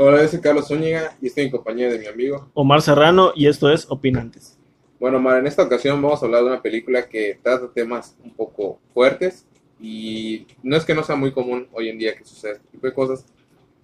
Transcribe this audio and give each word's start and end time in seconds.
Hola, 0.00 0.22
yo 0.22 0.28
soy 0.28 0.40
Carlos 0.40 0.68
Zúñiga 0.68 1.16
y 1.20 1.26
estoy 1.26 1.46
en 1.46 1.50
compañía 1.50 1.88
de 1.88 1.98
mi 1.98 2.06
amigo. 2.06 2.48
Omar 2.54 2.82
Serrano 2.82 3.32
y 3.34 3.48
esto 3.48 3.68
es 3.68 3.84
Opinantes. 3.90 4.56
Bueno, 5.00 5.16
Omar, 5.16 5.40
en 5.40 5.48
esta 5.48 5.64
ocasión 5.64 6.00
vamos 6.00 6.22
a 6.22 6.26
hablar 6.26 6.42
de 6.42 6.46
una 6.50 6.62
película 6.62 7.08
que 7.08 7.40
trata 7.42 7.68
temas 7.74 8.16
un 8.22 8.30
poco 8.30 8.78
fuertes 8.94 9.44
y 9.80 10.46
no 10.62 10.76
es 10.76 10.84
que 10.84 10.94
no 10.94 11.02
sea 11.02 11.16
muy 11.16 11.32
común 11.32 11.66
hoy 11.72 11.88
en 11.88 11.98
día 11.98 12.14
que 12.14 12.24
suceda 12.24 12.52
este 12.52 12.68
tipo 12.68 12.86
de 12.86 12.94
cosas, 12.94 13.26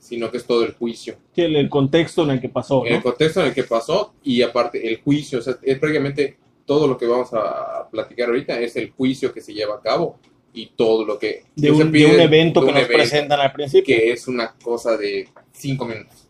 sino 0.00 0.30
que 0.30 0.38
es 0.38 0.44
todo 0.44 0.64
el 0.64 0.74
juicio. 0.74 1.16
Sí, 1.34 1.42
El, 1.42 1.56
el 1.56 1.70
contexto 1.70 2.24
en 2.24 2.30
el 2.30 2.40
que 2.40 2.48
pasó, 2.48 2.84
El 2.84 3.02
contexto 3.02 3.40
en 3.40 3.46
el 3.46 3.54
que 3.54 3.64
pasó 3.64 4.14
y 4.22 4.42
aparte 4.42 4.86
el 4.86 5.00
juicio, 5.00 5.38
o 5.38 5.42
sea, 5.42 5.56
es 5.62 5.78
prácticamente 5.78 6.36
todo 6.66 6.86
lo 6.86 6.98
que 6.98 7.06
vamos 7.06 7.30
a 7.32 7.88
platicar 7.90 8.28
ahorita 8.28 8.58
es 8.60 8.76
el 8.76 8.90
juicio 8.90 9.32
que 9.32 9.40
se 9.40 9.54
lleva 9.54 9.76
a 9.76 9.80
cabo 9.80 10.18
y 10.52 10.66
todo 10.76 11.04
lo 11.04 11.18
que 11.18 11.44
De 11.54 11.68
que 11.68 11.74
se 11.74 11.84
un, 11.84 11.92
de 11.92 11.92
pide 11.92 12.06
un 12.06 12.20
evento 12.20 12.60
de 12.60 12.66
que 12.66 12.72
un 12.72 12.74
nos 12.74 12.84
evento, 12.84 12.96
presentan 12.98 13.40
al 13.40 13.52
principio. 13.52 13.96
que 13.96 14.12
es 14.12 14.28
una 14.28 14.54
cosa 14.56 14.96
de 14.96 15.28
cinco 15.52 15.84
minutos, 15.86 16.28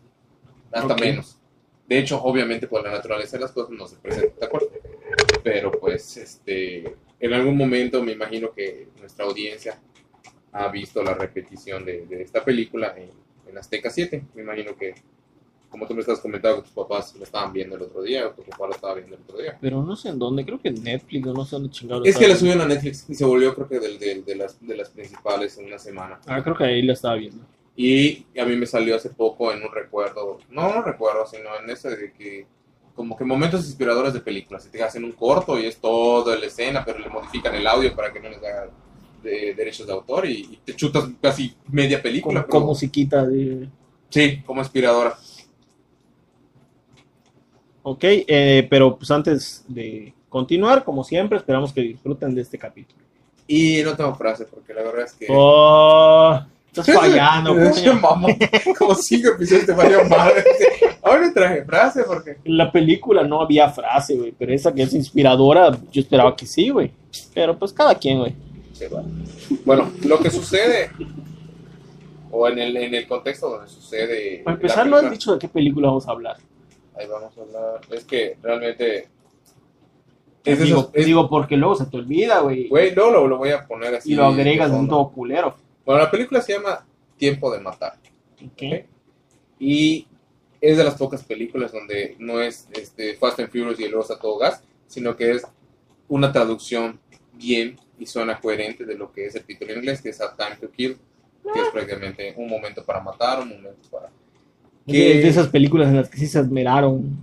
hasta 0.71 0.95
Ok. 0.95 1.01
menos. 1.01 1.37
De 1.87 1.99
hecho, 1.99 2.21
obviamente 2.23 2.67
por 2.67 2.83
la 2.83 2.91
naturaleza 2.91 3.37
de 3.37 3.43
las 3.43 3.51
cosas 3.51 3.71
no 3.71 3.87
se 3.87 3.97
presenta, 3.97 4.39
¿de 4.39 4.45
acuerdo? 4.45 4.69
Pero 5.43 5.71
pues, 5.71 6.17
este, 6.17 6.95
en 7.19 7.33
algún 7.33 7.57
momento 7.57 8.01
me 8.03 8.13
imagino 8.13 8.53
que 8.53 8.87
nuestra 8.99 9.25
audiencia 9.25 9.79
ha 10.53 10.67
visto 10.69 11.03
la 11.03 11.13
repetición 11.13 11.83
de, 11.85 12.05
de 12.05 12.21
esta 12.21 12.43
película 12.45 12.93
en, 12.97 13.09
en 13.49 13.57
Azteca 13.57 13.89
7. 13.89 14.23
Me 14.35 14.43
imagino 14.43 14.75
que, 14.75 14.93
como 15.71 15.87
tú 15.87 15.95
me 15.95 16.01
estás 16.01 16.19
comentando, 16.19 16.57
que 16.57 16.63
tus 16.63 16.71
papás 16.75 17.15
lo 17.17 17.23
estaban 17.23 17.51
viendo 17.53 17.75
el 17.77 17.81
otro 17.81 18.03
día, 18.03 18.27
o 18.27 18.31
tu 18.31 18.43
papá 18.43 18.67
lo 18.67 18.73
estaba 18.73 18.93
viendo 18.95 19.15
el 19.15 19.21
otro 19.23 19.37
día. 19.39 19.57
Pero 19.59 19.81
no 19.81 19.95
sé 19.95 20.09
en 20.09 20.19
dónde, 20.19 20.45
creo 20.45 20.59
que 20.59 20.67
en 20.67 20.83
Netflix, 20.83 21.25
no 21.25 21.45
sé 21.45 21.55
dónde 21.55 21.69
chingados. 21.71 22.05
Es 22.07 22.17
que 22.17 22.27
la 22.27 22.35
subieron 22.35 22.61
a 22.61 22.65
Netflix 22.67 23.09
y 23.09 23.15
se 23.15 23.25
volvió, 23.25 23.55
creo 23.55 23.67
que, 23.67 23.79
del- 23.79 23.97
del- 23.97 24.23
de, 24.25 24.35
las, 24.35 24.63
de 24.63 24.75
las 24.77 24.89
principales 24.89 25.57
en 25.57 25.65
una 25.65 25.79
semana. 25.79 26.19
Ah, 26.27 26.43
creo 26.43 26.55
que 26.55 26.65
ahí 26.65 26.81
la 26.81 26.93
estaba 26.93 27.15
viendo. 27.15 27.43
Y 27.75 28.25
a 28.39 28.45
mí 28.45 28.55
me 28.57 28.65
salió 28.67 28.95
hace 28.97 29.09
poco 29.09 29.51
en 29.51 29.63
un 29.63 29.71
recuerdo, 29.73 30.39
no 30.49 30.77
un 30.77 30.83
recuerdo, 30.83 31.25
sino 31.25 31.49
en 31.63 31.69
ese 31.69 31.89
de 31.95 32.11
que, 32.11 32.45
como 32.93 33.15
que 33.17 33.23
momentos 33.23 33.65
inspiradores 33.65 34.13
de 34.13 34.19
películas. 34.19 34.67
Te 34.69 34.83
hacen 34.83 35.05
un 35.05 35.13
corto 35.13 35.57
y 35.57 35.65
es 35.65 35.77
toda 35.77 36.37
la 36.37 36.45
escena, 36.45 36.83
pero 36.85 36.99
le 36.99 37.07
modifican 37.09 37.55
el 37.55 37.65
audio 37.65 37.95
para 37.95 38.11
que 38.11 38.19
no 38.19 38.27
les 38.29 38.39
haga 38.39 38.69
de 39.23 39.53
derechos 39.55 39.87
de 39.87 39.93
autor 39.93 40.25
y, 40.25 40.31
y 40.51 40.59
te 40.65 40.75
chutas 40.75 41.05
casi 41.21 41.55
media 41.69 42.01
película. 42.01 42.41
Con, 42.41 42.49
pero- 42.49 42.59
con 42.59 42.65
musiquita 42.67 43.25
de... 43.25 43.69
Sí, 44.09 44.41
como 44.45 44.59
inspiradora. 44.59 45.15
Ok, 47.83 48.03
eh, 48.03 48.67
pero 48.69 48.97
pues 48.97 49.09
antes 49.11 49.63
de 49.67 50.13
continuar, 50.29 50.83
como 50.83 51.03
siempre, 51.03 51.37
esperamos 51.37 51.73
que 51.73 51.81
disfruten 51.81 52.35
de 52.35 52.41
este 52.41 52.57
capítulo. 52.57 53.01
Y 53.47 53.81
no 53.83 53.95
tengo 53.95 54.15
frase, 54.15 54.45
porque 54.45 54.73
la 54.73 54.83
verdad 54.83 55.05
es 55.05 55.13
que. 55.13 55.27
Oh, 55.29 56.39
estás 56.67 56.85
fallando. 56.95 57.55
Mamá, 58.01 58.27
como 58.77 58.95
cinco 58.95 59.29
episodios 59.29 59.65
te 59.65 59.75
falló 59.75 60.05
madre. 60.05 60.43
Ahora 61.01 61.33
traje 61.33 61.65
frase 61.65 62.03
porque. 62.03 62.37
En 62.43 62.57
la 62.57 62.71
película 62.71 63.23
no 63.23 63.41
había 63.41 63.69
frase, 63.69 64.15
güey, 64.15 64.33
pero 64.37 64.53
esa 64.53 64.73
que 64.73 64.83
es 64.83 64.93
inspiradora, 64.93 65.77
yo 65.91 66.01
esperaba 66.01 66.35
que 66.35 66.45
sí, 66.45 66.69
güey. 66.69 66.91
Pero 67.33 67.57
pues 67.57 67.73
cada 67.73 67.95
quien, 67.95 68.19
güey. 68.19 68.35
Sí, 68.73 68.85
bueno. 68.89 69.09
Bueno, 69.65 69.91
lo 70.05 70.19
que 70.19 70.29
sucede, 70.29 70.91
o 72.31 72.47
en 72.47 72.59
el, 72.59 72.77
en 72.77 72.93
el 72.93 73.07
contexto 73.07 73.49
donde 73.49 73.67
sucede. 73.67 74.43
Para 74.45 74.55
empezar, 74.55 74.85
no 74.87 74.95
has 74.95 75.01
película, 75.01 75.11
dicho 75.11 75.33
de 75.33 75.39
qué 75.39 75.47
película 75.49 75.87
vamos 75.87 76.07
a 76.07 76.11
hablar. 76.11 76.37
Ahí 77.01 77.07
vamos 77.07 77.37
a 77.37 77.41
hablar. 77.41 77.81
Es 77.91 78.03
que 78.05 78.37
realmente. 78.41 79.07
Es 80.43 80.59
digo, 80.59 80.79
esos- 80.79 80.89
es- 80.93 81.05
digo, 81.05 81.29
porque 81.29 81.55
luego 81.57 81.75
se 81.75 81.85
te 81.85 81.97
olvida, 81.97 82.39
güey. 82.39 82.67
Güey, 82.67 82.95
no 82.95 83.11
lo, 83.11 83.27
lo 83.27 83.37
voy 83.37 83.51
a 83.51 83.65
poner 83.67 83.95
así. 83.95 84.11
Y 84.13 84.15
lo 84.15 84.25
agregas 84.25 84.71
de 84.71 84.77
un 84.77 84.87
todo 84.87 85.11
culero. 85.11 85.55
Bueno, 85.85 86.01
la 86.01 86.09
película 86.11 86.41
se 86.41 86.53
llama 86.53 86.85
Tiempo 87.17 87.51
de 87.51 87.59
Matar. 87.59 87.97
Ok. 88.43 88.51
¿ok? 88.63 88.85
Y 89.59 90.07
es 90.59 90.77
de 90.77 90.83
las 90.83 90.95
pocas 90.95 91.23
películas 91.23 91.71
donde 91.71 92.15
no 92.19 92.41
es 92.41 92.67
este, 92.73 93.15
Fast 93.15 93.39
and 93.39 93.49
Furious 93.49 93.79
y 93.79 93.83
luego 93.87 94.01
está 94.01 94.17
todo 94.19 94.37
gas, 94.37 94.63
sino 94.87 95.15
que 95.15 95.31
es 95.31 95.45
una 96.07 96.31
traducción 96.31 96.99
bien 97.33 97.79
y 97.99 98.05
suena 98.07 98.39
coherente 98.39 98.85
de 98.85 98.95
lo 98.95 99.11
que 99.11 99.25
es 99.27 99.35
el 99.35 99.43
título 99.43 99.71
en 99.73 99.79
inglés, 99.79 100.01
que 100.01 100.09
es 100.09 100.21
A 100.21 100.35
Time 100.35 100.55
to 100.59 100.71
Kill, 100.71 100.97
que 101.53 101.59
es 101.61 101.67
prácticamente 101.69 102.33
un 102.37 102.49
momento 102.49 102.83
para 102.83 102.99
matar, 102.99 103.39
un 103.41 103.49
momento 103.49 103.87
para... 103.91 104.09
Es 104.87 104.93
¿Qué? 104.93 105.21
de 105.21 105.27
esas 105.27 105.47
películas 105.47 105.89
en 105.89 105.97
las 105.97 106.09
que 106.09 106.17
sí 106.17 106.27
se 106.27 106.39
esmeraron. 106.39 107.17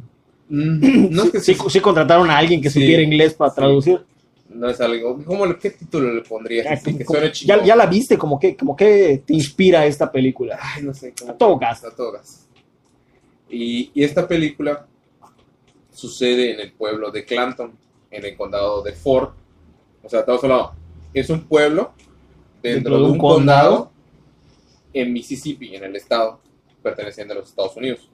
Mm, 0.49 1.11
no 1.11 1.25
es 1.25 1.31
que 1.31 1.41
Sí, 1.41 1.55
sí, 1.55 1.61
sí 1.69 1.81
contrataron 1.81 2.31
a 2.31 2.39
alguien 2.39 2.61
que 2.63 2.71
Sí. 2.71 2.81
supiera 2.81 3.03
inglés 3.03 3.35
para 3.35 3.53
traducir. 3.55 4.01
no 4.51 4.69
es 4.71 4.81
algo... 4.81 5.23
¿cómo, 5.25 5.45
¿Qué 5.59 5.71
título 5.71 6.13
le 6.15 6.23
pondrías? 6.23 6.65
Ya, 6.65 6.73
Así 6.73 6.85
como- 6.87 6.99
que 6.99 7.05
como- 7.05 7.21
ya, 7.21 7.65
ya 7.65 7.77
la 7.77 7.87
viste, 7.87 8.17
como 8.17 8.41
que, 8.41 8.57
como 8.57 8.75
que 8.75 9.23
te 9.27 9.35
inspira 9.35 9.85
esta 9.85 10.11
película. 10.11 10.59
Ay, 10.61 10.83
no 10.83 10.95
sé. 10.95 11.13
cómo- 11.19 11.33
A 11.33 11.37
todo 11.37 11.59
gas. 11.59 11.85
A 11.85 11.91
todo 11.95 12.13
gas. 12.13 12.47
Y, 13.51 13.91
y 13.95 14.03
esta 14.03 14.27
película 14.27 14.87
sucede 15.93 16.55
en 16.55 16.61
el 16.61 16.73
pueblo 16.73 17.11
de 17.11 17.25
Clanton, 17.25 17.73
en 18.11 18.25
el 18.25 18.37
condado 18.37 18.83
de 18.83 18.93
Ford. 18.93 19.31
O 20.03 20.09
sea, 20.09 20.21
estamos 20.21 20.43
hablando, 20.45 20.73
es 21.13 21.29
un 21.29 21.41
pueblo 21.41 21.93
dentro, 22.63 22.97
de 22.99 23.05
un, 23.05 23.19
condado, 23.19 23.91
en 24.95 25.13
Mississippi, 25.13 25.75
en 25.75 25.85
el 25.85 25.97
estado 25.97 26.41
perteneciente 26.89 27.33
a 27.35 27.37
los 27.37 27.49
Estados 27.49 27.77
Unidos. 27.77 28.11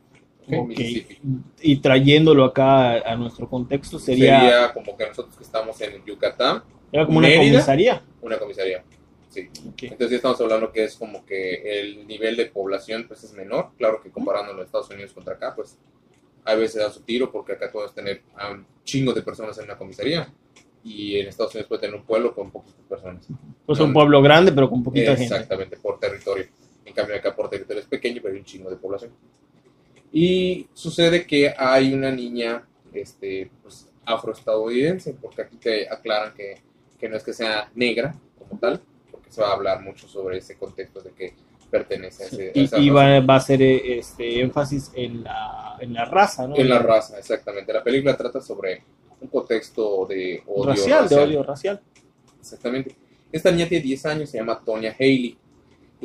Mississippi. 0.46 1.18
Y 1.62 1.76
trayéndolo 1.76 2.44
acá 2.44 2.92
a, 2.92 3.12
a 3.12 3.16
nuestro 3.16 3.48
contexto 3.48 3.98
sería, 3.98 4.40
Sería 4.40 4.72
como 4.74 4.96
que 4.96 5.06
nosotros 5.06 5.36
que 5.36 5.44
estamos 5.44 5.80
en 5.80 6.04
Yucatán, 6.04 6.62
era 6.92 7.06
como 7.06 7.18
una 7.18 7.34
comisaría. 7.34 8.02
una 8.20 8.38
comisaría. 8.38 8.84
Sí. 9.30 9.48
Entonces 9.82 10.10
ya 10.10 10.16
estamos 10.16 10.40
hablando 10.40 10.70
que 10.70 10.84
es 10.84 10.94
como 10.96 11.24
que 11.24 11.80
el 11.80 12.06
nivel 12.06 12.36
de 12.36 12.46
población 12.46 13.06
pues 13.08 13.24
es 13.24 13.32
menor, 13.32 13.70
claro 13.76 14.00
que 14.00 14.10
comparando 14.10 14.52
los 14.52 14.66
Estados 14.66 14.90
Unidos 14.90 15.12
contra 15.12 15.34
acá, 15.34 15.54
pues 15.56 15.76
a 16.44 16.54
veces 16.54 16.82
da 16.82 16.90
su 16.90 17.00
tiro 17.00 17.32
porque 17.32 17.52
acá 17.54 17.70
puedes 17.72 17.92
tener 17.92 18.22
a 18.36 18.52
un 18.52 18.66
chingo 18.84 19.12
de 19.12 19.22
personas 19.22 19.58
en 19.58 19.64
una 19.64 19.76
comisaría 19.76 20.32
y 20.84 21.18
en 21.18 21.26
Estados 21.26 21.54
Unidos 21.54 21.68
puede 21.68 21.80
tener 21.80 21.96
un 21.96 22.04
pueblo 22.04 22.34
con 22.34 22.50
poquitas 22.50 22.84
personas. 22.88 23.26
Pues 23.66 23.80
un 23.80 23.92
pueblo 23.92 24.20
grande, 24.22 24.52
pero 24.52 24.68
con 24.68 24.84
poquita 24.84 25.16
gente. 25.16 25.24
Exactamente, 25.24 25.78
por 25.78 25.98
territorio. 25.98 26.46
En 26.84 26.92
cambio 26.92 27.16
acá 27.16 27.34
por 27.34 27.48
territorio 27.48 27.82
es 27.82 27.88
pequeño, 27.88 28.20
pero 28.22 28.34
hay 28.34 28.40
un 28.40 28.44
chingo 28.44 28.70
de 28.70 28.76
población. 28.76 29.12
Y 30.12 30.68
sucede 30.74 31.26
que 31.26 31.52
hay 31.56 31.92
una 31.92 32.10
niña 32.10 32.66
este, 32.92 33.50
pues, 33.62 33.88
afroestadounidense, 34.04 35.16
porque 35.20 35.42
aquí 35.42 35.56
te 35.56 35.88
aclaran 35.88 36.34
que, 36.34 36.60
que 36.98 37.08
no 37.08 37.16
es 37.16 37.24
que 37.24 37.32
sea 37.32 37.70
negra 37.74 38.14
como 38.38 38.60
tal, 38.60 38.80
porque 39.10 39.30
se 39.30 39.40
va 39.40 39.48
a 39.48 39.54
hablar 39.54 39.82
mucho 39.82 40.06
sobre 40.06 40.38
ese 40.38 40.56
contexto 40.56 41.00
de 41.00 41.10
que 41.12 41.34
pertenece 41.70 42.22
a, 42.22 42.26
ese, 42.26 42.52
a 42.54 42.62
esa 42.62 42.78
Y, 42.78 42.90
raza. 42.90 43.10
va, 43.10 43.20
va 43.20 43.36
a 43.36 43.40
ser 43.40 43.62
este 43.62 44.40
énfasis 44.40 44.92
en 44.94 45.24
la, 45.24 45.76
en 45.80 45.92
la 45.92 46.04
raza, 46.04 46.46
¿no? 46.46 46.56
En 46.56 46.68
la 46.68 46.78
raza, 46.78 47.18
exactamente. 47.18 47.72
La 47.72 47.82
película 47.82 48.16
trata 48.16 48.40
sobre 48.40 48.82
un 49.20 49.28
contexto 49.28 50.06
de 50.06 50.42
odio 50.46 50.70
racial, 50.70 51.08
de 51.08 51.16
odio 51.16 51.42
racial. 51.42 51.80
Exactamente. 52.38 52.94
Esta 53.32 53.50
niña 53.50 53.66
tiene 53.68 53.82
10 53.82 54.06
años, 54.06 54.30
se 54.30 54.38
llama 54.38 54.60
Tonya 54.64 54.94
Haley, 54.96 55.36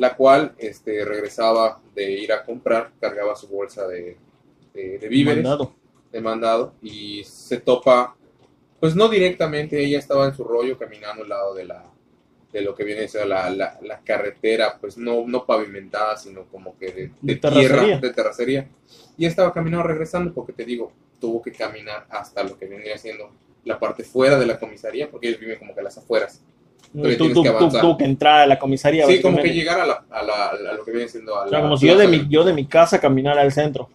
la 0.00 0.16
cual 0.16 0.54
este, 0.58 1.04
regresaba 1.04 1.80
de 1.94 2.10
ir 2.10 2.32
a 2.32 2.42
comprar, 2.44 2.90
cargaba 3.00 3.36
su 3.36 3.48
bolsa 3.48 3.86
de, 3.86 4.16
de- 4.72 4.98
de 4.98 5.08
víveres, 5.08 5.44
Mandado. 5.44 5.74
de 6.10 6.20
mandado, 6.20 6.72
y 6.82 7.22
se 7.24 7.58
topa, 7.60 8.16
pues 8.80 8.96
no 8.96 9.08
directamente, 9.08 9.78
ella 9.84 9.98
estaba 9.98 10.26
en 10.26 10.34
su 10.34 10.42
rollo 10.44 10.78
caminando 10.78 11.22
al 11.22 11.28
lado 11.28 11.54
de 11.54 11.64
la 11.66 11.84
de 12.52 12.62
lo 12.62 12.74
que 12.74 12.82
viene 12.82 13.06
siendo 13.06 13.28
la, 13.28 13.48
la, 13.50 13.78
la 13.82 14.00
carretera, 14.00 14.76
pues 14.80 14.98
no, 14.98 15.24
no 15.24 15.46
pavimentada, 15.46 16.16
sino 16.16 16.46
como 16.46 16.76
que 16.76 16.86
de, 16.86 17.02
de 17.20 17.34
De 17.34 17.36
tierra, 17.36 17.82
de 18.00 18.10
terracería. 18.10 18.66
Y 19.16 19.24
estaba 19.26 19.52
caminando 19.52 19.86
regresando, 19.86 20.34
porque 20.34 20.52
te 20.52 20.64
digo, 20.64 20.90
tuvo 21.20 21.40
que 21.42 21.52
caminar 21.52 22.06
hasta 22.10 22.42
lo 22.42 22.58
que 22.58 22.66
vendría 22.66 22.98
siendo 22.98 23.30
la 23.64 23.78
parte 23.78 24.02
fuera 24.02 24.36
de 24.36 24.46
la 24.46 24.58
comisaría, 24.58 25.08
porque 25.08 25.28
ellos 25.28 25.38
viven 25.38 25.60
como 25.60 25.74
que 25.74 25.80
a 25.80 25.84
las 25.84 25.98
afueras. 25.98 26.42
Tú, 26.92 27.02
tú, 27.32 27.42
que 27.42 27.50
tú- 27.80 27.96
que 27.96 28.04
entrar 28.04 28.40
a 28.40 28.46
la 28.46 28.58
comisaría. 28.58 29.06
Sí, 29.06 29.20
como 29.22 29.38
que 29.40 29.50
llegar 29.54 29.80
a, 29.80 29.86
la, 29.86 30.04
a, 30.10 30.22
la, 30.24 30.46
a 30.48 30.74
lo 30.74 30.84
que 30.84 30.90
viene 30.90 31.08
siendo 31.08 31.36
a 31.36 31.44
O 31.44 31.48
sea, 31.48 31.58
la 31.58 31.62
como 31.62 31.76
si 31.76 31.86
yo 31.86 31.96
de, 31.96 32.08
mi, 32.08 32.26
yo 32.28 32.42
de 32.42 32.52
mi 32.52 32.66
casa 32.66 33.00
caminara 33.00 33.42
al 33.42 33.52
centro 33.52 33.88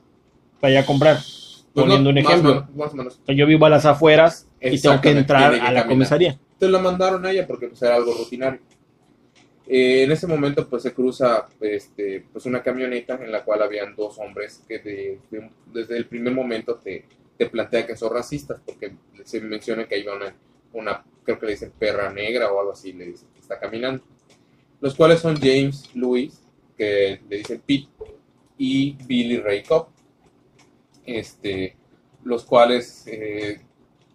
para 0.61 0.71
ir 0.73 0.79
a 0.79 0.85
comprar. 0.85 1.17
Pues 1.17 1.65
poniendo 1.73 2.05
no, 2.05 2.09
un 2.11 2.17
ejemplo. 2.19 2.67
más 2.73 3.19
yo 3.27 3.45
vivo 3.45 3.65
a 3.65 3.69
las 3.69 3.85
afueras 3.85 4.47
y 4.61 4.79
tengo 4.79 5.01
que 5.01 5.09
entrar 5.11 5.53
que 5.53 5.59
a 5.59 5.71
la 5.73 5.85
comisaría. 5.85 6.39
Entonces 6.53 6.69
la 6.69 6.79
mandaron 6.79 7.25
a 7.25 7.31
ella 7.31 7.45
porque 7.45 7.67
pues 7.67 7.81
era 7.81 7.95
algo 7.95 8.13
rutinario. 8.13 8.61
Eh, 9.67 10.03
en 10.03 10.11
ese 10.11 10.25
momento 10.27 10.67
pues 10.69 10.83
se 10.83 10.93
cruza 10.93 11.47
este, 11.59 12.23
pues 12.31 12.45
una 12.45 12.61
camioneta 12.61 13.15
en 13.21 13.31
la 13.31 13.43
cual 13.43 13.63
habían 13.63 13.95
dos 13.95 14.17
hombres 14.19 14.61
que 14.67 14.77
de- 14.79 15.19
de- 15.31 15.49
desde 15.73 15.97
el 15.97 16.05
primer 16.05 16.33
momento 16.33 16.75
te, 16.75 17.03
te 17.37 17.47
plantea 17.49 17.85
que 17.85 17.97
son 17.97 18.13
racistas 18.13 18.61
porque 18.65 18.93
se 19.23 19.41
menciona 19.41 19.85
que 19.85 19.95
hay 19.95 20.07
una, 20.07 20.33
una, 20.75 21.03
creo 21.23 21.39
que 21.39 21.45
le 21.45 21.51
dicen 21.53 21.71
perra 21.77 22.11
negra 22.11 22.51
o 22.51 22.59
algo 22.59 22.71
así, 22.71 22.93
le 22.93 23.05
dicen 23.07 23.27
que 23.33 23.39
está 23.39 23.59
caminando. 23.59 24.03
Los 24.81 24.95
cuales 24.95 25.19
son 25.19 25.35
James 25.37 25.89
Lewis, 25.95 26.41
que 26.77 27.21
le 27.27 27.37
dicen 27.37 27.61
Pete, 27.65 27.87
y 28.57 28.93
Billy 29.05 29.37
Ray 29.37 29.63
Cobb. 29.63 29.87
Este, 31.05 31.75
los 32.23 32.45
cuales 32.45 33.05
eh, 33.07 33.61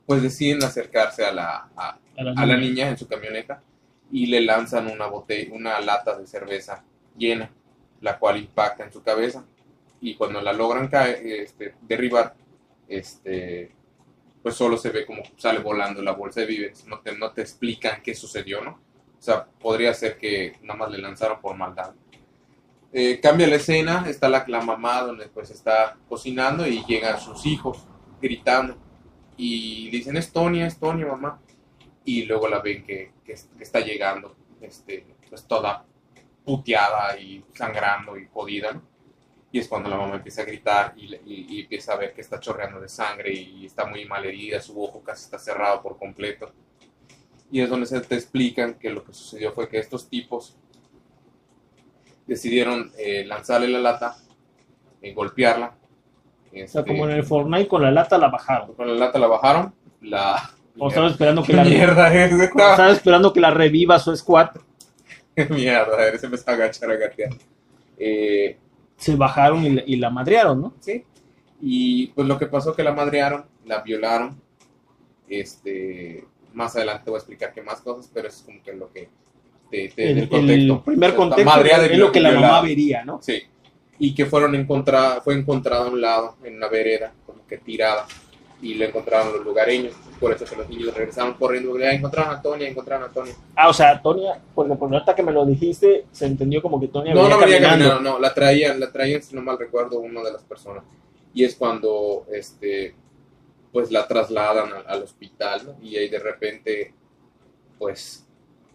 pues 0.06 0.22
deciden 0.22 0.62
acercarse 0.64 1.24
a 1.24 1.32
la, 1.32 1.70
a, 1.76 1.98
A 2.16 2.22
la 2.22 2.32
a 2.36 2.46
la 2.46 2.56
niña. 2.56 2.88
en 2.88 2.98
su 2.98 3.06
camioneta 3.06 3.62
y 4.10 4.26
le 4.26 4.40
lanzan 4.40 4.88
una 4.88 5.06
botella, 5.06 5.54
una 5.54 5.80
lata 5.80 6.18
de 6.18 6.26
cerveza 6.26 6.84
llena, 7.16 7.50
la 8.00 8.18
cual 8.18 8.38
impacta 8.38 8.84
en 8.84 8.92
su 8.92 9.02
cabeza 9.02 9.44
y 10.00 10.14
cuando 10.14 10.40
la 10.40 10.52
logran 10.52 10.88
caer, 10.88 11.24
este, 11.24 11.74
derribar, 11.82 12.34
este, 12.88 13.70
pues 14.42 14.54
solo 14.54 14.76
se 14.76 14.90
ve 14.90 15.06
como 15.06 15.22
sale 15.36 15.60
volando 15.60 16.02
la 16.02 16.12
bolsa 16.12 16.40
de 16.40 16.46
víveres, 16.46 16.86
no 16.86 17.00
te, 17.00 17.16
no 17.16 17.32
te 17.32 17.42
explican 17.42 18.02
qué 18.02 18.14
sucedió, 18.14 18.62
¿no? 18.62 18.80
O 19.18 19.22
sea, 19.22 19.44
podría 19.46 19.92
ser 19.94 20.16
que 20.18 20.58
nada 20.62 20.78
más 20.78 20.90
le 20.90 20.98
lanzaron 20.98 21.40
por 21.40 21.56
maldad. 21.56 21.94
Eh, 22.92 23.20
cambia 23.20 23.46
la 23.46 23.56
escena, 23.56 24.04
está 24.08 24.28
la, 24.28 24.44
la 24.48 24.60
mamá 24.62 25.02
donde 25.02 25.28
pues 25.28 25.50
está 25.50 25.96
cocinando 26.08 26.66
y 26.66 26.84
llegan 26.86 27.20
sus 27.20 27.46
hijos 27.46 27.86
gritando 28.20 28.76
y 29.36 29.88
dicen 29.90 30.16
es 30.16 30.32
Tonia, 30.32 30.66
es 30.66 30.78
Tonia 30.78 31.06
mamá 31.06 31.40
y 32.04 32.24
luego 32.24 32.48
la 32.48 32.58
ven 32.60 32.84
que, 32.84 33.12
que- 33.24 33.34
que 33.56 33.62
está 33.62 33.80
llegando 33.80 34.34
este, 34.60 35.06
pues 35.28 35.46
toda 35.46 35.86
puteada 36.44 37.16
y 37.18 37.44
sangrando 37.54 38.18
y 38.18 38.26
jodida 38.32 38.72
¿no? 38.72 38.82
Y 39.52 39.58
es 39.58 39.68
cuando 39.68 39.88
la 39.90 39.96
mamá 39.96 40.16
empieza 40.16 40.42
a 40.42 40.44
gritar 40.44 40.94
y, 40.96 41.14
y- 41.14 41.46
y 41.56 41.60
empieza 41.62 41.92
a 41.92 41.96
ver 41.96 42.12
que 42.14 42.20
está 42.20 42.38
chorreando 42.40 42.80
de 42.80 42.88
sangre 42.88 43.32
y 43.32 43.66
está 43.66 43.84
muy 43.86 44.04
mal 44.04 44.24
herida, 44.24 44.60
su 44.60 44.80
ojo 44.82 45.02
casi 45.02 45.24
está 45.24 45.38
cerrado 45.38 45.82
por 45.82 45.98
completo 45.98 46.52
y 47.50 47.60
es 47.60 47.68
donde 47.68 47.86
se 47.86 48.00
te 48.00 48.14
explican 48.14 48.74
que 48.74 48.90
lo 48.90 49.02
que 49.04 49.12
sucedió 49.12 49.52
fue 49.52 49.68
que 49.68 49.78
estos 49.78 50.08
tipos 50.08 50.56
decidieron 52.26 52.92
eh, 52.98 53.24
lanzarle 53.24 53.68
la 53.68 53.80
lata, 53.80 54.16
eh, 55.02 55.12
golpearla. 55.12 55.74
O 56.46 56.52
sea, 56.52 56.62
este, 56.64 56.84
como 56.84 57.06
en 57.08 57.16
el 57.16 57.24
Fortnite 57.24 57.68
con 57.68 57.82
la 57.82 57.90
lata 57.90 58.18
la 58.18 58.28
bajaron. 58.28 58.74
con 58.74 58.86
la 58.86 58.94
lata 58.94 59.18
la 59.18 59.26
bajaron, 59.26 59.74
la... 60.02 60.50
O 60.78 60.88
estaba 60.88 61.08
esperando 61.08 61.42
que 61.42 61.48
¿Qué 61.48 61.56
la, 61.56 61.64
mierda 61.64 62.14
es 62.14 62.32
estaba 62.40 62.90
esperando 62.92 63.32
que 63.32 63.40
la 63.40 63.50
reviva 63.50 63.98
su 63.98 64.16
squad. 64.16 64.50
Mierda, 65.50 65.94
a 65.94 65.96
ver, 65.96 66.18
se 66.18 66.26
empezó 66.26 66.50
a 66.50 66.54
agachar 66.54 66.90
a 66.90 66.96
gatear. 66.96 67.30
Eh, 67.98 68.56
Se 69.00 69.16
bajaron 69.16 69.64
y, 69.66 69.70
la- 69.70 69.82
y 69.86 69.96
la 69.96 70.10
madrearon, 70.10 70.60
¿no? 70.60 70.74
sí, 70.80 71.04
y 71.60 72.06
pues 72.08 72.26
lo 72.28 72.38
que 72.38 72.46
pasó 72.46 72.74
que 72.74 72.82
la 72.84 72.92
madrearon, 72.92 73.44
la 73.66 73.80
violaron. 73.82 74.40
Este, 75.28 76.24
más 76.54 76.74
adelante 76.76 77.04
te 77.04 77.10
voy 77.10 77.18
a 77.18 77.20
explicar 77.20 77.52
qué 77.52 77.62
más 77.62 77.80
cosas, 77.80 78.10
pero 78.12 78.28
es 78.28 78.42
como 78.44 78.62
que 78.62 78.72
lo 78.74 78.90
que 78.92 79.08
te, 79.70 79.88
te- 79.88 80.10
El, 80.10 80.18
el 80.18 80.28
contexto. 80.28 80.74
el 80.74 80.80
primer 80.82 81.14
contexto 81.14 81.44
madreada 81.44 81.86
y 81.86 81.92
es 81.92 81.98
lo 81.98 82.10
que 82.12 82.20
la 82.20 82.32
mamá 82.32 82.60
vería, 82.62 83.04
¿no? 83.04 83.20
Sí. 83.22 83.42
Y 83.98 84.14
que 84.14 84.26
fueron 84.26 84.54
encontrada, 84.54 85.20
fue 85.20 85.34
encontrada 85.34 85.84
a 85.86 85.88
un 85.90 86.00
lado, 86.00 86.36
en 86.44 86.56
una 86.56 86.68
vereda, 86.68 87.12
como 87.26 87.46
que 87.46 87.58
tirada. 87.58 88.06
Y 88.62 88.74
lo 88.74 88.84
encontraron 88.84 89.32
los 89.32 89.42
lugareños. 89.44 89.94
Por 90.20 90.32
eso 90.32 90.44
que 90.44 90.54
los 90.56 90.68
niños 90.68 90.94
regresaron 90.94 91.34
corriendo. 91.34 91.70
porque, 91.70 91.86
"Ah, 91.86 91.92
encontraron 91.94 92.34
a 92.34 92.42
Tonia, 92.42 92.68
encontraron 92.68 93.08
a 93.08 93.12
Tonia. 93.12 93.34
Ah, 93.56 93.68
o 93.68 93.72
sea, 93.72 94.00
Tonia, 94.02 94.38
porque 94.54 94.74
por 94.74 94.92
ahorita 94.92 95.14
que 95.14 95.22
me 95.22 95.32
lo 95.32 95.46
dijiste, 95.46 96.04
se 96.12 96.26
entendió 96.26 96.60
como 96.60 96.78
que 96.78 96.88
Tonia 96.88 97.14
No, 97.14 97.22
venía 97.22 97.34
no 97.36 97.40
venía 97.40 97.56
caminando. 97.60 97.84
caminando, 97.88 98.10
no, 98.10 98.18
la 98.18 98.34
traían, 98.34 98.78
la 98.78 98.92
traían, 98.92 99.22
si 99.22 99.34
no 99.34 99.40
mal 99.42 99.58
recuerdo, 99.58 99.98
una 100.00 100.22
de 100.22 100.32
las 100.32 100.42
personas. 100.42 100.84
Y 101.32 101.44
es 101.44 101.54
cuando, 101.54 102.26
este, 102.30 102.94
pues 103.72 103.90
la 103.90 104.06
trasladan 104.06 104.70
al, 104.72 104.84
al 104.86 105.02
hospital, 105.04 105.62
¿no? 105.64 105.76
Y 105.82 105.96
ahí 105.96 106.08
de 106.10 106.18
repente, 106.18 106.92
pues, 107.78 108.26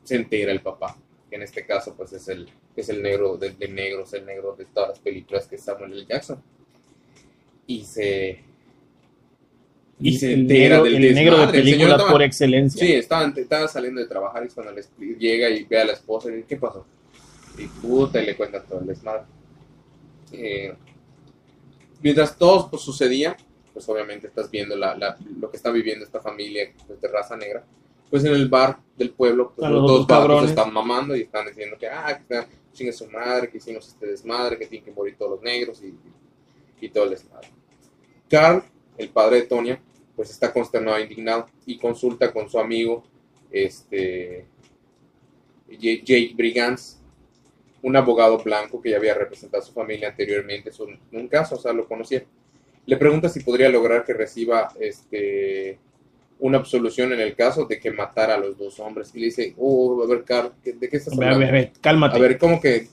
se 0.04 0.16
entera 0.16 0.52
el 0.52 0.62
papá, 0.62 0.98
que 1.30 1.36
en 1.36 1.44
este 1.44 1.64
caso, 1.66 1.94
pues, 1.96 2.12
es 2.14 2.28
el, 2.28 2.50
es 2.76 2.90
el 2.90 3.04
negro 3.04 3.38
de, 3.38 3.52
de 3.52 3.68
negros, 3.68 4.14
el 4.14 4.26
negro 4.26 4.56
de 4.58 4.66
todas 4.66 4.90
las 4.90 5.00
películas 5.00 5.46
que 5.48 5.58
es 5.58 5.62
Samuel 5.64 5.94
L. 5.94 6.06
Jackson. 6.08 6.42
Y 7.68 7.84
se... 7.84 8.44
Y 10.00 10.18
se 10.18 10.34
el 10.34 10.42
entera 10.42 10.76
negro, 10.78 10.84
del 10.84 11.06
el 11.06 11.16
negro 11.16 11.38
de 11.40 11.48
película 11.48 11.92
estaba- 11.92 12.12
por 12.12 12.22
excelencia. 12.22 12.86
Sí, 12.86 12.94
estaba, 12.94 13.32
estaba 13.36 13.68
saliendo 13.68 14.02
de 14.02 14.08
trabajar 14.08 14.44
y 14.44 14.48
es 14.48 14.54
cuando 14.54 14.74
les 14.74 14.90
llega 14.98 15.50
y 15.50 15.64
ve 15.64 15.80
a 15.80 15.86
la 15.86 15.94
esposa 15.94 16.30
y 16.30 16.34
dice, 16.36 16.48
¿qué 16.50 16.58
pasó? 16.58 16.86
Y 17.58 17.66
puta, 17.68 18.22
y 18.22 18.26
le 18.26 18.36
cuenta 18.36 18.62
todo 18.62 18.82
el 18.82 18.88
desmadre. 18.88 19.24
Eh, 20.34 20.74
mientras 22.02 22.38
todo 22.38 22.70
pues, 22.70 22.82
sucedía, 22.82 23.38
pues 23.74 23.88
obviamente 23.90 24.28
estás 24.28 24.50
viendo 24.52 24.76
la, 24.76 24.96
la- 24.96 25.18
lo 25.40 25.50
que 25.50 25.58
está 25.58 25.72
viviendo 25.72 26.04
esta 26.06 26.20
familia 26.20 26.72
pues, 26.88 27.00
de 27.00 27.08
raza 27.08 27.38
negra. 27.38 27.64
Pues 28.10 28.24
en 28.26 28.34
el 28.34 28.48
bar 28.50 28.78
del 28.98 29.12
pueblo, 29.12 29.54
pues, 29.56 29.70
los 29.70 29.82
dos 29.88 30.06
cabrones. 30.08 30.50
están 30.52 30.72
mamando 30.72 31.16
y 31.16 31.22
están 31.22 31.48
diciendo 31.48 31.76
que, 31.80 31.88
ah, 31.88 32.20
que 32.28 32.44
chingue 32.74 32.94
su 32.94 33.08
madre, 33.10 33.50
que 33.50 33.58
hicimos 33.58 33.88
este 33.88 34.06
desmadre, 34.08 34.58
que 34.60 34.68
tienen 34.68 34.86
que 34.86 34.92
morir 34.92 35.16
todos 35.18 35.32
los 35.32 35.42
negros 35.42 35.82
y, 35.82 35.94
y 36.86 36.90
todo 36.90 37.06
el 37.06 37.12
desmadre. 37.12 37.48
Carl, 38.30 38.64
el 38.98 39.10
padre 39.10 39.38
de 39.42 39.48
Tonia, 39.48 39.82
pues 40.16 40.30
está 40.32 40.52
consternado 40.54 40.98
e 40.98 41.04
indignado 41.04 41.48
y 41.66 41.78
consulta 41.78 42.32
con 42.32 42.50
su 42.50 42.58
amigo, 42.60 43.04
este, 43.52 44.46
Jake 45.80 46.34
Brigance, 46.36 46.98
un 47.82 47.96
abogado 47.96 48.38
blanco 48.40 48.82
que 48.82 48.92
ya 48.92 48.98
había 48.98 49.14
representado 49.14 49.62
a 49.62 49.66
su 49.66 49.74
familia 49.74 50.10
anteriormente 50.10 50.72
en 51.12 51.20
un 51.20 51.28
caso, 51.28 51.56
o 51.56 51.60
sea, 51.60 51.74
lo 51.74 51.88
conocía. 51.88 52.24
Le 52.86 52.98
pregunta 52.98 53.30
si 53.30 53.42
podría 53.42 53.70
lograr 53.70 54.04
que 54.06 54.14
reciba 54.14 54.72
este, 54.80 55.78
una 56.40 56.58
absolución 56.60 57.14
en 57.14 57.20
el 57.20 57.36
caso 57.36 57.66
de 57.66 57.80
que 57.80 57.92
matara 57.92 58.36
a 58.36 58.40
los 58.40 58.58
dos 58.58 58.80
hombres. 58.80 59.12
Y 59.14 59.20
le 59.20 59.26
dice, 59.26 59.54
oh, 59.58 60.02
a 60.04 60.08
ver, 60.08 60.24
Carl, 60.24 60.54
¿qué- 60.64 60.74
¿de 60.74 60.90
qué 60.90 60.98
estás 60.98 61.18
ver, 61.18 61.30
a 61.30 61.34
hablando? 61.34 61.40
ver, 61.40 61.50
a 61.50 61.52
ver, 61.60 61.72
cálmate. 61.82 62.18
A 62.18 62.20
ver, 62.20 62.38
¿cómo 62.38 62.62
que 62.62 62.88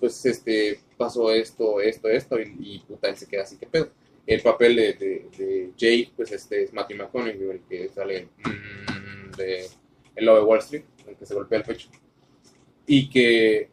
pues 0.00 0.24
este 0.26 0.80
pasó 0.96 1.30
esto, 1.32 1.80
esto, 1.80 2.08
esto? 2.08 2.40
Y, 2.40 2.54
y 2.60 2.78
puta, 2.80 3.08
él 3.08 3.16
se 3.16 3.26
queda 3.26 3.42
así, 3.42 3.56
¿qué 3.56 3.66
pedo? 3.66 3.88
El 4.26 4.40
papel 4.40 4.76
de, 4.76 4.92
de, 4.94 5.28
de 5.36 5.72
Jake, 5.76 6.12
pues 6.16 6.32
este 6.32 6.62
es 6.62 6.72
Matthew 6.72 6.98
McConaughey, 6.98 7.50
el 7.50 7.60
que 7.68 7.88
sale 7.88 8.28
mm, 8.38 9.36
de 9.36 9.66
El 10.16 10.24
Lobo 10.24 10.38
de 10.38 10.44
Wall 10.44 10.58
Street, 10.60 10.84
el 11.06 11.16
que 11.16 11.26
se 11.26 11.34
golpea 11.34 11.58
el 11.58 11.64
pecho. 11.64 11.88
Y 12.86 13.08
que 13.08 13.68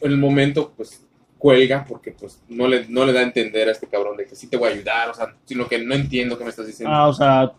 en 0.00 0.10
el 0.12 0.18
momento, 0.18 0.72
pues 0.76 1.06
cuelga 1.38 1.84
porque 1.86 2.12
pues 2.12 2.42
no 2.48 2.66
le, 2.66 2.88
no 2.88 3.04
le 3.04 3.12
da 3.12 3.20
a 3.20 3.24
entender 3.24 3.68
a 3.68 3.72
este 3.72 3.86
cabrón 3.86 4.16
de 4.16 4.26
que 4.26 4.34
sí 4.34 4.48
te 4.48 4.56
voy 4.56 4.70
a 4.70 4.72
ayudar, 4.72 5.10
o 5.10 5.14
sea, 5.14 5.36
sino 5.44 5.68
que 5.68 5.78
no 5.78 5.94
entiendo 5.94 6.36
qué 6.36 6.44
me 6.44 6.50
estás 6.50 6.66
diciendo. 6.66 6.94
Ah, 6.94 7.08
o 7.08 7.12
sea, 7.12 7.52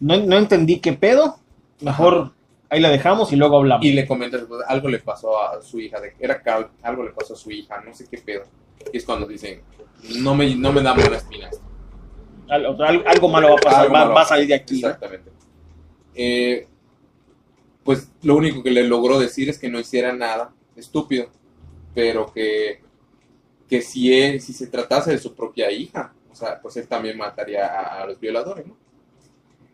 no, 0.00 0.16
no 0.18 0.38
entendí 0.38 0.80
qué 0.80 0.92
pedo. 0.92 1.38
Mejor 1.80 2.32
ahí 2.68 2.80
la 2.80 2.90
dejamos 2.90 3.32
y 3.32 3.36
luego 3.36 3.58
hablamos. 3.58 3.84
Y 3.84 3.92
le 3.92 4.06
comentas, 4.06 4.42
pues, 4.48 4.62
algo 4.66 4.88
le 4.88 4.98
pasó 4.98 5.40
a 5.40 5.60
su 5.60 5.78
hija, 5.78 6.00
de, 6.00 6.14
era 6.18 6.42
algo 6.82 7.04
le 7.04 7.10
pasó 7.10 7.34
a 7.34 7.36
su 7.36 7.50
hija, 7.50 7.80
no 7.84 7.92
sé 7.94 8.06
qué 8.10 8.18
pedo. 8.18 8.44
Y 8.92 8.96
es 8.96 9.04
cuando 9.04 9.26
dicen, 9.26 9.62
no 10.20 10.34
me, 10.34 10.54
no 10.54 10.72
me 10.72 10.82
da 10.82 10.94
buena 10.94 11.16
espina. 11.16 11.50
Al- 12.48 13.04
algo 13.06 13.28
malo 13.28 13.48
va 13.48 13.54
a 13.54 13.56
pasar, 13.58 13.94
va, 13.94 14.22
a 14.22 14.24
salir 14.24 14.46
de 14.48 14.54
aquí. 14.54 14.76
Exactamente. 14.76 15.30
Eh, 16.14 16.66
pues 17.82 18.10
lo 18.22 18.36
único 18.36 18.62
que 18.62 18.70
le 18.70 18.84
logró 18.84 19.18
decir 19.18 19.48
es 19.48 19.58
que 19.58 19.68
no 19.68 19.80
hiciera 19.80 20.12
nada 20.12 20.52
estúpido, 20.76 21.30
pero 21.94 22.32
que, 22.32 22.80
que 23.68 23.82
si, 23.82 24.12
él, 24.12 24.40
si 24.40 24.52
se 24.52 24.66
tratase 24.68 25.10
de 25.12 25.18
su 25.18 25.34
propia 25.34 25.70
hija, 25.70 26.12
o 26.30 26.34
sea, 26.34 26.60
pues 26.60 26.76
él 26.76 26.86
también 26.86 27.16
mataría 27.18 27.66
a, 27.66 28.02
a 28.02 28.06
los 28.06 28.20
violadores, 28.20 28.66
¿no? 28.66 28.76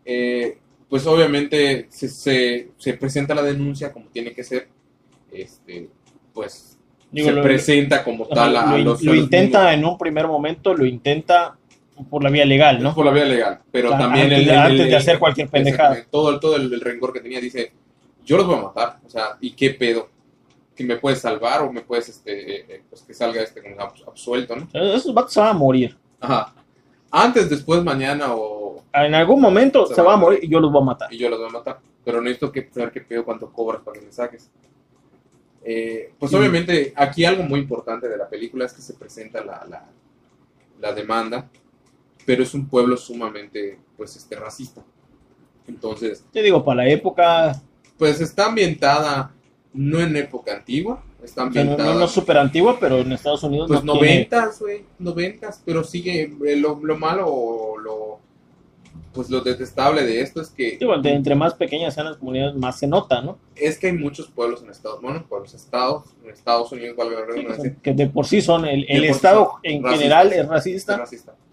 Eh, 0.05 0.59
pues 0.89 1.07
obviamente 1.07 1.87
se, 1.91 2.09
se, 2.09 2.71
se 2.79 2.95
presenta 2.95 3.35
la 3.35 3.43
denuncia 3.43 3.93
como 3.93 4.07
tiene 4.07 4.33
que 4.33 4.43
ser, 4.43 4.69
este, 5.31 5.91
pues 6.33 6.78
Digo, 7.11 7.29
se 7.29 7.35
lo- 7.35 7.43
presenta 7.43 8.05
como 8.05 8.27
tal 8.27 8.57
a, 8.57 8.77
lo, 8.77 8.79
los, 8.85 9.03
lo 9.03 9.13
los 9.15 9.25
intenta 9.25 9.73
en 9.73 9.85
un 9.85 9.97
primer 9.97 10.27
momento, 10.27 10.75
lo 10.75 10.85
intenta 10.85 11.57
por 12.11 12.23
la 12.23 12.31
vía 12.31 12.45
legal, 12.45 12.83
¿no? 12.83 12.95
por 12.95 13.05
la 13.07 13.11
vía 13.11 13.25
legal, 13.25 13.61
pero 13.73 13.89
O 13.89 13.91
sea, 13.93 13.99
también 14.01 14.27
antes 14.27 14.39
el- 14.41 14.49
el- 14.51 14.57
antes 14.59 14.87
de 14.89 14.97
hacer 14.97 15.19
cualquier 15.19 15.49
pendejada. 15.49 16.05
Todo, 16.11 16.31
el- 16.31 16.41
todo 16.41 16.57
el, 16.57 16.81
rencor 16.81 17.13
que 17.13 17.21
tenía 17.21 17.41
dice, 17.41 17.73
yo 18.25 18.37
los 18.37 18.47
voy 18.47 18.57
a 18.57 18.63
matar, 18.63 18.99
o 19.05 19.09
sea, 19.11 19.37
¿y 19.41 19.53
qué 19.53 19.71
pedo? 19.71 20.09
¿Que 20.77 20.85
me 20.85 20.97
puedes 20.97 21.21
salvar 21.21 21.63
o 21.63 21.73
me 21.73 21.81
puedes, 21.81 22.09
este, 22.09 22.57
eh, 22.57 22.67
eh, 22.69 22.83
pues 22.89 23.03
que 23.03 23.15
salga 23.15 23.43
este 23.43 23.63
como 23.63 23.75
absuelto, 23.81 24.55
¿no? 24.55 24.69
Esos 24.73 25.13
vatos 25.13 25.33
se 25.33 25.41
van 25.41 25.49
a 25.51 25.55
morir. 25.55 25.97
Ajá. 26.21 26.55
Antes, 27.11 27.49
después, 27.49 27.83
mañana 27.83 28.27
o... 28.35 28.85
En 28.93 29.15
algún 29.15 29.41
momento 29.41 29.87
Se 29.87 30.01
va 30.03 30.13
a 30.13 30.15
a 30.15 30.19
morir 30.19 30.41
y 30.43 30.49
yo 30.49 30.61
los 30.61 30.71
voy 30.71 30.83
a 30.83 30.85
matar. 30.85 31.13
Y 31.13 31.17
yo 31.19 31.29
los 31.31 31.39
voy 31.39 31.49
a 31.49 31.53
matar. 31.53 31.79
Pero 32.05 32.21
necesito 32.21 32.53
que, 32.53 32.69
saber 32.71 32.93
qué 32.93 33.01
pedo, 33.01 33.25
cuánto 33.25 33.51
cobras 33.51 33.83
para 33.83 33.99
que 33.99 34.07
me 34.07 34.13
saques. 34.13 34.51
Eh, 35.65 36.13
pues 36.19 36.33
obviamente, 36.35 36.93
aquí 36.97 37.25
algo 37.25 37.43
muy 37.43 37.61
importante 37.61 38.09
de 38.09 38.17
la 38.17 38.29
película 38.29 38.65
es 38.65 38.73
que 38.73 38.83
se 38.83 38.95
presenta 38.95 39.45
la, 39.45 39.67
la, 39.69 39.87
la 40.81 40.93
demanda, 40.93 41.49
pero 42.25 42.43
es 42.43 42.55
un 42.55 42.69
pueblo 42.69 42.97
sumamente, 42.97 43.79
pues, 43.97 44.17
este, 44.17 44.37
racista. 44.37 44.83
Entonces, 45.67 46.25
Te 46.33 46.43
digo, 46.43 46.65
para 46.65 46.85
la 46.85 46.89
época, 46.89 47.61
pues 47.99 48.21
está 48.21 48.47
ambientada 48.47 49.35
no 49.75 50.01
en 50.01 50.17
época 50.17 50.55
antigua, 50.55 51.03
está 51.23 51.45
O 51.45 51.53
sea, 51.53 51.65
no, 51.65 51.71
ambientada. 51.73 51.95
no, 51.95 52.01
no 52.01 52.09
súper 52.09 52.39
antigua, 52.39 52.79
pero 52.81 52.99
en 52.99 53.13
Estados 53.13 53.43
Unidos 53.43 53.69
Pues 53.69 53.85
noventas, 53.85 54.61
güey, 54.61 54.85
noventas, 54.99 55.63
pero 55.65 55.85
sigue 55.85 56.33
eh, 56.47 56.57
lo, 56.57 56.81
lo 56.83 56.97
malo 56.97 57.27
o 57.27 57.79
lo 57.79 58.21
pues 59.13 59.31
lo 59.31 59.41
detestable 59.41 60.05
de 60.05 60.21
esto 60.21 60.41
es 60.41 60.49
que 60.51 60.77
Digo, 60.79 60.97
de- 60.99 61.13
entre 61.13 61.35
más 61.35 61.55
pequeñas 61.55 61.95
sean 61.95 62.07
las 62.07 62.17
comunidades, 62.19 62.55
más 62.57 62.79
se 62.79 62.87
nota, 62.87 63.21
¿no? 63.23 63.39
es 63.57 63.79
que 63.79 63.89
hay 63.89 63.93
muchos 63.95 64.29
pueblos 64.29 64.63
en 64.63 64.71
Estados, 64.71 65.01
bueno, 65.03 65.25
pueblos 65.29 65.53
estados, 65.55 66.05
en 66.25 66.31
Estados 66.31 66.71
Unidos, 66.73 66.97
valga 66.97 67.21
la 67.21 67.27
Sí, 67.27 67.33
redundancia, 67.33 67.77
que 67.83 67.93
de 67.95 68.07
por 68.07 68.27
sí 68.27 68.41
son, 68.41 68.65
el, 68.67 68.87
sí 68.87 69.05
Estado 69.07 69.53
en 69.65 69.83
general 69.85 70.33
es 70.33 70.39
es 70.39 70.49
racista, 70.49 71.05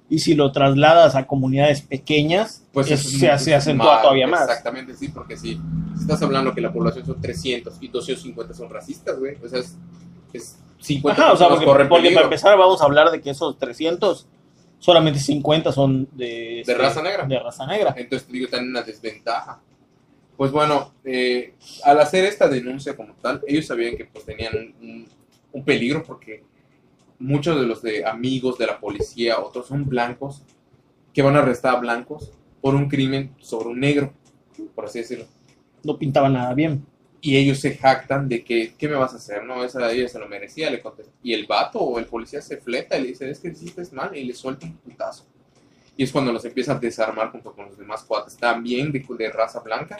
y 0.07 0.19
si 0.19 0.35
lo 0.35 0.51
trasladas 0.51 1.15
a 1.15 1.25
comunidades 1.25 1.81
pequeñas, 1.81 2.63
Pues 2.71 2.91
eso 2.91 3.07
es 3.07 3.19
se, 3.19 3.37
se 3.39 3.55
acentúa 3.55 3.93
mal, 3.93 4.01
todavía 4.03 4.27
más. 4.27 4.41
Exactamente, 4.41 4.93
sí, 4.95 5.07
porque 5.09 5.35
si 5.35 5.59
estás 5.99 6.21
hablando 6.21 6.53
que 6.53 6.61
la 6.61 6.71
población 6.71 7.05
son 7.07 7.19
300 7.19 7.75
y 7.81 7.87
250 7.87 8.53
son 8.53 8.69
racistas, 8.69 9.17
güey, 9.17 9.35
o 9.43 9.49
sea, 9.49 9.59
es, 9.61 9.75
es 10.31 10.59
50 10.79 11.19
Ajá, 11.23 11.33
o 11.33 11.37
sea, 11.37 11.47
porque, 11.49 11.65
para 11.65 12.21
empezar 12.21 12.55
vamos 12.55 12.81
a 12.81 12.85
hablar 12.85 13.09
de 13.09 13.19
que 13.21 13.31
esos 13.31 13.57
300, 13.57 14.27
solamente 14.85 15.19
50 15.19 15.71
son 15.71 16.07
de, 16.11 16.59
este, 16.59 16.75
raza 16.75 17.01
negra. 17.01 17.25
De 17.25 17.39
raza 17.39 17.65
negra. 17.65 17.95
Entonces 17.97 18.27
te 18.27 18.33
digo, 18.33 18.45
están 18.45 18.65
en 18.65 18.69
una 18.69 18.83
desventaja. 18.83 19.59
Pues 20.37 20.51
bueno, 20.51 20.93
eh, 21.03 21.55
al 21.83 21.99
hacer 21.99 22.25
esta 22.25 22.47
denuncia 22.47 22.95
como 22.95 23.15
tal, 23.15 23.41
ellos 23.47 23.65
sabían 23.65 23.97
que 23.97 24.05
pues 24.05 24.25
tenían 24.25 24.75
un 25.51 25.65
peligro 25.65 26.03
porque 26.03 26.43
muchos 27.17 27.59
de 27.59 27.65
los 27.65 27.81
de 27.81 28.05
amigos 28.05 28.59
de 28.59 28.67
la 28.67 28.79
policía, 28.79 29.39
otros 29.39 29.65
son 29.65 29.89
blancos, 29.89 30.43
que 31.15 31.23
van 31.23 31.35
a 31.35 31.39
arrestar 31.39 31.75
a 31.75 31.79
blancos 31.79 32.31
por 32.61 32.75
un 32.75 32.87
crimen 32.87 33.33
sobre 33.39 33.69
un 33.69 33.79
negro, 33.79 34.13
por 34.75 34.85
así 34.85 34.99
decirlo. 34.99 35.25
No 35.83 35.97
pintaba 35.97 36.29
nada 36.29 36.53
bien. 36.53 36.85
Y 37.27 37.38
ellos 37.38 37.58
se 37.60 37.75
jactan 37.75 38.29
de 38.29 38.44
que, 38.44 38.75
¿qué 38.77 38.88
me 38.88 38.94
vas 38.96 39.13
a 39.13 39.15
hacer? 39.15 39.44
No, 39.44 39.63
esa 39.63 39.91
ella 39.91 40.08
se 40.08 40.20
lo 40.20 40.27
merecía, 40.27 40.70
le 40.70 40.79
contesta. 40.79 41.12
Y 41.24 41.34
el 41.34 41.48
vato 41.48 41.79
o 41.79 41.98
el 41.98 42.05
policía 42.05 42.39
se 42.39 42.58
fleta 42.58 42.98
y 42.98 43.01
le 43.01 43.08
dice, 43.08 43.27
es 43.27 43.39
que 43.39 43.48
hiciste 43.48 43.82
mal, 43.94 44.15
y 44.15 44.24
le 44.25 44.34
suelta 44.36 44.67
un 44.67 44.77
putazo. 44.77 45.25
Y 45.98 46.03
es 46.03 46.12
cuando 46.12 46.32
los 46.32 46.46
empieza 46.46 46.74
a 46.74 46.79
desarmar 46.79 47.32
junto 47.32 47.51
con 47.53 47.65
los 47.65 47.77
demás 47.79 48.03
cuates, 48.03 48.38
también 48.38 48.91
de, 48.91 49.03
de 49.17 49.32
raza 49.32 49.60
blanca, 49.62 49.98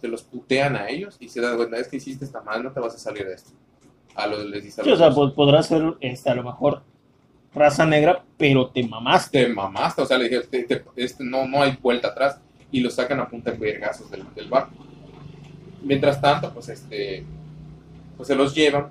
se 0.00 0.08
los 0.08 0.22
putean 0.24 0.74
a 0.74 0.88
ellos 0.88 1.16
y 1.20 1.28
se 1.28 1.40
dan 1.40 1.56
cuenta, 1.56 1.78
es 1.78 1.86
que 1.86 1.98
hiciste 1.98 2.24
esta 2.24 2.40
mal, 2.40 2.64
no 2.64 2.72
te 2.72 2.80
vas 2.80 2.96
a 2.96 2.98
salir 2.98 3.24
de 3.26 3.34
esto. 3.34 3.50
A 4.16 4.26
los 4.26 4.44
les 4.46 4.64
dice 4.64 4.82
Sí, 4.82 4.90
o 4.90 4.96
sea, 4.96 5.10
dos, 5.10 5.16
pod- 5.16 5.34
podrá 5.36 5.62
ser 5.62 5.82
este, 6.00 6.30
a 6.30 6.34
lo 6.34 6.42
mejor 6.42 6.82
raza 7.54 7.86
negra, 7.86 8.24
pero 8.36 8.70
te 8.70 8.82
mamaste. 8.82 9.44
te 9.44 9.52
mamaste, 9.52 10.02
o 10.02 10.06
sea, 10.06 10.18
le 10.18 10.24
dije, 10.28 10.40
te- 10.50 10.64
te- 10.64 10.84
este, 10.96 11.22
no, 11.22 11.46
no 11.46 11.62
hay 11.62 11.78
vuelta 11.80 12.08
atrás, 12.08 12.40
y 12.72 12.80
lo 12.80 12.90
sacan 12.90 13.20
a 13.20 13.28
punta 13.28 13.52
de 13.52 13.56
vergazos 13.58 14.10
del, 14.10 14.24
del 14.34 14.48
bar. 14.48 14.68
Mientras 15.86 16.20
tanto, 16.20 16.52
pues 16.52 16.68
este, 16.68 17.24
pues 18.16 18.26
se 18.26 18.34
los 18.34 18.54
llevan 18.54 18.88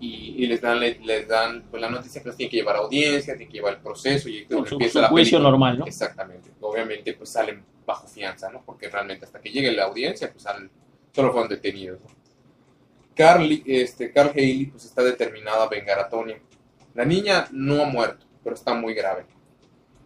y, 0.00 0.34
y 0.42 0.46
les 0.46 0.60
dan, 0.60 0.80
le- 0.80 0.98
les, 1.00 1.26
dan 1.28 1.62
pues, 1.70 1.80
la 1.80 1.90
noticia 1.90 2.22
que 2.22 2.28
los 2.28 2.36
tienen 2.36 2.50
que 2.50 2.56
llevar 2.58 2.76
a 2.76 2.80
audiencia, 2.80 3.34
tienen 3.34 3.48
que 3.48 3.58
llevar 3.58 3.74
el 3.74 3.80
proceso 3.80 4.28
y 4.28 4.46
Su, 4.48 4.64
su 4.66 4.74
empieza 4.74 5.00
la 5.00 5.08
juicio 5.08 5.38
película. 5.38 5.50
normal, 5.50 5.78
¿no? 5.80 5.86
Exactamente. 5.86 6.50
Obviamente, 6.60 7.14
pues 7.14 7.30
salen 7.30 7.62
bajo 7.86 8.06
fianza, 8.06 8.50
¿no? 8.50 8.62
Porque 8.64 8.88
realmente 8.88 9.24
hasta 9.24 9.40
que 9.40 9.50
llegue 9.50 9.72
la 9.72 9.84
audiencia, 9.84 10.30
pues 10.30 10.42
salen, 10.44 10.70
solo 11.12 11.32
fueron 11.32 11.48
detenidos. 11.48 12.00
¿no? 12.00 12.06
Carly, 13.14 13.62
este, 13.66 14.12
Carl 14.12 14.30
Haley, 14.30 14.66
pues 14.66 14.84
está 14.84 15.02
determinado 15.02 15.62
a 15.62 15.68
vengar 15.68 15.98
a 15.98 16.08
Tony. 16.08 16.34
La 16.94 17.04
niña 17.04 17.46
no 17.52 17.82
ha 17.82 17.86
muerto, 17.86 18.26
pero 18.42 18.54
está 18.56 18.74
muy 18.74 18.94
grave. 18.94 19.24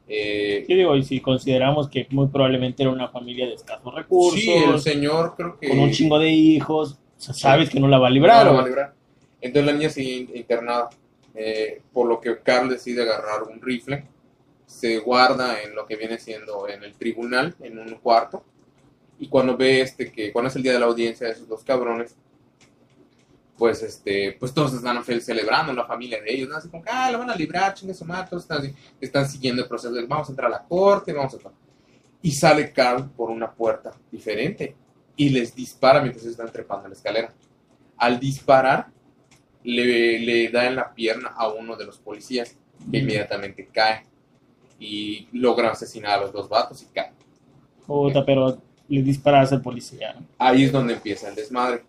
Eh, 0.08 0.64
Yo 0.68 0.76
digo, 0.76 0.96
y 0.96 1.02
si 1.04 1.20
consideramos 1.20 1.88
que 1.88 2.06
muy 2.10 2.28
probablemente 2.28 2.82
era 2.82 2.90
una 2.92 3.08
familia 3.08 3.46
de 3.46 3.54
escasos 3.54 3.94
recursos, 3.94 4.40
sí, 4.40 4.50
el 4.50 4.80
señor 4.80 5.34
creo 5.36 5.58
que... 5.58 5.68
con 5.68 5.78
un 5.80 5.90
chingo 5.90 6.18
de 6.18 6.30
hijos, 6.30 6.92
o 7.18 7.20
sea, 7.20 7.34
sabes 7.34 7.68
que 7.68 7.78
no 7.78 7.88
la 7.88 7.98
va 7.98 8.06
a 8.08 8.10
librar. 8.10 8.46
no 8.46 8.52
la 8.52 8.58
va 8.58 8.64
a 8.64 8.66
librar. 8.68 8.94
Entonces 9.40 9.66
la 9.66 9.78
niña 9.78 9.90
sigue 9.90 10.12
in- 10.12 10.30
internada, 10.34 10.88
eh, 11.34 11.82
por 11.92 12.08
lo 12.08 12.20
que 12.20 12.38
Carl 12.38 12.68
decide 12.70 13.02
agarrar 13.02 13.42
un 13.44 13.60
rifle, 13.60 14.04
se 14.66 14.98
guarda 14.98 15.62
en 15.62 15.74
lo 15.74 15.86
que 15.86 15.96
viene 15.96 16.18
siendo 16.18 16.68
en 16.68 16.82
el 16.84 16.94
tribunal, 16.94 17.54
en 17.60 17.78
un 17.78 17.94
cuarto, 17.96 18.42
y 19.18 19.28
cuando 19.28 19.56
ve 19.56 19.80
este 19.82 20.10
que 20.10 20.32
cuando 20.32 20.48
es 20.48 20.56
el 20.56 20.62
día 20.62 20.72
de 20.72 20.80
la 20.80 20.86
audiencia 20.86 21.26
de 21.26 21.32
esos 21.34 21.48
dos 21.48 21.62
cabrones, 21.64 22.16
pues 23.58 23.82
este, 23.82 24.36
pues 24.38 24.54
todos 24.54 24.72
están 24.72 25.02
celebrando 25.04 25.72
la 25.72 25.84
familia 25.84 26.22
de 26.22 26.32
ellos, 26.32 26.48
¿no? 26.48 26.56
Así 26.56 26.68
como 26.68 26.84
ah, 26.86 27.10
la 27.10 27.18
van 27.18 27.30
a 27.30 27.34
librar, 27.34 27.74
chingue 27.74 27.92
su 27.92 28.04
madre, 28.04 28.28
todos 28.30 28.44
están, 28.44 28.72
están 29.00 29.28
siguiendo 29.28 29.62
el 29.62 29.68
proceso, 29.68 29.92
de, 29.92 30.06
vamos 30.06 30.28
a 30.28 30.32
entrar 30.32 30.46
a 30.46 30.56
la 30.56 30.64
corte, 30.64 31.12
vamos 31.12 31.34
a... 31.34 31.38
Y 32.22 32.30
sale 32.30 32.72
Carl 32.72 33.10
por 33.10 33.30
una 33.30 33.50
puerta 33.50 33.92
diferente 34.10 34.74
y 35.16 35.30
les 35.30 35.54
dispara 35.54 36.00
mientras 36.00 36.22
ellos 36.22 36.38
están 36.38 36.52
trepando 36.52 36.88
la 36.88 36.94
escalera. 36.94 37.32
Al 37.96 38.20
disparar, 38.20 38.86
le, 39.64 40.20
le 40.20 40.48
da 40.50 40.66
en 40.66 40.76
la 40.76 40.94
pierna 40.94 41.30
a 41.36 41.48
uno 41.48 41.76
de 41.76 41.84
los 41.84 41.98
policías, 41.98 42.56
que 42.90 42.98
inmediatamente 42.98 43.68
cae 43.72 44.06
y 44.78 45.28
logra 45.32 45.70
asesinar 45.70 46.18
a 46.18 46.22
los 46.22 46.32
dos 46.32 46.48
vatos 46.48 46.82
y 46.82 46.86
cae. 46.86 47.12
Puta, 47.86 48.24
pero 48.24 48.62
le 48.88 49.02
disparas 49.02 49.52
al 49.52 49.62
policía. 49.62 50.16
Ahí 50.38 50.64
es 50.64 50.72
donde 50.72 50.94
empieza 50.94 51.28
el 51.28 51.34
desmadre. 51.34 51.82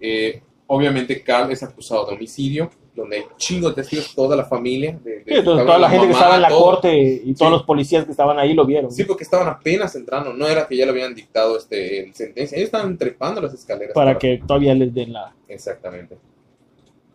Eh, 0.00 0.42
obviamente 0.68 1.22
Carl 1.22 1.50
es 1.52 1.62
acusado 1.62 2.06
de 2.06 2.14
homicidio, 2.14 2.70
donde 2.94 3.16
hay 3.18 3.22
chingo 3.36 3.68
de 3.68 3.74
testigos, 3.76 4.14
toda 4.14 4.34
la 4.36 4.44
familia. 4.44 4.98
De, 5.04 5.18
de- 5.18 5.24
Sí, 5.24 5.34
entonces, 5.34 5.66
toda 5.66 5.78
la 5.78 5.90
gente 5.90 6.06
que 6.06 6.12
mamá, 6.12 6.18
estaba 6.18 6.36
en 6.36 6.42
la 6.42 6.48
todo. 6.48 6.64
corte 6.64 7.22
y 7.24 7.34
todos 7.34 7.50
Sí. 7.50 7.56
los 7.58 7.62
policías 7.64 8.04
que 8.06 8.10
estaban 8.10 8.38
ahí 8.38 8.54
lo 8.54 8.64
vieron. 8.64 8.90
Sí, 8.90 9.04
porque 9.04 9.24
estaban 9.24 9.48
apenas 9.48 9.94
entrando, 9.96 10.32
no 10.32 10.46
era 10.48 10.66
que 10.66 10.76
ya 10.76 10.84
le 10.86 10.92
habían 10.92 11.14
dictado 11.14 11.58
este 11.58 12.04
el 12.04 12.14
sentencia, 12.14 12.56
ellos 12.56 12.66
estaban 12.68 12.96
trepando 12.96 13.40
las 13.42 13.52
escaleras. 13.54 13.92
para 13.94 14.16
que 14.18 14.38
todavía 14.46 14.74
les 14.74 14.94
den 14.94 15.12
la... 15.12 15.34
Exactamente. 15.48 16.16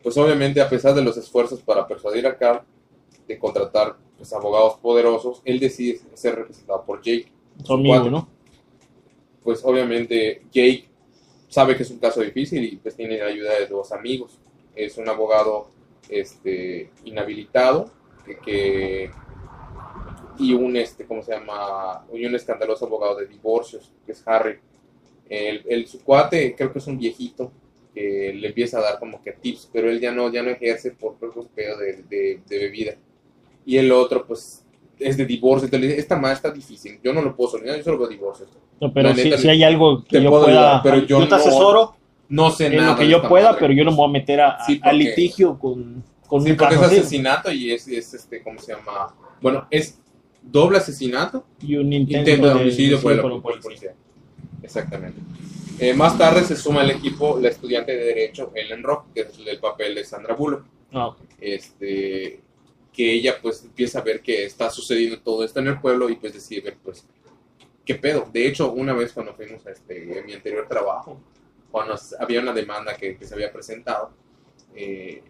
Pues 0.04 0.18
obviamente, 0.18 0.62
a 0.62 0.70
pesar 0.70 0.94
de 0.96 1.04
los 1.04 1.18
esfuerzos 1.18 1.62
para 1.62 1.88
persuadir 1.88 2.26
a 2.28 2.38
Carl 2.38 2.62
de 3.28 3.38
contratar 3.40 3.96
pues, 4.18 4.32
abogados 4.34 4.76
poderosos, 4.82 5.42
él 5.46 5.60
decide 5.60 6.00
ser 6.14 6.36
representado 6.36 6.84
por 6.86 7.02
Jake. 7.02 7.32
su 7.64 7.74
amigo. 7.74 8.10
¿no? 8.10 8.28
Pues 9.44 9.62
obviamente 9.64 10.44
Jake 10.52 10.90
sabe 11.52 11.78
que 11.78 11.84
es 11.84 11.92
un 11.92 12.00
caso 12.00 12.22
difícil 12.22 12.66
y 12.66 12.78
pues 12.78 12.98
tiene 12.98 13.20
la 13.20 13.28
ayuda 13.28 13.60
de 13.60 13.68
dos 13.68 13.94
amigos. 13.94 14.40
Es 14.76 14.98
un 14.98 15.10
abogado 15.10 15.70
este, 16.10 16.92
inhabilitado 17.06 17.92
que, 18.26 18.38
que- 18.40 19.12
y 20.40 20.54
un 20.54 20.76
este, 20.78 21.06
¿cómo 21.06 21.22
se 21.22 21.34
llama? 21.34 22.06
Y 22.14 22.26
un 22.26 22.36
escandaloso 22.36 22.86
abogado 22.86 23.16
de 23.18 23.28
divorcios, 23.28 23.92
que 24.06 24.14
es 24.14 24.24
Harry. 24.28 24.58
El, 25.30 25.64
el 25.70 25.88
su 25.88 26.04
cuate 26.04 26.56
creo 26.56 26.74
que 26.74 26.80
es 26.80 26.88
un 26.88 27.00
viejito 27.00 27.52
que 27.94 28.34
le 28.36 28.50
empieza 28.50 28.80
a 28.80 28.84
dar 28.84 29.00
como 29.00 29.24
que 29.24 29.34
tips, 29.34 29.70
pero 29.74 29.90
él 29.90 30.00
ya 30.02 30.12
no, 30.14 30.32
ya 30.32 30.44
no 30.44 30.52
ejerce 30.52 30.92
por 30.92 31.16
pedo 31.18 31.78
de, 31.80 32.04
de, 32.10 32.42
de 32.48 32.60
bebida. 32.60 32.96
Y 33.66 33.78
el 33.78 33.92
otro, 33.92 34.28
pues, 34.28 34.61
es 35.02 35.18
de 35.18 35.26
divorcio. 35.26 35.66
Entonces 35.66 35.98
esta 36.00 36.16
madre 36.18 36.36
está 36.36 36.52
difícil, 36.52 37.00
yo 37.04 37.14
no 37.14 37.22
lo 37.22 37.36
puedo 37.36 37.52
solucionar, 37.52 37.78
yo 37.80 37.84
solo 37.84 37.98
veo 38.00 38.08
divorcios. 38.08 38.50
No, 38.80 38.94
pero 38.94 39.14
si, 39.16 39.24
neta, 39.26 39.38
si 39.38 39.50
hay 39.50 39.64
algo 39.64 40.04
que 40.04 40.18
te 40.18 40.24
yo 40.24 40.30
pueda... 40.30 40.46
ayudar, 40.48 40.82
pero 40.84 40.98
yo 41.06 41.20
te 41.24 41.30
no- 41.30 41.36
asesoro 41.36 41.96
No 42.30 42.50
sé 42.52 42.68
en 42.68 42.78
nada. 42.78 42.92
lo 42.94 42.98
que 42.98 43.10
yo 43.10 43.22
pueda, 43.28 43.48
madre. 43.48 43.58
pero 43.60 43.74
yo 43.74 43.84
no 43.84 43.92
me 43.92 43.98
voy 43.98 44.10
a 44.10 44.12
meter 44.14 44.42
a, 44.42 44.66
Sí, 44.66 44.80
a 44.82 44.86
porque- 44.86 44.98
litigio 44.98 45.60
con, 45.60 46.04
con 46.28 46.44
Sí, 46.44 46.52
un 46.52 46.58
porque 46.58 46.76
caso 46.76 46.86
es 46.86 46.92
así. 46.92 47.00
asesinato 47.00 47.52
y 47.52 47.72
es, 47.72 47.88
es, 47.88 48.14
este, 48.14 48.42
¿cómo 48.42 48.60
se 48.60 48.74
llama? 48.74 49.14
Bueno, 49.42 49.68
es 49.70 50.00
doble 50.42 50.78
asesinato, 50.78 51.44
Y 51.62 51.76
un 51.76 51.92
intento, 51.94 52.30
intento 52.32 52.48
de 52.48 52.54
de 52.56 52.62
homicidio 52.62 53.02
por 53.02 53.12
el, 53.12 53.20
por 53.42 53.54
el 53.54 53.60
policía. 53.60 53.94
Exactamente. 54.64 55.20
Eh, 55.80 55.94
más 55.96 56.18
tarde 56.18 56.44
se 56.44 56.56
suma 56.56 56.82
al 56.82 56.92
equipo 56.92 57.40
la 57.42 57.50
estudiante 57.50 57.96
de 57.96 58.04
Derecho 58.06 58.52
Ellen 58.56 58.84
Rock, 58.84 59.06
que 59.16 59.22
es 59.22 59.28
el 59.46 59.60
papel 59.60 59.96
de 59.96 60.04
Sandra 60.06 60.36
Bullock. 60.36 60.64
No, 60.92 61.16
Este, 61.40 62.40
que 62.94 63.14
ella 63.14 63.38
pues 63.42 63.64
empieza 63.64 64.00
a 64.00 64.02
ver 64.04 64.22
que 64.22 64.46
está 64.46 64.70
sucediendo 64.70 65.20
todo 65.22 65.44
esto 65.46 65.60
en 65.60 65.68
el 65.68 65.80
pueblo 65.80 66.10
y 66.10 66.16
pues 66.16 66.34
decide 66.34 66.62
ver 66.62 66.78
pues 66.84 67.06
qué 67.86 67.96
pedo. 67.96 68.28
De 68.32 68.48
hecho, 68.48 68.72
una 68.72 68.94
vez 68.94 69.14
cuando 69.14 69.34
fuimos 69.34 69.66
a 69.66 69.72
este, 69.72 70.20
en 70.20 70.26
mi 70.26 70.34
anterior 70.34 70.68
trabajo, 70.68 71.20
cuando 71.72 71.96
había 72.20 72.42
una 72.42 72.54
demanda 72.54 72.96
que, 72.98 73.16
que 73.18 73.26
se 73.26 73.34
había 73.34 73.52
presentado, 73.52 74.12
eh, 74.76 75.24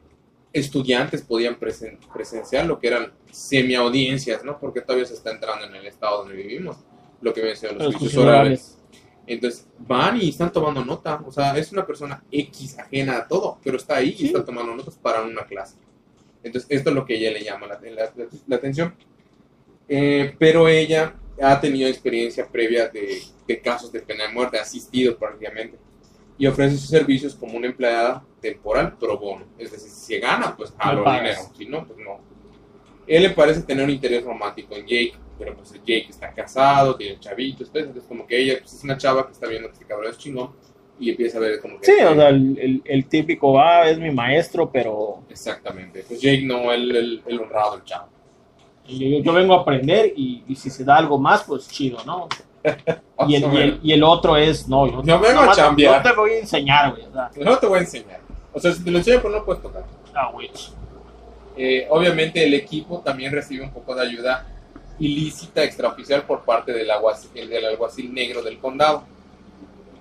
estudiantes 0.53 1.21
podían 1.21 1.59
presen- 1.59 1.97
presenciar 2.11 2.65
lo 2.65 2.79
que 2.79 2.87
eran 2.87 3.13
semi-audiencias, 3.31 4.43
¿no? 4.43 4.59
Porque 4.59 4.81
todavía 4.81 5.05
se 5.05 5.13
está 5.13 5.31
entrando 5.31 5.65
en 5.65 5.75
el 5.75 5.85
estado 5.85 6.19
donde 6.19 6.35
vivimos, 6.35 6.77
lo 7.21 7.33
que 7.33 7.41
mencionan 7.43 7.77
los 7.77 7.87
los 7.87 7.95
juicios 7.95 8.23
orales. 8.23 8.77
Entonces 9.27 9.67
van 9.77 10.19
y 10.19 10.29
están 10.29 10.51
tomando 10.51 10.83
nota. 10.83 11.21
O 11.25 11.31
sea, 11.31 11.55
es 11.57 11.71
una 11.71 11.85
persona 11.85 12.23
X 12.31 12.79
ajena 12.79 13.17
a 13.17 13.27
todo, 13.27 13.59
pero 13.63 13.77
está 13.77 13.97
ahí 13.97 14.13
Sí. 14.13 14.23
y 14.23 14.25
está 14.27 14.43
tomando 14.43 14.75
notas 14.75 14.95
para 14.97 15.21
una 15.21 15.45
clase. 15.45 15.75
Entonces, 16.43 16.69
esto 16.71 16.89
es 16.89 16.95
lo 16.95 17.05
que 17.05 17.15
ella 17.17 17.31
le 17.31 17.43
llama 17.43 17.67
la, 17.67 17.79
la- 17.81 18.13
la- 18.47 18.55
atención. 18.55 18.95
Eh, 19.87 20.35
pero 20.39 20.67
ella 20.67 21.15
ha 21.41 21.59
tenido 21.59 21.87
experiencia 21.89 22.47
previa 22.47 22.87
de, 22.87 23.21
de 23.47 23.59
casos 23.61 23.91
de 23.91 23.99
pena 24.01 24.27
de 24.27 24.33
muerte, 24.33 24.57
ha 24.57 24.61
asistido 24.61 25.17
prácticamente. 25.17 25.77
Y 26.37 26.47
ofrece 26.47 26.77
sus 26.77 26.89
servicios 26.89 27.35
como 27.35 27.57
una 27.57 27.67
empleada 27.67 28.25
temporal 28.41 28.97
pro 28.97 29.17
bono. 29.17 29.45
Es 29.59 29.71
decir, 29.71 29.89
si 29.89 30.13
se 30.15 30.19
gana, 30.19 30.55
pues 30.55 30.73
a 30.77 30.93
lo 30.93 31.03
dinero. 31.19 31.41
Si 31.57 31.65
no, 31.65 31.85
pues 31.85 31.99
no. 31.99 32.19
Él 33.05 33.23
le 33.23 33.29
parece 33.31 33.61
tener 33.61 33.83
un 33.83 33.91
interés 33.91 34.23
romántico 34.23 34.75
en 34.75 34.81
Jake, 34.87 35.13
pero 35.37 35.55
pues 35.55 35.71
Jake 35.73 36.07
está 36.09 36.31
casado, 36.33 36.95
tiene 36.95 37.19
chavitos, 37.19 37.67
entonces 37.73 38.03
es 38.03 38.07
como 38.07 38.25
que 38.25 38.39
ella 38.39 38.59
pues, 38.59 38.73
es 38.73 38.83
una 38.83 38.95
chava 38.97 39.25
que 39.25 39.33
está 39.33 39.47
viendo 39.47 39.67
que 39.67 39.73
este 39.73 39.85
cabrón 39.85 40.11
es 40.11 40.17
chingón 40.17 40.51
y 41.01 41.09
empieza 41.09 41.37
a 41.37 41.41
ver 41.41 41.59
como 41.59 41.79
que... 41.79 41.85
Sí, 41.85 42.01
o 42.03 42.15
sea, 42.15 42.29
el, 42.29 42.57
el- 42.59 42.81
el 42.85 43.05
típico, 43.07 43.59
ah, 43.59 43.89
es 43.89 43.97
mi 43.99 44.11
maestro, 44.11 44.69
pero 44.71 45.23
Exactamente. 45.29 46.05
Pues 46.07 46.21
Jake 46.21 46.43
no, 46.43 46.71
el, 46.71 46.95
el, 46.95 47.23
el 47.25 47.39
honrado, 47.41 47.75
el 47.75 47.83
chavo. 47.83 48.07
yo, 48.87 49.19
yo 49.21 49.33
vengo 49.33 49.53
a 49.55 49.61
aprender 49.61 50.13
y, 50.15 50.43
y 50.47 50.55
si 50.55 50.69
se 50.69 50.83
da 50.85 50.95
algo 50.97 51.17
más, 51.19 51.43
pues 51.43 51.67
chido, 51.67 51.97
¿no? 52.05 52.29
Y 53.27 53.35
el, 53.35 53.43
y 53.53 53.57
el, 53.57 53.79
y 53.83 53.91
el 53.93 54.03
otro 54.03 54.35
es, 54.37 54.67
no, 54.67 54.87
yo 54.87 55.01
No 55.03 55.19
vengo 55.19 55.41
a 55.41 55.45
nomás- 55.45 55.55
chambear. 55.57 55.97
no 56.03 56.09
te 56.09 56.15
voy 56.15 56.31
a 56.31 56.39
enseñar, 56.39 56.91
güey. 56.91 57.03
O 57.05 57.11
sea, 57.13 57.29
No 57.43 57.57
te 57.59 57.67
voy 57.67 57.77
a 57.77 57.81
enseñar. 57.81 58.19
O 58.53 58.59
sea, 58.59 58.71
si 58.71 58.83
te 58.83 58.89
lo 58.91 58.97
enseño, 58.97 59.21
pues 59.21 59.33
no 59.33 59.45
puedes 59.45 59.61
tocar. 59.61 59.83
ah, 60.15 60.29
güey. 60.33 60.49
Eh, 61.57 61.85
obviamente 61.89 62.43
el 62.43 62.53
equipo 62.53 62.99
también 63.03 63.31
recibe 63.31 63.63
un 63.63 63.71
poco 63.71 63.93
de 63.95 64.01
ayuda 64.07 64.47
ilícita 64.99 65.63
extraoficial 65.63 66.23
por 66.23 66.41
parte 66.43 66.71
del, 66.73 66.89
alguacil, 66.91 67.49
del 67.49 67.65
alguacil 67.65 68.13
negro 68.13 68.41
del 68.41 68.57
condado, 68.59 69.03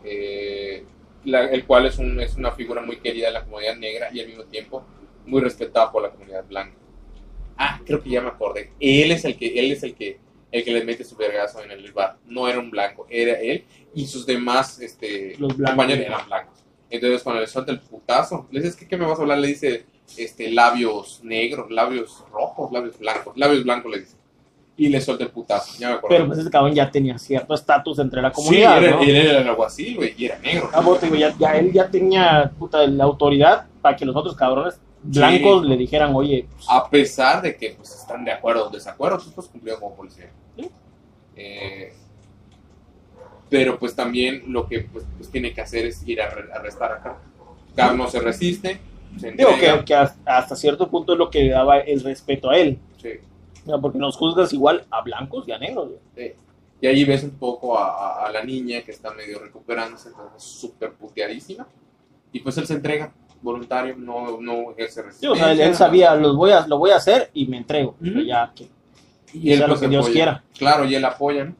eh, 0.04 0.84
la- 1.24 1.50
el 1.50 1.64
cual 1.66 1.86
es, 1.86 1.98
un- 1.98 2.20
es 2.20 2.36
una 2.36 2.52
figura 2.52 2.82
muy 2.82 2.96
querida 2.96 3.26
de 3.28 3.32
la 3.34 3.44
comunidad 3.44 3.76
negra 3.76 4.08
y 4.12 4.20
al 4.20 4.26
mismo 4.28 4.44
tiempo 4.44 4.84
muy 5.26 5.40
respetada 5.40 5.90
por 5.92 6.02
la 6.02 6.10
comunidad 6.10 6.44
blanca. 6.46 6.76
Ah, 7.56 7.80
creo 7.84 8.02
que 8.02 8.10
ya 8.10 8.22
me 8.22 8.28
acordé. 8.28 8.72
Él 8.80 9.12
es 9.12 9.24
el 9.24 9.36
que, 9.36 9.58
él 9.58 9.70
es 9.72 9.82
el 9.82 9.94
que, 9.94 10.18
el 10.50 10.64
que 10.64 10.72
le 10.72 10.82
mete 10.84 11.04
su 11.04 11.14
vergazo 11.16 11.62
en 11.62 11.70
el 11.70 11.92
bar. 11.92 12.16
No 12.26 12.48
era 12.48 12.58
un 12.58 12.70
blanco, 12.70 13.06
era 13.10 13.34
él 13.38 13.64
y 13.94 14.06
sus 14.06 14.24
demás 14.24 14.80
este, 14.80 15.36
Los 15.38 15.56
blancos. 15.56 15.76
compañeros 15.76 16.06
eran 16.06 16.26
blancos. 16.26 16.58
Entonces 16.88 17.22
cuando 17.22 17.40
le 17.42 17.46
suelta 17.46 17.70
el 17.72 17.80
putazo, 17.80 18.48
le 18.50 18.60
dices, 18.60 18.76
¿qué, 18.76 18.88
qué 18.88 18.96
me 18.96 19.04
vas 19.06 19.18
a 19.18 19.22
hablar? 19.22 19.38
Le 19.38 19.48
dice, 19.48 19.84
este, 20.16 20.50
labios 20.50 21.20
negros, 21.22 21.70
labios 21.70 22.24
rojos, 22.32 22.72
labios 22.72 22.98
blancos, 22.98 23.36
labios 23.36 23.62
blancos 23.62 23.92
le 23.92 24.00
dice. 24.00 24.16
Y 24.80 24.88
le 24.88 24.98
suelta 24.98 25.24
el 25.24 25.30
putazo, 25.30 25.76
ya 25.78 25.88
me 25.88 25.94
acuerdo. 25.96 26.16
Pero 26.16 26.26
pues 26.28 26.38
ese 26.38 26.48
cabrón 26.50 26.74
ya 26.74 26.90
tenía 26.90 27.18
cierto 27.18 27.52
estatus 27.52 27.98
entre 27.98 28.22
la 28.22 28.30
sí, 28.30 28.34
comunidad, 28.36 28.82
era, 28.82 28.96
¿no? 28.96 29.02
él 29.02 29.16
era 29.16 29.40
el 29.40 29.48
alguacil, 29.48 29.96
güey, 29.96 30.14
y 30.16 30.24
era 30.24 30.38
negro. 30.38 30.70
Ah, 30.72 30.80
vos, 30.80 30.98
digo, 31.02 31.16
ya, 31.16 31.34
ya 31.38 31.56
él 31.58 31.70
ya 31.70 31.90
tenía 31.90 32.50
puta, 32.58 32.86
la 32.86 33.04
autoridad 33.04 33.66
para 33.82 33.94
que 33.94 34.06
los 34.06 34.16
otros 34.16 34.34
cabrones 34.34 34.80
blancos 35.02 35.66
le 35.66 35.76
dijeran, 35.76 36.14
oye, 36.14 36.46
pues, 36.50 36.64
A 36.68 36.88
pesar 36.88 37.42
de 37.42 37.56
que 37.56 37.74
pues, 37.76 37.94
están 37.94 38.24
de 38.24 38.32
acuerdo 38.32 38.68
o 38.68 38.70
desacuerdo, 38.70 39.18
pues, 39.18 39.30
pues 39.34 39.48
cumplieron 39.48 39.80
como 39.82 39.96
policía. 39.96 40.30
Sí. 40.56 40.70
Eh, 41.36 41.92
pero 43.50 43.78
pues 43.78 43.94
también 43.94 44.44
lo 44.46 44.66
que 44.66 44.80
pues, 44.80 45.04
pues, 45.18 45.30
tiene 45.30 45.52
que 45.52 45.60
hacer 45.60 45.84
es 45.86 46.06
ir 46.06 46.22
a 46.22 46.30
arre- 46.30 46.50
arrestar 46.54 46.92
acá. 46.92 47.18
Carl 47.76 47.98
no 47.98 48.08
se 48.08 48.20
resiste, 48.20 48.78
se 49.18 49.32
digo 49.32 49.50
que, 49.60 49.84
que 49.84 49.94
hasta 49.94 50.38
hasta 50.38 50.56
cierto 50.56 50.88
punto 50.88 51.12
es 51.12 51.18
lo 51.18 51.28
que 51.30 51.42
le 51.44 51.50
daba 51.50 51.80
el 51.80 52.02
respeto 52.02 52.48
a 52.50 52.56
él. 52.56 52.78
Sí. 53.02 53.10
O 53.62 53.66
sea, 53.66 53.78
porque 53.78 53.98
nos 53.98 54.16
juzgas 54.16 54.52
igual 54.52 54.86
a 54.90 55.02
blancos 55.02 55.46
y 55.48 55.52
a 55.52 55.58
negros. 55.58 55.90
Sí. 56.16 56.32
Y 56.80 56.86
ahí 56.86 57.04
ves 57.04 57.22
un 57.24 57.32
poco 57.38 57.76
a, 57.78 57.88
a- 58.22 58.26
a 58.26 58.32
la 58.32 58.42
niña 58.42 58.80
que 58.82 58.90
está 58.92 59.12
medio 59.12 59.38
recuperándose, 59.38 60.08
entonces 60.08 60.42
súper 60.42 60.92
puteadísima. 60.94 61.66
Y 62.32 62.40
pues 62.40 62.56
él 62.58 62.66
se 62.66 62.74
entrega, 62.74 63.12
voluntario, 63.42 63.96
no, 63.96 64.40
no 64.40 64.70
ejerce 64.72 65.00
Sí, 65.00 65.06
resistencia. 65.06 65.30
o 65.32 65.36
sea, 65.36 65.52
él, 65.52 65.60
él 65.60 65.74
sabía, 65.74 66.14
los 66.14 66.36
voy 66.36 66.52
a, 66.52 66.66
lo 66.66 66.78
voy 66.78 66.90
a 66.90 66.96
hacer 66.96 67.30
y 67.34 67.46
me 67.48 67.58
entrego. 67.58 67.96
Ya 68.00 68.52
que 68.54 68.68
y 69.34 69.52
él 69.52 69.58
sea 69.58 69.66
lo 69.66 69.72
pues 69.74 69.80
que 69.82 69.88
Dios 69.88 70.04
apoya. 70.06 70.12
quiera. 70.14 70.44
Claro, 70.58 70.84
y 70.86 70.94
él 70.94 71.04
apoya, 71.04 71.44
¿no? 71.44 71.54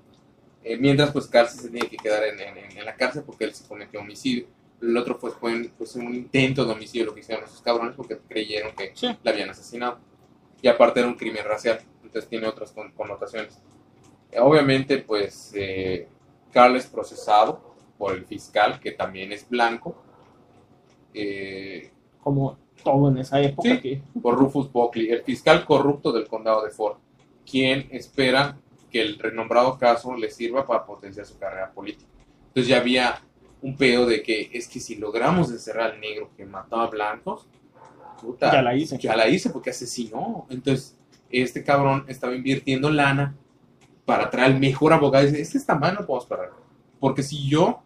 Eh, 0.65 0.77
mientras 0.79 1.11
pues 1.11 1.27
Carl 1.27 1.49
sí 1.49 1.59
se 1.59 1.71
tiene 1.71 1.89
que 1.89 1.97
quedar 1.97 2.23
en, 2.25 2.41
en- 2.41 2.79
en 2.79 2.85
la 2.85 2.95
cárcel 2.97 3.23
porque 3.25 3.45
él 3.45 3.55
se 3.55 3.67
cometió 3.69 4.01
homicidio. 4.01 4.47
El 4.81 4.97
otro 4.97 5.19
pues 5.19 5.35
fue 5.35 5.53
un- 5.53 5.71
pues, 5.77 5.95
un 5.97 6.15
intento 6.15 6.65
de 6.65 6.73
homicidio 6.73 7.07
lo 7.07 7.15
que 7.15 7.21
hicieron 7.21 7.45
esos 7.45 7.61
cabrones 7.61 7.95
porque 7.95 8.19
creyeron 8.29 8.75
que 8.75 8.93
Sí. 8.95 9.09
la 9.23 9.31
habían 9.33 9.51
asesinado. 9.51 9.99
Y 10.63 10.69
aparte 10.69 11.01
era 11.01 11.09
un 11.09 11.15
crimen 11.15 11.45
racial, 11.45 11.81
entonces 12.11 12.29
tiene 12.29 12.47
otras 12.49 12.73
con- 12.73 12.91
connotaciones. 12.93 13.59
Eh, 14.33 14.41
obviamente 14.41 14.99
pues 14.99 15.53
eh, 15.55 16.09
Carl 16.53 16.75
es 16.77 16.87
procesado 16.87 17.75
por 17.97 18.15
el 18.15 18.25
fiscal 18.25 18.81
que 18.81 18.91
también 18.93 19.33
es 19.33 19.49
blanco. 19.49 19.95
eh, 21.15 21.91
como 22.23 22.57
todo 22.85 23.09
en 23.11 23.19
esa 23.19 23.41
época 23.41 23.69
Sí. 23.69 23.81
que 23.81 24.03
por 24.23 24.37
Rufus 24.39 24.71
Buckley, 24.73 25.11
el 25.11 25.23
fiscal 25.23 25.65
corrupto 25.65 26.13
del 26.13 26.27
condado 26.29 26.65
de 26.65 26.71
Ford, 26.71 26.97
quien 27.49 27.89
espera 27.91 28.57
que 28.91 29.01
el 29.03 29.19
renombrado 29.19 29.79
caso 29.79 30.15
le 30.17 30.31
sirva 30.31 30.67
para 30.67 30.85
potenciar 30.87 31.27
su 31.27 31.39
carrera 31.39 31.73
política. 31.73 32.11
Entonces 32.49 32.69
ya 32.69 32.79
había 32.79 33.21
un 33.63 33.77
pedo 33.77 34.07
de 34.07 34.23
que 34.23 34.51
es 34.53 34.67
que 34.69 34.81
si 34.81 34.97
logramos 34.97 35.51
encerrar 35.51 35.93
al 35.93 36.01
negro 36.01 36.31
que 36.37 36.45
mataba 36.47 36.85
a 36.85 36.91
blancos, 36.91 37.47
puta, 38.21 38.51
ya 38.53 38.63
la 38.63 38.75
hice. 38.75 38.99
ya 38.99 39.17
la 39.17 39.29
hice 39.29 39.51
porque 39.51 39.71
asesinó. 39.71 40.47
Entonces 40.51 40.97
este 41.31 41.63
cabrón 41.65 42.05
estaba 42.09 42.35
invirtiendo 42.35 42.91
lana 42.91 43.37
para 44.05 44.29
traer 44.31 44.53
al 44.53 44.59
mejor 44.61 44.93
abogado. 44.93 45.25
Y 45.25 45.29
dice, 45.31 45.43
este 45.43 45.59
está 45.59 45.75
mal, 45.77 45.95
no 45.95 46.07
podemos 46.07 46.27
parar. 46.27 46.51
Porque 46.99 47.23
si 47.23 47.49
yo 47.49 47.83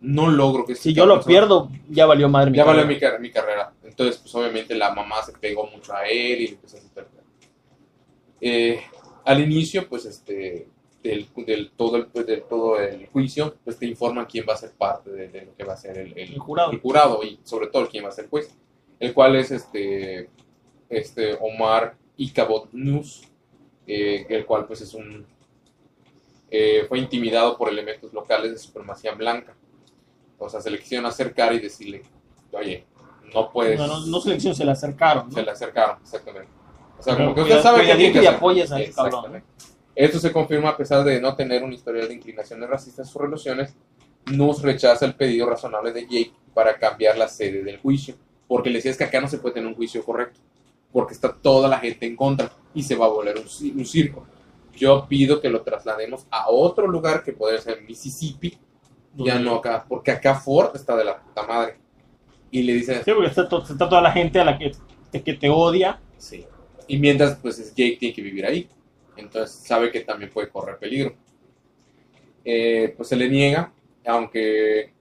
no 0.00 0.28
logro 0.30 0.64
que 0.64 0.72
este 0.72 0.84
Si 0.90 0.94
yo 0.94 1.06
lo 1.06 1.22
pierdo, 1.22 1.70
ya 1.88 2.06
valió 2.06 2.28
madre 2.28 2.50
mi 2.50 2.56
ya 2.56 2.64
valió 2.64 2.84
mi, 2.86 2.98
car- 2.98 3.20
mi 3.20 3.30
carrera. 3.30 3.72
Entonces, 3.84 4.18
pues 4.18 4.34
obviamente 4.34 4.74
la 4.74 4.92
mamá 4.94 5.22
se 5.22 5.32
pegó 5.32 5.66
mucho 5.68 5.94
a 5.94 6.06
él 6.06 6.40
y 6.40 6.46
le 6.48 6.52
empezó 6.54 6.76
a 6.76 6.80
hacer 6.80 7.06
eh, 8.40 8.80
Al 9.24 9.40
inicio, 9.40 9.88
pues 9.88 10.04
este, 10.04 10.66
del, 11.02 11.28
del 11.46 11.70
todo 11.76 11.96
el, 11.96 12.06
pues, 12.06 12.26
del 12.26 12.42
todo 12.42 12.80
el 12.80 13.06
juicio, 13.06 13.56
pues 13.64 13.78
te 13.78 13.86
informan 13.86 14.26
quién 14.26 14.44
va 14.48 14.54
a 14.54 14.56
ser 14.56 14.72
parte 14.72 15.10
de, 15.10 15.28
de 15.28 15.42
lo 15.46 15.54
que 15.56 15.64
va 15.64 15.74
a 15.74 15.76
ser 15.76 15.96
el, 15.98 16.12
el- 16.18 16.32
El 16.32 16.38
jurado. 16.38 16.72
el 16.72 16.80
jurado 16.80 17.22
y 17.22 17.38
sobre 17.44 17.68
todo 17.68 17.88
quién 17.88 18.04
va 18.04 18.08
a 18.08 18.12
ser 18.12 18.28
juez, 18.28 18.54
el 18.98 19.14
cual 19.14 19.36
es 19.36 19.50
este, 19.52 20.28
este 20.88 21.34
Omar 21.40 21.96
Icabod 22.16 22.68
Nus, 22.72 23.22
eh, 23.86 24.26
el 24.28 24.46
cual 24.46 24.66
pues 24.66 24.80
es 24.82 24.94
un 24.94 25.26
eh, 26.54 26.84
fue 26.86 26.98
intimidado 26.98 27.56
por 27.56 27.70
elementos 27.70 28.12
locales 28.12 28.52
de 28.52 28.58
supremacía 28.58 29.12
blanca. 29.14 29.54
O 30.38 30.50
sea, 30.50 30.60
se 30.60 30.70
le 30.70 30.78
quisieron 30.78 31.06
acercar 31.06 31.54
y 31.54 31.60
decirle, 31.60 32.02
oye, 32.52 32.84
no 33.32 33.50
puedes. 33.50 33.78
No, 33.78 33.86
no, 33.86 34.06
no 34.06 34.20
selección, 34.20 34.54
se 34.54 34.64
le 34.64 34.72
acercaron. 34.72 35.28
¿no? 35.28 35.32
Se 35.32 35.42
le 35.42 35.50
acercaron, 35.50 35.96
exactamente. 36.02 36.50
O 36.98 37.02
sea, 37.02 37.16
Pero 37.16 37.30
como 37.30 37.34
que 37.34 37.52
usted 37.52 37.62
sabe 37.62 37.86
que 37.86 37.94
tiene 37.94 38.20
que 38.20 38.28
apoyes 38.28 38.70
a 38.70 38.80
ese 38.80 38.92
cabrón. 38.92 39.42
Esto 39.94 40.18
se 40.18 40.30
confirma 40.30 40.70
a 40.70 40.76
pesar 40.76 41.04
de 41.04 41.20
no 41.20 41.34
tener 41.34 41.62
un 41.62 41.72
historial 41.72 42.08
de 42.08 42.14
inclinaciones 42.14 42.68
racistas 42.68 43.06
en 43.06 43.12
sus 43.12 43.22
relaciones. 43.22 43.74
Nus 44.26 44.62
rechaza 44.62 45.06
el 45.06 45.14
pedido 45.14 45.48
razonable 45.48 45.92
de 45.92 46.02
Jake 46.02 46.32
para 46.52 46.78
cambiar 46.78 47.16
la 47.16 47.28
sede 47.28 47.62
del 47.62 47.78
juicio, 47.78 48.14
porque 48.46 48.68
le 48.68 48.76
decía 48.76 48.90
es 48.90 48.98
que 48.98 49.04
acá 49.04 49.20
no 49.20 49.28
se 49.28 49.38
puede 49.38 49.54
tener 49.54 49.68
un 49.68 49.74
juicio 49.74 50.04
correcto, 50.04 50.38
porque 50.92 51.14
está 51.14 51.32
toda 51.32 51.68
la 51.68 51.78
gente 51.78 52.06
en 52.06 52.16
contra 52.16 52.50
y 52.74 52.82
se 52.82 52.94
va 52.96 53.06
a 53.06 53.08
volver 53.08 53.36
un, 53.38 53.44
ci- 53.44 53.74
un 53.74 53.84
circo. 53.86 54.26
Yo 54.76 55.06
pido 55.08 55.40
que 55.40 55.48
lo 55.50 55.62
traslademos 55.62 56.26
a 56.30 56.50
otro 56.50 56.86
lugar 56.86 57.22
que 57.22 57.32
puede 57.32 57.58
ser 57.60 57.82
Mississippi, 57.82 58.58
ya 59.14 59.38
no 59.38 59.56
acá, 59.56 59.84
porque 59.88 60.10
acá 60.10 60.34
Ford 60.34 60.74
está 60.74 60.96
de 60.96 61.04
la 61.04 61.20
puta 61.22 61.46
madre. 61.46 61.76
Y 62.50 62.62
le 62.62 62.74
dice, 62.74 63.02
Sí, 63.04 63.10
porque 63.12 63.28
está, 63.28 63.48
to- 63.48 63.62
está 63.62 63.88
toda 63.88 64.00
la 64.02 64.12
gente 64.12 64.38
a 64.40 64.44
la 64.44 64.58
que 64.58 64.72
te, 65.10 65.22
que 65.22 65.34
te 65.34 65.48
odia. 65.50 66.00
Sí. 66.18 66.46
Y 66.88 66.98
mientras, 66.98 67.36
pues 67.36 67.58
es- 67.58 67.74
Jake 67.74 67.96
tiene 67.98 68.14
que 68.14 68.22
vivir 68.22 68.44
ahí. 68.46 68.68
Entonces 69.16 69.56
sabe 69.66 69.90
que 69.90 70.00
también 70.00 70.30
puede 70.30 70.48
correr 70.48 70.78
peligro. 70.78 71.14
Eh, 72.44 72.92
pues 72.96 73.08
se 73.08 73.16
le 73.16 73.28
niega, 73.28 73.72
aunque, 74.06 74.92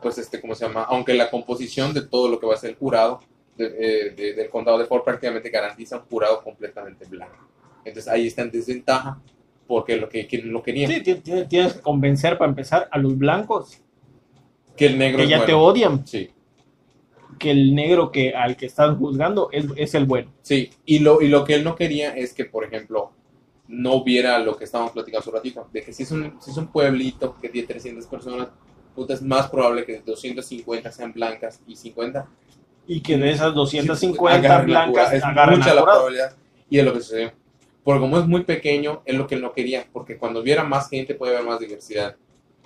pues 0.00 0.18
este, 0.18 0.40
¿cómo 0.40 0.54
se 0.54 0.66
llama? 0.66 0.84
Aunque 0.84 1.14
la 1.14 1.30
composición 1.30 1.92
de 1.92 2.02
todo 2.02 2.28
lo 2.28 2.38
que 2.38 2.46
va 2.46 2.54
a 2.54 2.58
ser 2.58 2.70
el 2.70 2.76
jurado 2.76 3.20
de- 3.56 3.66
eh, 3.78 4.10
de- 4.10 4.34
del 4.34 4.48
condado 4.50 4.78
de 4.78 4.84
Ford 4.86 5.02
prácticamente 5.02 5.50
garantiza 5.50 5.96
un 5.96 6.02
jurado 6.02 6.42
completamente 6.42 7.04
blanco. 7.06 7.48
Entonces 7.84 8.12
ahí 8.12 8.26
está 8.26 8.42
en 8.42 8.50
desventaja 8.50 9.20
porque 9.66 9.96
lo 9.96 10.08
que, 10.08 10.28
lo 10.44 10.62
quería, 10.62 10.88
Sí, 10.88 11.02
ti- 11.02 11.14
ti- 11.16 11.44
tienes 11.48 11.74
que 11.74 11.80
convencer 11.80 12.38
para 12.38 12.48
empezar 12.50 12.88
a 12.90 12.98
los 12.98 13.16
blancos 13.16 13.82
que 14.76 14.86
el 14.86 14.98
negro 14.98 15.18
que 15.18 15.24
es 15.24 15.30
ya 15.30 15.38
te 15.46 15.52
bueno. 15.52 15.66
odian, 15.66 16.06
Sí, 16.06 16.30
que 17.38 17.50
el 17.50 17.74
negro 17.74 18.10
que 18.10 18.34
al 18.34 18.56
que 18.56 18.66
están 18.66 18.96
juzgando 18.98 19.48
es, 19.52 19.66
es 19.76 19.94
el 19.94 20.04
bueno. 20.06 20.32
sí. 20.42 20.70
Y 20.84 21.00
lo, 21.00 21.20
y 21.20 21.28
lo 21.28 21.44
que 21.44 21.54
él 21.54 21.64
no 21.64 21.74
quería 21.74 22.16
es 22.16 22.32
que, 22.32 22.44
por 22.44 22.64
ejemplo, 22.64 23.12
no 23.68 23.94
hubiera 23.94 24.38
lo 24.38 24.56
que 24.56 24.64
estábamos 24.64 24.92
platicando 24.92 25.20
hace 25.20 25.30
un 25.30 25.36
ratito, 25.36 25.68
de 25.72 25.82
que 25.82 25.92
si 25.92 26.04
es 26.04 26.10
un, 26.12 26.36
si 26.40 26.50
es 26.50 26.56
un 26.56 26.68
pueblito 26.68 27.36
que 27.40 27.48
tiene 27.48 27.66
300 27.66 28.06
personas, 28.06 28.48
puta, 28.94 29.14
es 29.14 29.22
más 29.22 29.50
probable 29.50 29.84
que 29.84 30.00
250 30.00 30.90
sean 30.92 31.12
blancas 31.12 31.60
y 31.66 31.74
50 31.76 32.28
Y 32.86 33.00
que 33.00 33.16
de 33.16 33.30
esas 33.30 33.54
250 33.54 34.34
agarren 34.36 34.72
la 34.72 34.86
blancas. 34.86 35.12
Es 35.12 35.24
agarran 35.24 35.58
mucha 35.58 35.74
la 35.74 35.82
probabilidad. 35.82 36.36
Y 36.70 36.78
es 36.78 36.84
lo 36.84 36.92
que 36.92 37.00
sucedió. 37.00 37.32
Porque 37.82 38.00
como 38.00 38.18
es 38.18 38.26
muy 38.26 38.42
pequeño, 38.44 39.02
es 39.04 39.14
lo 39.16 39.26
que 39.26 39.36
él 39.36 39.42
no 39.42 39.52
quería, 39.52 39.86
porque 39.92 40.16
cuando 40.18 40.40
hubiera 40.40 40.64
más 40.64 40.88
gente 40.88 41.14
puede 41.14 41.36
haber 41.36 41.48
más 41.48 41.60
diversidad. 41.60 42.16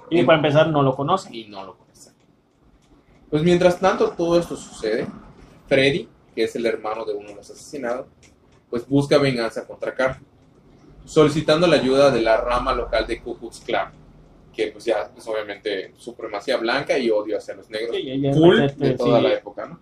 Y 0.09 0.23
para 0.25 0.39
empezar 0.39 0.69
no 0.69 0.83
lo 0.83 0.97
conocen. 0.97 1.35
y 1.35 1.45
no 1.45 1.65
lo 1.65 1.77
conoce. 1.77 2.11
Pues 3.29 3.43
mientras 3.43 3.79
tanto 3.79 4.11
todo 4.11 4.39
esto 4.39 4.57
sucede, 4.57 5.07
Freddy, 5.69 6.09
que 6.35 6.45
es 6.45 6.57
el 6.57 6.67
hermano 6.67 7.05
de 7.05 7.13
uno 7.15 7.29
de 7.29 7.35
los 7.37 7.51
asesinados, 7.51 8.07
pues 8.71 8.89
busca 8.89 9.19
venganza 9.19 9.67
contra 9.67 9.95
Carl, 9.95 10.17
solicitando 11.05 11.67
la 11.67 11.77
ayuda 11.77 12.11
de 12.11 12.23
la 12.23 12.39
rama 12.39 12.73
local 12.73 13.07
de 13.07 13.21
Ku 13.21 13.37
Klux 13.39 13.61
Klan, 13.61 13.93
que 14.53 14.69
pues 14.69 14.85
ya 14.85 15.11
es 15.17 15.27
obviamente 15.29 15.93
supremacía 15.97 16.57
blanca 16.57 16.99
y 16.99 17.11
odio 17.11 17.37
hacia 17.37 17.55
los 17.55 17.69
negros, 17.71 17.95
Sí, 17.97 18.23
full 18.33 18.59
de 18.77 18.95
toda 18.95 19.19
sí. 19.19 19.25
la 19.25 19.33
época, 19.35 19.67
¿no? 19.67 19.81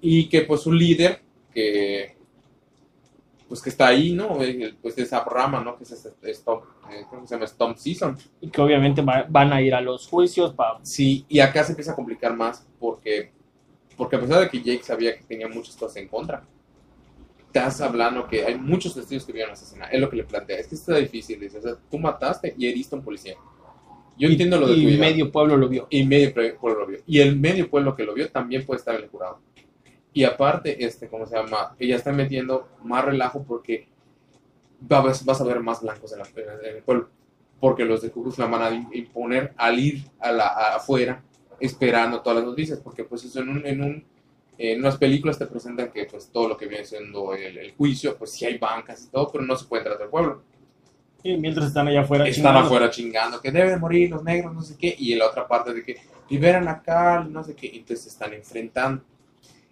Y 0.00 0.28
que 0.28 0.42
pues 0.42 0.60
su 0.62 0.72
líder, 0.72 1.20
que 1.52 2.16
pues 3.48 3.62
que 3.62 3.70
está 3.70 3.86
ahí, 3.88 4.12
¿no? 4.12 4.42
Eh, 4.42 4.74
Pues 4.82 4.98
esa 4.98 5.24
rama, 5.24 5.62
¿no? 5.64 5.76
Que 5.76 5.84
es 5.84 5.90
Stomp, 6.38 6.64
eh, 6.92 7.04
se 7.24 7.34
llama 7.34 7.74
Season. 7.76 8.16
Y 8.42 8.50
que 8.50 8.60
obviamente 8.60 9.00
va- 9.00 9.26
van 9.28 9.52
a 9.54 9.62
ir 9.62 9.74
a 9.74 9.80
los 9.80 10.06
juicios 10.06 10.52
para... 10.52 10.78
Sí, 10.84 11.24
y 11.30 11.40
acá 11.40 11.64
se 11.64 11.72
empieza 11.72 11.92
a 11.92 11.96
complicar 11.96 12.36
más 12.36 12.66
porque, 12.78 13.32
porque 13.96 14.16
a 14.16 14.20
pesar 14.20 14.40
de 14.40 14.50
que 14.50 14.58
Jake 14.60 14.82
sabía 14.82 15.16
que 15.16 15.24
tenía 15.24 15.48
muchas 15.48 15.76
cosas 15.76 15.96
en 15.96 16.08
contra, 16.08 16.44
estás 17.46 17.80
hablando 17.80 18.26
que 18.28 18.44
hay 18.44 18.56
muchos 18.58 18.94
testigos 18.94 19.24
que 19.24 19.32
vieron 19.32 19.52
asesinar. 19.54 19.88
Es 19.94 19.98
lo 20.00 20.10
que 20.10 20.16
le 20.16 20.24
plantea. 20.24 20.58
Es 20.58 20.66
que 20.66 20.74
está 20.74 20.96
difícil. 20.96 21.40
Dice, 21.40 21.56
o 21.58 21.62
sea, 21.62 21.72
tú 21.90 21.98
mataste 21.98 22.54
y 22.58 22.68
heriste 22.68 22.94
a 22.94 22.98
un 22.98 23.04
policía. 23.04 23.34
Yo 24.18 24.28
y- 24.28 24.32
entiendo 24.32 24.58
lo 24.60 24.66
de 24.68 24.74
Y 24.76 24.98
medio 24.98 25.32
pueblo 25.32 25.56
lo 25.56 25.68
vio. 25.70 25.86
y 25.88 26.04
medio 26.04 26.34
pueblo 26.60 26.80
lo 26.80 26.86
vio. 26.86 26.98
Y 27.06 27.20
el 27.20 27.34
medio 27.38 27.70
pueblo 27.70 27.96
que 27.96 28.04
lo 28.04 28.12
vio 28.12 28.28
también 28.30 28.66
puede 28.66 28.78
estar 28.78 28.94
en 28.94 29.04
el 29.04 29.08
jurado. 29.08 29.40
Y 30.12 30.24
aparte, 30.24 30.84
este, 30.84 31.08
¿cómo 31.08 31.26
se 31.26 31.36
llama? 31.36 31.74
Ella 31.78 31.96
está 31.96 32.12
metiendo 32.12 32.68
más 32.82 33.04
relajo 33.04 33.44
porque 33.46 33.86
va- 34.90 35.00
vas, 35.00 35.24
vas 35.24 35.40
a 35.40 35.44
ver 35.44 35.60
más 35.60 35.82
blancos 35.82 36.12
en, 36.12 36.18
la- 36.18 36.28
en 36.68 36.76
el 36.76 36.82
pueblo. 36.82 37.08
Porque 37.60 37.84
los 37.84 38.02
de 38.02 38.10
Klux 38.10 38.36
Klan 38.36 38.50
van 38.50 38.62
a 38.62 38.70
im- 38.70 38.88
imponer 38.92 39.52
al 39.56 39.78
ir 39.78 40.04
a 40.20 40.32
la, 40.32 40.46
a- 40.48 40.76
afuera 40.76 41.22
esperando 41.60 42.20
todas 42.20 42.38
las 42.38 42.46
noticias. 42.46 42.78
Porque 42.80 43.04
pues 43.04 43.24
eso 43.24 43.40
en, 43.40 43.48
un, 43.50 43.66
en, 43.66 43.82
un, 43.82 44.04
en 44.56 44.78
unas 44.80 44.96
películas 44.96 45.38
te 45.38 45.46
presentan 45.46 45.90
que 45.92 46.04
pues 46.06 46.30
todo 46.32 46.48
lo 46.48 46.56
que 46.56 46.66
viene 46.66 46.84
siendo 46.84 47.34
el, 47.34 47.58
el 47.58 47.72
juicio, 47.74 48.16
pues 48.16 48.32
sí 48.32 48.44
hay 48.44 48.58
bancas 48.58 49.04
y 49.04 49.08
todo, 49.10 49.30
pero 49.30 49.44
no 49.44 49.56
se 49.56 49.66
puede 49.66 49.82
entrar 49.82 50.00
al 50.02 50.08
pueblo. 50.08 50.42
Y 51.22 51.36
mientras 51.36 51.66
están 51.66 51.88
allá 51.88 52.02
afuera 52.02 52.26
Están 52.28 52.44
chingando. 52.44 52.60
afuera 52.66 52.90
chingando 52.90 53.40
que 53.40 53.50
deben 53.50 53.80
morir 53.80 54.08
los 54.10 54.22
negros, 54.22 54.54
no 54.54 54.62
sé 54.62 54.76
qué, 54.78 54.94
y 54.96 55.12
en 55.12 55.18
la 55.18 55.26
otra 55.26 55.48
parte 55.48 55.74
de 55.74 55.82
que 55.82 55.96
liberan 56.30 56.68
a 56.68 56.80
Carl, 56.80 57.32
no 57.32 57.42
sé 57.42 57.54
qué, 57.56 57.66
entonces 57.74 58.02
se 58.02 58.08
están 58.10 58.32
enfrentando. 58.34 59.02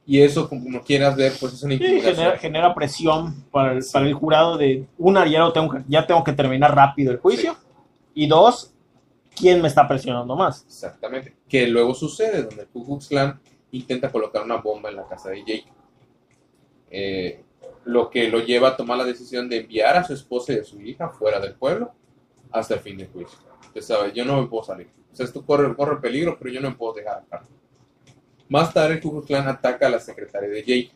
Y 0.06 0.20
eso, 0.20 0.48
como 0.48 0.80
quieras 0.82 1.16
ver, 1.16 1.32
pues 1.40 1.54
es 1.54 1.62
una 1.64 1.76
Sí, 1.76 2.00
genera, 2.00 2.38
genera 2.38 2.74
presión 2.74 3.42
para 3.50 3.72
el, 3.72 3.84
para 3.92 4.06
el 4.06 4.14
jurado 4.14 4.56
de, 4.56 4.86
una, 4.98 5.26
ya, 5.26 5.40
lo 5.40 5.52
tengo, 5.52 5.70
que- 5.72 5.82
ya 5.88 6.06
tengo 6.06 6.22
que 6.22 6.32
terminar 6.32 6.74
rápido 6.74 7.10
el 7.10 7.18
juicio. 7.18 7.56
Y 8.14 8.28
dos, 8.28 8.72
¿quién 9.34 9.60
me 9.60 9.66
está 9.68 9.86
presionando 9.88 10.36
más? 10.36 10.64
Exactamente. 10.66 11.34
Que 11.48 11.66
luego 11.66 11.92
sucede, 11.94 12.44
donde 12.44 12.62
el 12.62 12.68
Ku 12.68 12.84
Klux 12.86 13.08
Klan 13.08 13.40
intenta 13.72 14.10
colocar 14.12 14.44
una 14.44 14.56
bomba 14.58 14.90
en 14.90 14.96
la 14.96 15.06
casa 15.08 15.30
de 15.30 15.40
Jake. 15.40 15.66
Eh, 16.90 17.42
lo 17.84 18.10
que 18.10 18.28
lo 18.28 18.40
lleva 18.40 18.68
a 18.68 18.76
tomar 18.76 18.98
la 18.98 19.04
decisión 19.04 19.48
de 19.48 19.58
enviar 19.58 19.96
a 19.96 20.04
su 20.04 20.12
esposa 20.12 20.52
y 20.52 20.58
a 20.58 20.64
su 20.64 20.80
hija 20.80 21.08
fuera 21.08 21.40
del 21.40 21.54
pueblo 21.54 21.92
hasta 22.52 22.74
el 22.74 22.80
fin 22.80 22.96
del 22.98 23.08
juicio. 23.08 23.38
Usted 23.66 23.80
sabe, 23.80 24.12
yo 24.12 24.24
no 24.24 24.40
me 24.40 24.46
puedo 24.48 24.64
salir. 24.64 24.88
O 25.12 25.16
sea, 25.16 25.26
esto 25.26 25.44
corre, 25.44 25.74
corre 25.74 26.00
peligro, 26.00 26.36
pero 26.38 26.52
yo 26.52 26.60
no 26.60 26.70
me 26.70 26.76
puedo 26.76 26.94
dejar 26.94 27.18
acá. 27.18 27.42
Más 28.48 28.72
tarde, 28.72 29.00
Ku 29.00 29.11
Klux 29.11 29.26
Klan 29.26 29.48
ataca 29.48 29.87
a 29.87 29.90
la 29.90 29.98
secretaria 30.00 30.48
de 30.48 30.61
Jake 30.61 30.90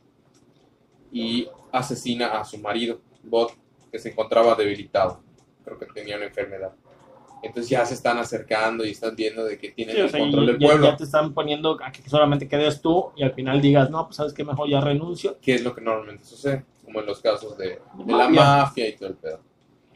y 1.13 1.49
asesina 1.73 2.39
a 2.39 2.45
su 2.45 2.59
marido, 2.59 3.01
Bot, 3.25 3.53
que 3.91 3.99
se 3.99 4.11
encontraba 4.11 4.55
debilitado. 4.55 5.21
Creo 5.65 5.79
que 5.79 5.87
tenía 5.87 6.17
una 6.17 6.27
enfermedad. 6.27 6.73
Entonces 7.43 7.71
ya 7.71 7.85
se 7.87 7.95
están 7.95 8.19
acercando 8.19 8.85
y 8.85 8.91
están 8.91 9.17
viendo 9.17 9.45
de 9.45 9.57
que 9.59 9.71
tienen 9.71 9.95
Sí, 9.97 10.01
o 10.03 10.05
el 10.05 10.11
sea, 10.11 10.21
control 10.21 10.45
y 10.45 10.47
del 10.49 10.59
ya, 10.59 10.67
pueblo. 10.69 10.87
ya 10.91 10.97
te 10.97 11.05
están 11.05 11.33
poniendo 11.33 11.79
a 11.83 11.91
que 11.91 12.09
solamente 12.09 12.47
quedes 12.47 12.81
tú 12.83 13.13
y 13.17 13.23
al 13.23 13.33
final 13.33 13.61
digas, 13.63 13.91
no, 13.91 14.05
pues 14.07 14.17
sabes 14.17 14.35
que 14.35 14.45
mejor 14.45 14.69
ya 14.69 14.81
renuncio. 14.81 15.39
que 15.41 15.55
es 15.55 15.65
lo 15.65 15.75
que 15.75 15.81
normalmente 15.81 16.25
sucede, 16.25 16.65
como 16.85 17.01
en 17.01 17.07
los 17.07 17.21
casos 17.21 17.57
de, 17.57 17.69
de 17.69 17.81
Mafia. 18.05 18.17
la 18.17 18.29
mafia 18.29 18.89
y 18.89 18.93
todo 18.97 19.09
el 19.09 19.15
pedo. 19.15 19.41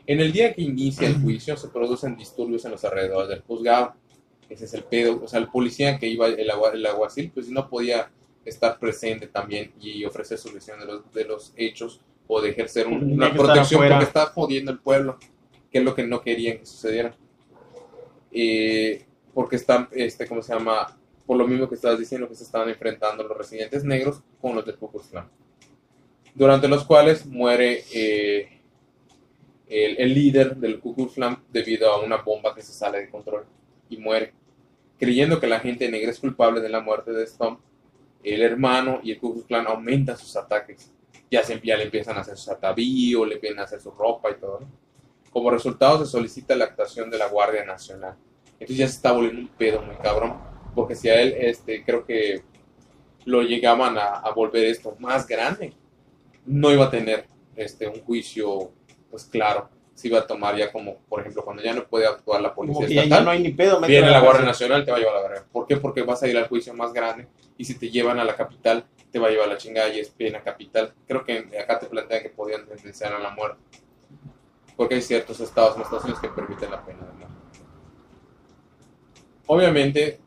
En 0.07 0.21
el 0.21 0.33
día 0.33 0.55
que 0.55 0.63
inicia 0.63 1.07
el 1.07 1.21
juicio 1.21 1.57
se 1.57 1.69
producen 1.69 2.17
disturbios 2.17 2.65
en 2.65 2.71
los 2.73 2.85
alrededores 2.85 3.29
del 3.29 3.43
juzgado. 3.43 3.95
Ese 4.49 4.65
es 4.67 4.75
el 4.75 4.85
pedo. 4.85 5.21
O 5.25 5.29
sea, 5.29 5.41
el 5.41 5.49
policía 5.49 5.99
que 5.99 6.07
iba, 6.07 6.27
el, 6.27 6.51
agua, 6.51 6.71
el 6.73 6.85
aguacil, 6.87 7.31
pues 7.33 7.49
no 7.49 7.69
podía 7.69 8.11
estar 8.45 8.79
presente 8.79 9.27
también 9.27 9.73
y 9.81 10.05
ofrecer 10.05 10.39
su 10.39 10.53
versión 10.53 10.79
de 10.79 10.87
los, 10.87 11.13
de 11.13 11.25
los 11.25 11.53
hechos 11.57 12.01
o 12.27 12.41
de 12.41 12.51
ejercer 12.51 12.87
un- 12.87 13.13
una 13.13 13.29
protección 13.45 13.81
porque 13.99 14.05
está 14.05 14.27
jodiendo 14.27 14.71
el 14.71 14.79
pueblo, 14.79 15.19
que 15.71 15.79
es 15.79 15.85
lo 15.85 15.95
que 15.95 16.07
no 16.07 16.21
querían 16.21 16.59
que 16.59 16.67
sucediera. 16.67 17.15
Eh, 18.33 19.05
porque 19.33 19.57
están, 19.57 19.89
este, 19.93 20.27
¿cómo 20.27 20.43
se 20.43 20.53
llama? 20.53 20.97
Por 21.27 21.37
lo 21.39 21.47
mismo 21.47 21.69
que 21.69 21.75
estabas 21.75 21.99
diciendo, 21.99 22.29
que 22.29 22.35
se 22.35 22.45
estaban 22.45 22.69
enfrentando 22.69 23.23
los 23.25 23.37
residentes 23.37 23.83
negros 23.85 24.21
con 24.41 24.55
los 24.55 24.65
del 24.65 24.77
Ku 24.77 24.91
durante 26.35 26.69
los 26.69 26.85
cuales 26.85 27.25
muere 27.27 27.85
eh, 27.93 28.61
el, 29.69 29.97
el 29.99 30.15
líder 30.15 30.57
del 30.57 30.81
Ku 30.81 30.95
debido 31.51 31.91
a 31.93 32.03
una 32.05 32.19
bomba 32.19 32.55
que 32.55 32.63
se 32.63 32.73
sale 32.73 33.01
de 33.01 33.11
control 33.11 33.47
y 33.89 33.97
muere. 33.97 34.33
Creyendo 34.99 35.41
que 35.41 35.47
la 35.47 35.61
gente 35.61 35.91
negra 35.91 36.11
es 36.11 36.19
culpable 36.19 36.61
de 36.61 36.69
la 36.69 36.81
muerte 36.81 37.13
de 37.13 37.27
Stomp, 37.27 37.61
el 38.23 38.43
hermano 38.43 39.01
y 39.03 39.13
el 39.13 39.19
Ku 39.19 39.45
Klan 39.47 39.67
aumentan 39.67 40.17
sus 40.17 40.37
ataques. 40.37 40.93
Ya, 41.31 41.43
se, 41.43 41.61
ya 41.63 41.77
le 41.77 41.85
empiezan 41.85 42.17
a 42.17 42.21
hacer 42.21 42.37
su 42.37 42.51
atavío, 42.51 43.25
le 43.25 43.35
empiezan 43.35 43.61
a 43.61 43.65
hacer 43.65 43.81
su 43.81 43.91
ropa 43.91 44.31
y 44.31 44.35
todo. 44.35 44.61
Como 45.31 45.51
resultado 45.51 46.05
se 46.05 46.11
solicita 46.11 46.55
la 46.55 46.67
actuación 46.67 47.11
de 47.11 47.19
la 47.19 47.29
Guardia 47.29 47.65
Nacional. 47.65 48.17
Entonces 48.53 48.77
ya 48.77 48.87
se 48.87 48.95
está 48.95 49.13
volviendo 49.13 49.41
un 49.43 49.49
pedo 49.49 49.83
muy 49.83 49.97
cabrón, 49.97 50.39
porque 50.75 50.95
si 50.95 51.09
a 51.09 51.21
él, 51.21 51.35
este, 51.39 51.85
creo 51.85 52.07
que 52.07 52.43
lo 53.25 53.43
llegaban 53.43 53.99
a, 53.99 54.21
a 54.21 54.33
volver 54.33 54.65
esto 54.67 54.97
más 55.01 55.27
grande, 55.27 55.73
no 56.47 56.71
iba 56.71 56.87
a 56.87 56.91
tener 56.91 57.27
este, 57.57 57.89
un 57.89 58.01
juicio 58.01 58.73
pues 59.11 59.25
claro. 59.25 59.69
Se 59.95 60.09
iba 60.09 60.19
a 60.19 60.27
tomar 60.27 60.57
ya 60.57 60.73
como, 60.73 60.99
por 61.09 61.21
ejemplo, 61.21 61.45
cuando 61.45 61.63
ya 61.63 61.73
no 61.73 61.87
puede 61.87 62.07
actuar 62.07 62.41
la 62.41 62.53
Como 62.53 62.73
policía 62.73 62.89
que 62.89 62.95
ya, 62.95 63.01
ya 63.03 63.05
estatal, 63.05 63.25
no 63.25 63.31
hay 63.31 63.41
ni 63.43 63.51
pedo. 63.51 63.81
viene 63.81 64.09
a 64.09 64.11
la 64.11 64.21
Guardia. 64.21 64.45
Nacional 64.45 64.85
te 64.85 64.91
va 64.91 64.97
a 64.97 65.01
llevar 65.01 65.17
a 65.17 65.21
la 65.23 65.29
verga. 65.29 65.47
¿Por 65.53 65.67
qué? 65.67 65.77
Porque 65.77 66.03
vas 66.03 66.23
a 66.23 66.29
ir 66.29 66.37
al 66.37 66.49
juicio 66.49 66.75
más 66.75 66.93
grande 66.93 67.29
y 67.57 67.65
si 67.65 67.79
te 67.79 67.91
llevan 67.91 68.19
a 68.19 68.25
la 68.25 68.35
capital 68.35 68.85
te 69.13 69.21
va 69.21 69.29
a 69.29 69.31
llevar 69.31 69.49
a 69.49 69.53
la 69.53 69.59
chingada 69.59 69.89
y 69.95 70.01
es 70.01 70.11
pena 70.11 70.43
capital. 70.43 70.93
Creo 71.07 71.25
que 71.25 71.49
acá 71.63 71.79
te 71.79 71.87
plantean 71.87 72.23
que 72.23 72.31
podían 72.31 72.67
sentenciar 72.67 73.13
a 73.13 73.21
la 73.21 73.31
muerte. 73.31 73.61
Porque 74.77 74.97
hay 74.97 75.03
ciertos 75.03 75.39
estados 75.39 75.77
Unidos 75.77 76.19
que 76.21 76.29
permiten 76.29 76.73
la 76.73 76.85
pena 76.85 77.07
de 77.07 77.13
muerte. 77.13 77.35
Obviamente, 79.47 80.19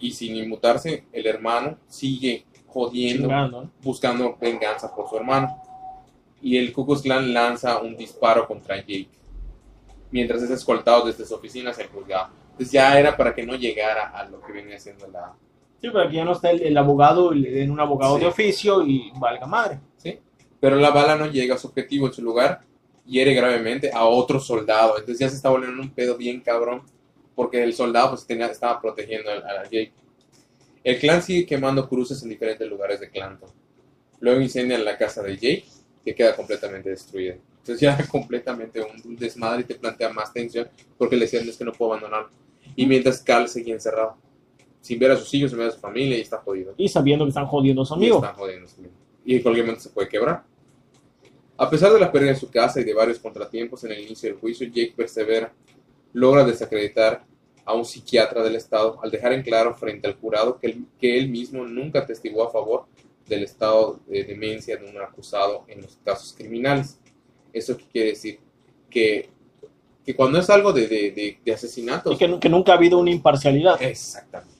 y 0.00 0.10
sin 0.10 0.34
inmutarse, 0.34 1.04
el 1.12 1.26
hermano 1.28 1.78
sigue 1.86 2.44
jodiendo 2.66 3.70
buscando 3.80 4.36
venganza 4.40 4.92
por 4.92 5.08
su 5.08 5.16
hermano. 5.16 5.62
Y 6.42 6.56
el 6.58 6.72
Ku 6.72 6.84
Klux 6.84 7.02
Klan 7.02 7.32
lanza 7.32 7.80
un 7.80 7.96
disparo 7.96 8.46
contra 8.46 8.76
Jake, 8.76 9.08
mientras 10.10 10.42
es 10.42 10.50
escoltado 10.50 11.06
desde 11.06 11.24
su 11.24 11.34
oficina 11.34 11.70
hacia 11.70 11.84
el 11.84 11.90
juzgado. 11.90 12.28
Entonces 12.50 12.72
ya 12.72 12.98
era 12.98 13.16
para 13.16 13.34
que 13.34 13.46
no 13.46 13.54
llegara 13.54 14.08
a 14.10 14.24
lo 14.28 14.40
que 14.42 14.52
venía 14.52 14.78
siendo 14.78 15.06
la... 15.08 15.34
Sí, 15.80 15.88
pero 15.92 16.00
aquí 16.02 16.16
ya 16.16 16.24
no 16.24 16.32
está 16.32 16.50
el, 16.50 16.62
el 16.62 16.76
abogado, 16.76 17.32
le 17.32 17.50
den 17.50 17.70
un 17.70 17.80
abogado 17.80 18.16
Sí. 18.16 18.20
de 18.22 18.26
oficio 18.26 18.86
y 18.86 19.10
valga 19.18 19.46
madre. 19.46 19.80
¿sí? 19.96 20.18
Pero 20.60 20.76
la 20.76 20.90
bala 20.90 21.16
no 21.16 21.26
llega 21.26 21.54
a 21.54 21.58
su 21.58 21.68
objetivo 21.68 22.06
en 22.08 22.12
su 22.12 22.22
lugar, 22.22 22.60
hiere 23.06 23.34
gravemente 23.34 23.90
a 23.92 24.04
otro 24.04 24.38
soldado. 24.38 24.92
Entonces 24.98 25.18
ya 25.20 25.28
se 25.28 25.36
está 25.36 25.48
volviendo 25.48 25.80
un 25.80 25.90
pedo 25.90 26.16
bien 26.16 26.40
cabrón, 26.40 26.82
porque 27.34 27.62
el 27.62 27.72
soldado 27.72 28.10
pues 28.10 28.26
tenía, 28.26 28.46
estaba 28.46 28.80
protegiendo 28.80 29.30
a, 29.30 29.34
a 29.34 29.62
Jake. 29.64 29.92
El 30.84 30.98
clan 30.98 31.22
sigue 31.22 31.46
quemando 31.46 31.88
cruces 31.88 32.22
en 32.22 32.28
diferentes 32.28 32.68
lugares 32.68 33.00
de 33.00 33.08
Clanton. 33.10 33.48
Luego 34.20 34.40
incendian 34.40 34.84
la 34.84 34.98
casa 34.98 35.22
de 35.22 35.34
Jake, 35.36 35.64
que 36.04 36.14
queda 36.14 36.34
completamente 36.34 36.90
destruida. 36.90 37.36
Entonces 37.58 37.80
ya 37.80 37.96
completamente 38.10 38.80
un, 38.80 39.16
desmadre 39.16 39.62
y 39.62 39.64
te 39.64 39.74
plantea 39.74 40.10
más 40.10 40.32
tensión, 40.32 40.68
porque 40.98 41.16
le 41.16 41.22
decían 41.22 41.48
es 41.48 41.56
que 41.56 41.64
no 41.64 41.72
puedo 41.72 41.92
abandonarlo. 41.92 42.30
Y 42.74 42.86
mientras 42.86 43.20
Carl 43.20 43.48
seguía 43.48 43.74
encerrado, 43.74 44.16
sin 44.80 44.98
ver 44.98 45.12
a 45.12 45.16
sus 45.16 45.32
hijos, 45.34 45.50
sin 45.50 45.58
ver 45.58 45.68
a 45.68 45.72
su 45.72 45.78
familia, 45.78 46.18
y 46.18 46.22
está 46.22 46.38
jodido. 46.38 46.74
Y 46.76 46.88
sabiendo 46.88 47.24
que 47.24 47.30
están 47.30 47.46
jodiendo 47.46 47.82
a 47.82 47.86
su 47.86 47.94
Y 47.94 47.96
amigo. 47.96 48.16
está 48.16 48.34
jodiendo 48.34 48.68
su 48.68 48.80
amigo. 48.80 48.94
Y 49.24 49.36
en 49.36 49.42
cualquier 49.42 49.66
momento 49.66 49.82
se 49.82 49.90
puede 49.90 50.08
quebrar. 50.08 50.44
A 51.56 51.70
pesar 51.70 51.92
de 51.92 52.00
la 52.00 52.10
pérdida 52.10 52.30
de 52.30 52.36
su 52.36 52.50
casa 52.50 52.80
y 52.80 52.84
de 52.84 52.94
varios 52.94 53.18
contratiempos 53.18 53.84
en 53.84 53.92
el 53.92 54.00
inicio 54.00 54.28
del 54.28 54.38
juicio, 54.38 54.66
Jake 54.66 54.94
persevera. 54.96 55.52
Logra 56.12 56.44
desacreditar 56.44 57.24
a 57.64 57.74
un 57.74 57.84
psiquiatra 57.84 58.42
del 58.42 58.56
Estado 58.56 58.98
al 59.02 59.10
dejar 59.10 59.32
en 59.32 59.42
claro 59.42 59.74
frente 59.74 60.08
al 60.08 60.14
jurado 60.14 60.58
que 60.58 60.66
él, 60.66 60.84
que 60.98 61.16
él 61.16 61.28
mismo 61.28 61.64
nunca 61.64 62.04
testiguó 62.04 62.44
a 62.44 62.50
favor 62.50 62.86
del 63.32 63.44
estado 63.44 64.00
de 64.06 64.24
demencia 64.24 64.76
de 64.76 64.88
un 64.88 64.96
acusado 65.00 65.64
en 65.68 65.82
los 65.82 65.96
casos 66.04 66.34
criminales. 66.36 66.98
¿Eso 67.52 67.76
qué 67.76 67.84
quiere 67.90 68.08
decir? 68.10 68.38
Que, 68.90 69.30
que 70.04 70.14
cuando 70.14 70.38
es 70.38 70.50
algo 70.50 70.72
de, 70.72 70.86
de, 70.86 71.10
de, 71.12 71.38
de 71.44 71.52
asesinatos, 71.52 72.14
Y 72.14 72.18
que, 72.18 72.38
que 72.38 72.48
nunca 72.48 72.72
ha 72.72 72.76
habido 72.76 72.98
una 72.98 73.10
imparcialidad. 73.10 73.80
Exactamente. 73.82 74.54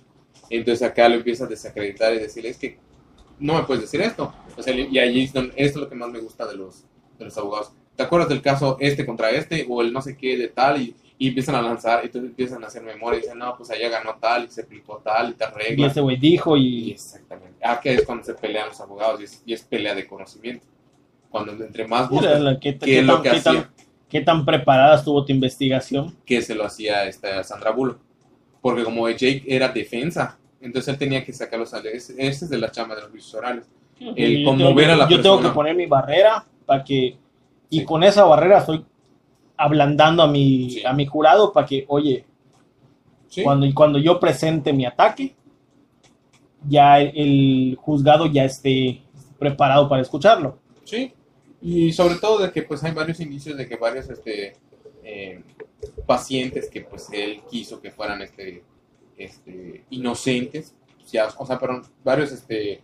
Entonces 0.49 0.83
acá 0.87 1.09
lo 1.09 1.17
empieza 1.17 1.45
a 1.45 1.49
desacreditar 1.49 2.15
y 2.15 2.19
decirle, 2.19 2.51
es 2.51 2.59
que 2.59 2.79
no 3.39 3.55
me 3.55 3.63
puedes 3.65 3.83
decir 3.83 4.01
esto. 4.01 4.35
O 4.57 4.63
sea, 4.63 4.75
y 4.75 4.99
allí 4.99 5.25
esto 5.25 5.43
es 5.57 5.77
lo 5.77 5.89
que 5.89 5.95
más 5.95 6.11
me 6.11 6.21
gusta 6.21 6.47
de 6.47 6.57
los, 6.57 6.85
de 7.19 7.25
los 7.25 7.37
abogados. 7.37 7.73
¿Te 7.97 8.03
acuerdas 8.03 8.29
del 8.29 8.41
caso 8.43 8.77
este 8.81 9.05
contra 9.05 9.31
este 9.31 9.67
o 9.69 9.83
el 9.83 9.93
no 9.93 10.01
sé 10.01 10.17
qué 10.17 10.37
de 10.37 10.49
tal? 10.49 10.81
Y, 10.81 10.97
y 11.19 11.29
empiezan 11.29 11.55
a 11.55 11.63
lanzar, 11.63 12.05
entonces 12.05 12.31
empiezan 12.31 12.65
a 12.65 12.67
hacer 12.67 12.83
memoria 12.83 13.19
y 13.19 13.23
dicen, 13.23 13.39
no, 13.39 13.57
pues 13.57 13.71
allá 13.71 13.89
ganó 13.89 14.17
tal 14.21 14.45
y 14.45 14.49
se 14.49 14.63
aplicó 14.63 14.97
tal 15.05 15.31
y 15.31 15.33
te 15.35 15.45
Y 15.45 15.47
arregla. 15.47 15.87
ese 15.87 16.01
güey 16.01 16.17
dijo 16.17 16.57
Y 16.57 16.89
y... 16.89 16.91
exactamente. 16.93 17.65
Acá 17.65 17.91
es 17.91 18.05
cuando 18.05 18.25
se 18.25 18.35
pelean 18.35 18.69
los 18.69 18.81
abogados 18.81 19.21
y 19.21 19.25
es, 19.25 19.43
y 19.47 19.53
es 19.53 19.63
pelea 19.63 19.95
de 19.95 20.07
conocimiento. 20.07 20.67
Cuando 21.31 21.53
entre 21.53 21.87
más 21.87 22.09
buscas, 22.11 22.41
la- 22.41 22.59
¿Qué, 22.59 22.77
qué 22.79 22.85
qué 22.87 22.99
es 22.99 23.05
lo 23.05 23.15
tan, 23.15 23.23
que 23.23 23.31
qué 23.31 23.41
tan- 23.41 23.57
hacía, 23.57 23.71
qué 24.09 24.21
tan 24.21 24.45
preparada 24.45 24.97
estuvo 24.97 25.25
tu 25.25 25.33
investigación? 25.33 26.17
que 26.27 26.43
se 26.43 26.55
lo 26.55 26.65
hacía 26.65 27.05
esta 27.07 27.43
Sandra 27.45 27.71
Bullock. 27.71 27.99
Porque 28.61 28.85
como 28.85 29.09
Jake 29.09 29.45
era 29.47 29.69
defensa, 29.69 30.39
entonces 30.61 30.93
él 30.93 30.99
tenía 30.99 31.25
que 31.25 31.33
sacarlos 31.33 31.73
a 31.75 31.79
ese, 31.81 32.15
ese 32.19 32.45
es 32.45 32.51
de 32.51 32.59
la 32.59 32.71
chama 32.71 32.95
de 32.95 33.03
los 33.03 33.11
juicios 33.11 33.35
orales. 33.35 33.67
El 34.17 34.41
yo 34.41 34.47
conmover 34.51 34.87
tengo, 34.89 34.93
a 35.03 35.05
la 35.05 35.09
yo 35.11 35.21
tengo 35.23 35.37
persona. 35.37 35.49
que 35.49 35.55
poner 35.55 35.75
mi 35.77 35.87
barrera 35.87 36.45
para 36.67 36.83
que 36.85 37.17
Y 37.71 37.81
Sí. 37.81 37.85
con 37.87 38.03
esa 38.03 38.25
barrera 38.25 38.59
estoy 38.59 38.85
ablandando 39.65 40.23
a 40.23 40.29
mi, 40.29 40.71
Sí. 40.71 40.85
a 40.85 40.93
mi 40.93 41.07
jurado 41.07 41.53
para 41.53 41.67
que, 41.67 41.85
oye, 41.89 42.25
Sí. 43.29 43.43
cuando, 43.43 43.67
cuando 43.75 43.99
yo 43.99 44.19
presente 44.21 44.73
mi 44.73 44.85
ataque, 44.85 45.35
ya 46.69 47.01
el, 47.01 47.13
el 47.17 47.77
juzgado 47.77 48.27
ya 48.27 48.45
esté 48.45 49.03
preparado 49.39 49.89
para 49.89 50.03
escucharlo. 50.03 50.59
Sí, 50.85 51.13
y 51.61 51.93
sobre 51.93 52.17
todo 52.17 52.39
de 52.43 52.51
que 52.53 52.63
pues 52.63 52.83
hay 52.85 52.93
varios 52.93 53.21
indicios 53.21 53.57
de 53.57 53.67
que 53.69 53.77
varios 53.77 54.09
este, 54.11 54.55
eh, 55.05 55.43
pacientes 56.07 56.69
que 56.69 56.83
pues 56.83 57.09
él 57.13 57.41
quiso 57.51 57.81
que 57.81 57.91
fueran 57.91 58.21
este, 58.23 58.63
este, 59.17 59.85
inocentes, 59.91 60.75
ya, 61.11 61.29
o 61.39 61.47
sea, 61.47 61.59
perdón, 61.59 61.83
varios 62.05 62.33
este, 62.33 62.83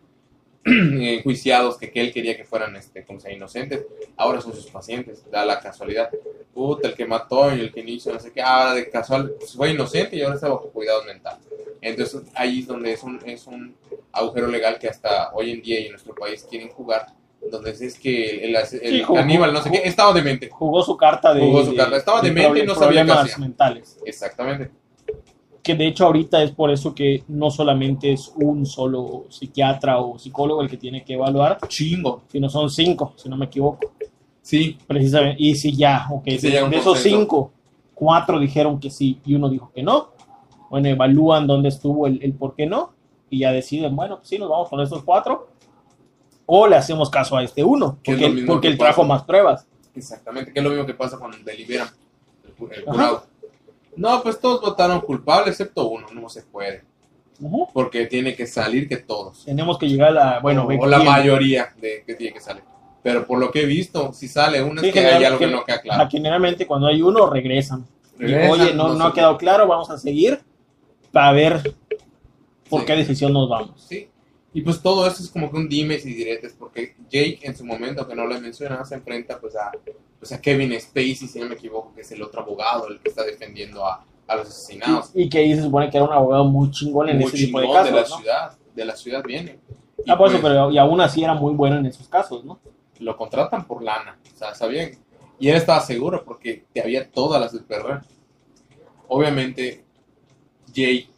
enjuiciados 0.64 1.78
que, 1.78 1.90
que 1.90 2.00
él 2.00 2.12
quería 2.12 2.36
que 2.36 2.44
fueran 2.44 2.76
este, 2.76 3.04
como 3.04 3.20
sea, 3.20 3.32
inocentes, 3.32 3.84
ahora 4.16 4.40
son 4.40 4.54
sus 4.54 4.66
pacientes, 4.66 5.24
da 5.30 5.44
la 5.44 5.60
casualidad. 5.60 6.10
Puta, 6.54 6.88
el 6.88 6.94
que 6.94 7.06
mató 7.06 7.54
y 7.54 7.60
el 7.60 7.72
que 7.72 7.80
hizo, 7.80 8.12
no 8.12 8.18
sé 8.20 8.32
qué, 8.32 8.42
ahora 8.42 8.74
de 8.74 8.90
casual 8.90 9.32
pues, 9.38 9.52
fue 9.54 9.70
inocente 9.70 10.16
y 10.16 10.22
ahora 10.22 10.34
está 10.34 10.48
bajo 10.48 10.68
cuidado 10.70 11.04
mental. 11.04 11.38
Entonces 11.80 12.22
ahí 12.34 12.60
es 12.60 12.66
donde 12.66 12.92
es 12.92 13.02
un, 13.02 13.20
es 13.24 13.46
un 13.46 13.76
agujero 14.12 14.48
legal 14.48 14.78
que 14.78 14.88
hasta 14.88 15.30
hoy 15.32 15.52
en 15.52 15.62
día 15.62 15.80
y 15.80 15.84
en 15.86 15.92
nuestro 15.92 16.14
país 16.14 16.44
quieren 16.50 16.68
jugar, 16.70 17.06
donde 17.50 17.70
es 17.70 17.98
que 17.98 18.44
el, 18.44 18.56
el, 18.56 18.56
el 18.56 18.66
Sí, 18.66 19.02
jugó- 19.02 19.14
caníbal, 19.20 19.52
no 19.52 19.62
sé 19.62 19.70
qué, 19.70 19.82
estaba 19.84 20.12
demente. 20.12 20.48
Jugó 20.50 20.82
su 20.82 20.96
carta 20.96 21.32
de, 21.32 21.40
Jugó 21.40 21.64
su 21.64 21.76
carta. 21.76 21.96
Estaba 21.96 22.20
de 22.20 22.28
demente 22.30 22.60
y 22.60 22.66
no 22.66 22.74
sabía 22.74 23.02
qué 23.02 23.06
problemas 23.06 23.24
hacía. 23.24 23.38
mentales. 23.38 23.98
Exactamente. 24.04 24.70
Que 25.68 25.74
de 25.74 25.86
hecho 25.86 26.06
ahorita 26.06 26.42
es 26.42 26.52
por 26.52 26.70
eso 26.70 26.94
que 26.94 27.24
no 27.28 27.50
solamente 27.50 28.10
es 28.10 28.32
un 28.36 28.64
solo 28.64 29.26
psiquiatra 29.28 29.98
o 29.98 30.18
psicólogo 30.18 30.62
el 30.62 30.70
que 30.70 30.78
tiene 30.78 31.04
que 31.04 31.12
evaluar, 31.12 31.58
Chingo. 31.68 32.22
sino 32.32 32.48
son 32.48 32.70
cinco, 32.70 33.12
si 33.16 33.28
no 33.28 33.36
me 33.36 33.44
equivoco. 33.44 33.92
Sí, 34.40 34.78
Precisamente. 34.86 35.42
Y 35.42 35.54
si 35.56 35.76
ya, 35.76 36.06
ok, 36.10 36.24
si 36.38 36.48
de, 36.50 36.66
esos 36.72 37.00
cinco, 37.00 37.52
cuatro 37.92 38.38
dijeron 38.38 38.80
que 38.80 38.88
sí 38.88 39.20
y 39.26 39.34
uno 39.34 39.50
dijo 39.50 39.70
que 39.74 39.82
no. 39.82 40.08
Bueno, 40.70 40.88
evalúan 40.88 41.46
dónde 41.46 41.68
estuvo 41.68 42.06
el, 42.06 42.18
el 42.22 42.32
por 42.32 42.54
qué 42.54 42.64
no 42.64 42.94
y 43.28 43.40
ya 43.40 43.52
deciden, 43.52 43.94
bueno, 43.94 44.16
pues 44.16 44.28
sí, 44.28 44.38
nos 44.38 44.48
vamos 44.48 44.70
con 44.70 44.80
estos 44.80 45.02
cuatro. 45.04 45.48
O 46.46 46.66
le 46.66 46.76
hacemos 46.76 47.10
caso 47.10 47.36
a 47.36 47.42
este 47.42 47.62
uno, 47.62 47.98
porque, 48.02 48.44
porque 48.46 48.68
que 48.68 48.72
él 48.72 48.78
trajo 48.78 49.04
más 49.04 49.22
pruebas. 49.24 49.66
exactamente. 49.94 50.50
Que 50.50 50.60
es 50.60 50.64
lo 50.64 50.70
mismo 50.70 50.86
que 50.86 50.94
pasa 50.94 51.18
cuando 51.18 51.36
deliberan 51.44 51.88
el, 52.46 52.56
ju- 52.56 52.72
el 52.72 52.82
Ajá. 52.84 52.90
jurado. 52.92 53.22
No, 53.98 54.22
pues 54.22 54.40
todos 54.40 54.60
votaron 54.60 55.00
culpable 55.00 55.50
excepto 55.50 55.88
uno, 55.88 56.06
no 56.12 56.28
se 56.28 56.42
puede. 56.42 56.84
Porque 57.72 58.06
tiene 58.06 58.34
que 58.34 58.46
salir 58.46 58.88
que 58.88 58.96
todos. 58.96 59.44
Tenemos 59.44 59.78
que 59.78 59.88
llegar 59.88 60.08
a 60.08 60.12
la, 60.12 60.40
bueno, 60.40 60.66
o, 60.66 60.86
la 60.86 60.98
mayoría 60.98 61.72
de 61.80 62.02
que 62.06 62.14
tiene 62.14 62.32
que 62.32 62.40
salir. 62.40 62.62
Pero 63.02 63.26
por 63.26 63.38
lo 63.38 63.50
que 63.50 63.62
he 63.62 63.66
visto, 63.66 64.12
si 64.12 64.26
sale 64.26 64.62
uno 64.62 64.80
Sí, 64.80 64.88
es 64.88 64.92
que 64.92 65.06
hay 65.06 65.24
algo 65.24 65.38
que 65.38 65.46
no 65.46 65.64
queda 65.64 65.80
claro. 65.80 66.08
generalmente 66.10 66.66
cuando 66.66 66.88
hay 66.88 67.00
uno 67.00 67.30
regresan. 67.30 67.86
Y, 68.18 68.34
Oye, 68.34 68.74
no, 68.74 68.88
no 68.88 68.94
no 68.94 69.04
ha 69.06 69.14
quedado 69.14 69.36
claro, 69.36 69.68
vamos 69.68 69.88
a 69.90 69.98
seguir 69.98 70.40
para 71.12 71.32
ver 71.32 71.74
por 72.68 72.80
Sí. 72.80 72.86
qué 72.86 72.96
decisión 72.96 73.32
nos 73.32 73.48
vamos. 73.48 73.84
Sí. 73.88 74.08
Y 74.58 74.62
pues 74.62 74.82
todo 74.82 75.06
eso 75.06 75.22
es 75.22 75.30
como 75.30 75.50
que 75.50 75.56
un 75.56 75.68
dimes 75.68 76.04
y 76.04 76.12
diretes, 76.14 76.52
porque 76.58 76.96
Jake 77.08 77.38
en 77.42 77.56
su 77.56 77.64
momento, 77.64 78.08
que 78.08 78.14
no 78.16 78.26
lo 78.26 78.34
he 78.34 78.40
mencionado, 78.40 78.84
se 78.84 78.96
enfrenta 78.96 79.38
pues 79.38 79.54
a, 79.54 79.70
pues 80.18 80.32
a 80.32 80.40
Kevin 80.40 80.72
Spacey, 80.80 81.14
si 81.28 81.38
no 81.38 81.46
me 81.46 81.54
equivoco, 81.54 81.92
que 81.94 82.00
es 82.00 82.10
el 82.10 82.20
otro 82.22 82.40
abogado, 82.40 82.88
el 82.88 82.98
que 82.98 83.08
está 83.10 83.22
defendiendo 83.22 83.86
a, 83.86 84.04
a 84.26 84.34
los 84.36 84.48
asesinados. 84.48 85.10
Y, 85.14 85.22
y 85.22 85.28
que 85.28 85.38
ahí 85.38 85.54
se 85.54 85.62
supone 85.62 85.88
que 85.90 85.96
era 85.98 86.06
un 86.06 86.12
abogado 86.12 86.44
muy 86.46 86.72
chingón 86.72 87.08
en 87.08 87.18
Muy 87.18 87.26
ese 87.26 87.36
tipo 87.36 87.60
de 87.60 87.66
chingón 87.66 87.82
casos. 87.84 87.94
de 87.94 88.00
la 88.00 88.08
¿no? 88.08 88.16
ciudad, 88.16 88.58
de 88.74 88.84
la 88.84 88.96
ciudad 88.96 89.22
viene. 89.24 89.60
Y 90.04 90.10
Ah, 90.10 90.18
por 90.18 90.28
eso, 90.28 90.40
pues, 90.40 90.52
pero 90.52 90.72
y 90.72 90.78
aún 90.78 91.00
así 91.00 91.22
era 91.22 91.34
muy 91.34 91.54
bueno 91.54 91.76
en 91.76 91.86
esos 91.86 92.08
casos, 92.08 92.44
¿no? 92.44 92.58
lo 92.98 93.16
contratan 93.16 93.64
por 93.64 93.80
lana, 93.84 94.18
o 94.34 94.36
sea, 94.36 94.56
sabían. 94.56 94.90
Y 95.38 95.48
él 95.50 95.56
estaba 95.56 95.78
seguro 95.80 96.24
porque 96.24 96.64
te 96.72 96.80
había 96.82 97.08
todas 97.08 97.40
las 97.40 97.52
del 97.52 97.62
perrer. 97.62 98.00
Obviamente, 99.06 99.84
Jake 100.72 101.08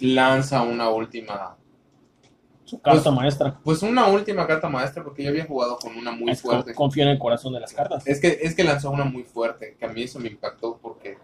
lanza 0.00 0.62
una 0.62 0.88
última, 0.90 1.56
Su 2.68 2.80
carta 2.82 3.02
Pues- 3.04 3.14
maestra. 3.14 3.58
pues 3.64 3.82
una 3.82 4.06
última 4.08 4.46
carta 4.46 4.68
maestra 4.68 5.02
porque 5.02 5.22
ya 5.22 5.30
había 5.30 5.46
jugado 5.46 5.78
con 5.78 5.96
una 5.96 6.10
muy 6.12 6.30
Es 6.30 6.42
fuerte. 6.42 6.74
confío 6.74 7.02
en 7.04 7.08
el 7.08 7.18
corazón 7.18 7.54
de 7.54 7.60
las 7.60 7.72
cartas. 7.72 8.06
Es 8.06 8.20
que, 8.20 8.38
es 8.42 8.54
que 8.54 8.62
lanzó 8.62 8.90
una 8.90 9.04
muy 9.04 9.22
fuerte, 9.22 9.74
que 9.78 9.86
a 9.86 9.88
mí 9.88 10.02
eso 10.02 10.18
me 10.20 10.28
impactó 10.28 10.76
porque 10.76 11.16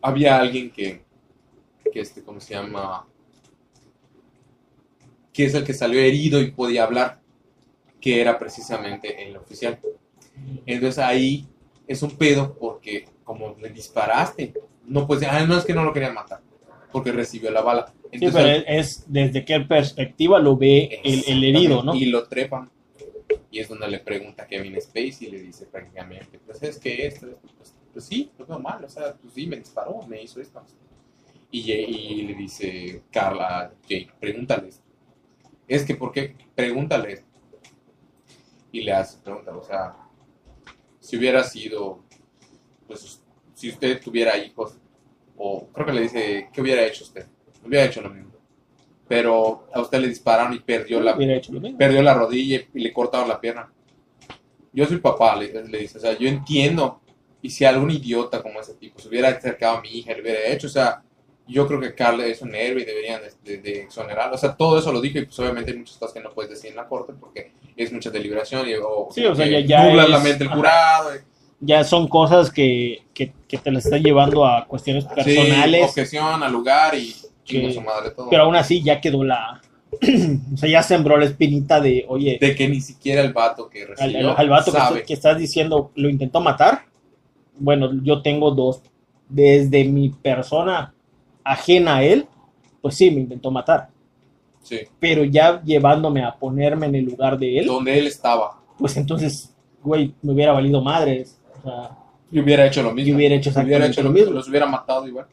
había 0.00 0.36
alguien 0.38 0.70
que, 0.70 1.04
que 1.92 2.00
este, 2.00 2.22
¿cómo 2.22 2.40
se 2.40 2.54
llama? 2.54 3.04
Que 5.32 5.46
es 5.46 5.54
el 5.54 5.64
que 5.64 5.74
salió 5.74 5.98
herido 6.00 6.40
y 6.40 6.52
podía 6.52 6.84
hablar, 6.84 7.20
que 8.00 8.20
era 8.20 8.38
precisamente 8.38 9.28
el 9.28 9.36
oficial. 9.36 9.80
Entonces 10.66 11.02
ahí 11.02 11.48
es 11.88 12.00
un 12.02 12.12
pedo 12.16 12.54
porque 12.54 13.08
como 13.24 13.56
le 13.60 13.70
disparaste, 13.70 14.54
no 14.84 15.04
pues, 15.06 15.20
ah, 15.24 15.44
no 15.44 15.58
es 15.58 15.64
que 15.64 15.74
no 15.74 15.82
lo 15.82 15.92
querían 15.92 16.14
matar, 16.14 16.40
porque 16.92 17.10
recibió 17.10 17.50
la 17.50 17.62
bala. 17.62 17.92
Sí, 18.12 18.28
pero 18.32 18.46
es, 18.46 18.64
es 18.66 19.04
desde 19.06 19.44
qué 19.44 19.60
perspectiva 19.60 20.38
lo 20.38 20.56
ve 20.56 21.00
el, 21.04 21.24
el 21.26 21.44
herido, 21.44 21.82
¿no? 21.82 21.94
Y 21.94 22.06
lo 22.06 22.26
trepan. 22.26 22.70
Y 23.50 23.60
es 23.60 23.68
donde 23.68 23.88
le 23.88 24.00
pregunta 24.00 24.44
a 24.44 24.46
Kevin 24.46 24.80
Spacey 24.80 25.28
y 25.28 25.30
le 25.30 25.40
dice 25.40 25.66
prácticamente, 25.66 26.38
pues 26.38 26.62
es 26.62 26.78
que 26.78 27.06
esto, 27.06 27.26
pues, 27.56 27.74
pues 27.92 28.04
sí, 28.04 28.30
lo 28.38 28.46
veo 28.46 28.58
mal, 28.58 28.84
o 28.84 28.88
sea, 28.88 29.14
pues 29.14 29.32
sí, 29.34 29.46
me 29.46 29.56
disparó, 29.56 30.02
me 30.06 30.22
hizo 30.22 30.40
esto. 30.40 30.62
Y, 31.50 31.62
le 32.22 32.34
dice 32.34 33.02
Carla 33.10 33.72
Jake, 33.88 34.10
pregúntale 34.20 34.68
esto. 34.68 34.84
Es 35.66 35.84
que, 35.84 35.94
¿por 35.94 36.12
qué? 36.12 36.36
Pregúntale 36.54 37.14
esto. 37.14 37.26
Y 38.72 38.82
le 38.82 38.92
hace 38.92 39.18
pregunta, 39.22 39.56
o 39.56 39.62
sea, 39.62 39.96
si 41.00 41.16
hubiera 41.16 41.42
sido, 41.44 42.04
pues, 42.86 43.22
si 43.54 43.70
usted 43.70 44.00
tuviera 44.02 44.36
hijos, 44.36 44.76
o 45.36 45.66
creo 45.68 45.86
que 45.86 45.92
le 45.92 46.02
dice, 46.02 46.48
¿qué 46.52 46.60
hubiera 46.60 46.84
hecho 46.84 47.04
usted? 47.04 47.26
Hubiera 47.66 47.84
hecho 47.86 48.00
lo 48.02 48.10
mismo. 48.10 48.30
Pero 49.08 49.68
a 49.72 49.80
usted 49.80 50.00
le 50.00 50.08
dispararon 50.08 50.52
y 50.52 50.58
perdió 50.60 51.00
la, 51.00 51.16
perdió 51.78 52.02
la 52.02 52.14
rodilla 52.14 52.60
y 52.74 52.80
le 52.80 52.92
cortaron 52.92 53.28
la 53.28 53.40
pierna. 53.40 53.70
Yo 54.72 54.84
soy 54.86 54.98
papá, 54.98 55.36
le, 55.36 55.64
le 55.68 55.78
dice, 55.78 55.98
o 55.98 56.00
sea, 56.00 56.18
yo 56.18 56.28
entiendo. 56.28 57.00
Y 57.40 57.50
si 57.50 57.64
algún 57.64 57.90
idiota 57.90 58.42
como 58.42 58.60
ese 58.60 58.74
tipo 58.74 58.98
se 58.98 59.08
hubiera 59.08 59.28
acercado 59.28 59.76
a 59.78 59.80
mi 59.80 59.88
hija, 59.90 60.12
le 60.14 60.22
hubiera 60.22 60.46
hecho, 60.48 60.66
o 60.66 60.70
sea, 60.70 61.02
yo 61.46 61.68
creo 61.68 61.78
que 61.80 61.94
Carla 61.94 62.26
es 62.26 62.42
un 62.42 62.52
héroe 62.54 62.82
y 62.82 62.84
deberían 62.84 63.20
de, 63.22 63.52
de, 63.52 63.62
de 63.62 63.82
exonerarlo. 63.82 64.34
O 64.34 64.38
sea, 64.38 64.56
todo 64.56 64.76
eso 64.78 64.92
lo 64.92 65.00
dije 65.00 65.20
y 65.20 65.24
pues 65.26 65.38
obviamente 65.38 65.70
hay 65.70 65.78
muchas 65.78 65.96
cosas 65.96 66.12
que 66.14 66.20
no 66.20 66.32
puedes 66.32 66.50
decir 66.50 66.70
en 66.70 66.76
la 66.76 66.88
corte 66.88 67.12
porque 67.18 67.52
es 67.76 67.92
mucha 67.92 68.10
deliberación 68.10 68.68
y 68.68 68.74
o, 68.74 69.08
Sí, 69.12 69.24
o 69.24 69.34
sea, 69.36 69.46
ya- 69.46 69.60
ya 69.60 69.84
nubla 69.88 70.08
la 70.08 70.16
es- 70.18 70.22
mente 70.24 70.38
del 70.44 70.48
jurado. 70.52 71.14
y- 71.14 71.18
Ya 71.60 71.84
son 71.84 72.08
cosas 72.08 72.50
que, 72.50 73.04
que, 73.14 73.32
que 73.46 73.58
te 73.58 73.70
las 73.70 73.84
está 73.84 73.98
llevando 73.98 74.44
a 74.44 74.66
cuestiones 74.66 75.04
sí, 75.04 75.10
personales, 75.14 75.84
objeción 75.84 76.42
al 76.42 76.52
lugar 76.52 76.96
y 76.96 77.14
Que- 77.46 77.72
su 77.72 77.80
madre 77.80 78.10
todo. 78.10 78.28
pero 78.30 78.44
aún 78.44 78.56
así 78.56 78.82
ya 78.82 79.00
quedó 79.00 79.22
la... 79.24 79.60
o 80.54 80.56
sea, 80.56 80.68
ya 80.68 80.82
sembró 80.82 81.16
la 81.16 81.24
espinita 81.26 81.80
de, 81.80 82.04
oye, 82.08 82.38
de 82.40 82.54
que 82.54 82.68
ni 82.68 82.80
siquiera 82.80 83.22
el 83.22 83.32
vato 83.32 83.68
que 83.68 83.86
recibió 83.86 84.30
al- 84.30 84.36
al 84.36 84.48
vato 84.50 84.72
que, 84.72 84.78
sabe. 84.78 84.94
está- 84.96 85.06
que 85.06 85.14
estás 85.14 85.38
diciendo 85.38 85.90
lo 85.94 86.08
intentó 86.08 86.40
matar. 86.40 86.82
Bueno, 87.58 87.90
yo 88.02 88.20
tengo 88.22 88.50
dos. 88.50 88.82
Desde 89.28 89.84
mi 89.84 90.10
persona 90.10 90.92
ajena 91.42 91.96
a 91.96 92.02
él, 92.04 92.26
pues 92.82 92.96
sí, 92.96 93.10
me 93.10 93.20
intentó 93.22 93.50
matar. 93.50 93.88
Sí, 94.62 94.80
Pero 94.98 95.22
ya 95.24 95.62
llevándome 95.62 96.24
a 96.24 96.34
ponerme 96.34 96.86
en 96.86 96.96
el 96.96 97.04
lugar 97.04 97.38
de 97.38 97.58
él, 97.60 97.66
donde 97.66 97.98
él 97.98 98.06
estaba. 98.08 98.60
pues 98.78 98.96
entonces, 98.96 99.54
güey, 99.82 100.12
me 100.22 100.32
hubiera 100.32 100.52
valido 100.52 100.82
madres. 100.82 101.38
O 101.60 101.62
sea, 101.62 101.90
Y 102.32 102.40
hubiera 102.40 102.66
hecho 102.66 102.82
lo 102.82 102.92
mismo. 102.92 103.12
Y 103.12 103.14
hubiera 103.14 103.34
hecho 103.36 103.50
exactamente 103.50 103.76
Hubiera 103.78 103.92
hecho 103.92 104.02
lo 104.02 104.08
lo 104.08 104.12
mismo. 104.12 104.26
mismo. 104.26 104.38
Los 104.40 104.48
hubiera 104.48 104.66
matado 104.66 105.06
igual. 105.08 105.26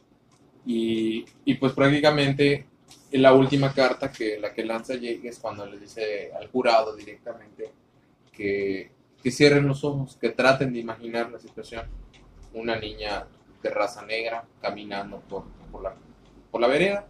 Y, 0.66 1.24
y 1.44 1.54
pues 1.54 1.72
prácticamente 1.72 2.66
en 3.10 3.22
la 3.22 3.32
última 3.32 3.72
carta 3.72 4.10
que 4.10 4.38
la 4.38 4.52
que 4.52 4.64
lanza 4.64 4.94
Jake 4.94 5.28
es 5.28 5.38
cuando 5.38 5.66
le 5.66 5.78
dice 5.78 6.32
al 6.38 6.48
jurado 6.48 6.96
directamente 6.96 7.70
que, 8.32 8.90
que 9.22 9.30
cierren 9.30 9.68
los 9.68 9.84
ojos, 9.84 10.16
que 10.20 10.30
traten 10.30 10.72
de 10.72 10.80
imaginar 10.80 11.30
la 11.30 11.38
situación. 11.38 11.86
Una 12.54 12.78
niña 12.78 13.26
de 13.62 13.70
raza 13.70 14.04
negra 14.04 14.44
caminando 14.60 15.20
por, 15.20 15.44
por, 15.70 15.82
la, 15.82 15.94
por 16.50 16.60
la 16.60 16.66
vereda, 16.66 17.06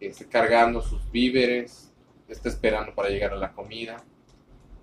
este, 0.00 0.26
cargando 0.26 0.82
sus 0.82 1.10
víveres, 1.10 1.92
está 2.28 2.48
esperando 2.48 2.94
para 2.94 3.08
llegar 3.08 3.32
a 3.32 3.36
la 3.36 3.52
comida. 3.52 3.96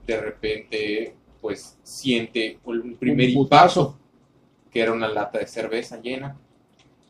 De 0.06 0.20
repente, 0.20 1.16
pues 1.42 1.78
siente 1.84 2.60
un 2.64 2.96
primer 2.96 3.30
Un 3.30 3.44
impacto 3.44 3.98
que 4.72 4.80
era 4.82 4.94
una 4.94 5.08
lata 5.08 5.40
de 5.40 5.48
cerveza 5.48 6.00
llena, 6.00 6.38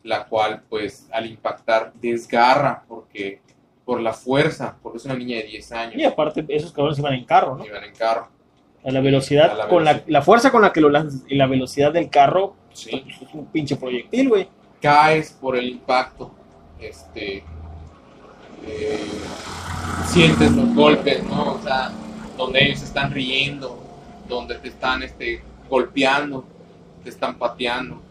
la 0.03 0.25
cual 0.25 0.63
pues 0.69 1.07
al 1.11 1.25
impactar 1.27 1.93
desgarra 2.01 2.83
porque 2.87 3.41
por 3.85 4.01
la 4.01 4.13
fuerza, 4.13 4.77
porque 4.81 4.97
es 4.99 5.05
una 5.05 5.15
niña 5.15 5.37
de 5.37 5.43
10 5.43 5.71
años, 5.73 5.95
y 5.95 6.03
aparte, 6.03 6.45
esos 6.49 6.71
cabrones 6.71 6.99
iban 6.99 7.13
en 7.13 7.25
carro, 7.25 7.57
¿no? 7.57 7.65
iban 7.65 7.83
en 7.83 7.93
carro. 7.95 8.29
A 8.83 8.91
la 8.91 9.01
velocidad, 9.01 9.51
A 9.51 9.55
la 9.55 9.67
con 9.67 9.83
la, 9.83 9.91
velocidad. 9.93 10.11
la 10.11 10.21
fuerza 10.21 10.51
con 10.51 10.61
la 10.61 10.71
que 10.71 10.81
lo 10.81 10.89
lanzas 10.89 11.21
y 11.27 11.35
la 11.35 11.47
velocidad 11.47 11.91
del 11.91 12.09
carro, 12.09 12.55
Sí. 12.73 13.03
pues, 13.03 13.21
es 13.29 13.33
un 13.33 13.45
pinche 13.47 13.75
proyectil, 13.75 14.29
güey. 14.29 14.47
Caes 14.81 15.31
por 15.39 15.55
el 15.57 15.67
impacto, 15.69 16.31
este, 16.79 17.43
eh, 18.65 18.99
sientes 20.05 20.51
los 20.51 20.73
golpes, 20.73 21.23
¿no? 21.23 21.53
O 21.55 21.61
sea, 21.61 21.91
donde 22.37 22.63
ellos 22.63 22.81
están 22.81 23.11
riendo, 23.11 23.77
donde 24.27 24.55
te 24.55 24.69
están 24.69 25.03
este, 25.03 25.43
golpeando, 25.69 26.45
te 27.03 27.09
están 27.09 27.37
pateando, 27.37 28.01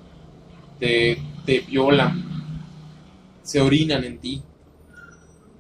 te, 0.78 1.18
te 1.44 1.60
violan, 1.60 2.24
se 3.42 3.60
orinan 3.60 4.04
en 4.04 4.18
ti, 4.18 4.42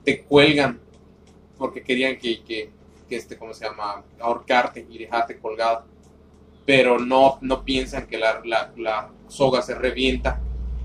te 0.04 0.22
cuelgan 0.22 0.80
porque 1.58 1.82
querían 1.82 2.16
que, 2.18 2.42
que, 2.42 2.70
que 3.08 3.16
este, 3.16 3.36
¿cómo 3.36 3.52
se 3.52 3.64
llama? 3.64 4.02
Ahorcarte 4.18 4.86
y 4.88 4.98
dejarte 4.98 5.38
colgado. 5.38 5.84
Pero 6.64 6.98
no, 6.98 7.38
no 7.40 7.64
piensan 7.64 8.06
que 8.06 8.18
la, 8.18 8.40
la, 8.44 8.72
la 8.76 9.10
soga 9.28 9.60
se 9.60 9.74
revienta, 9.74 10.40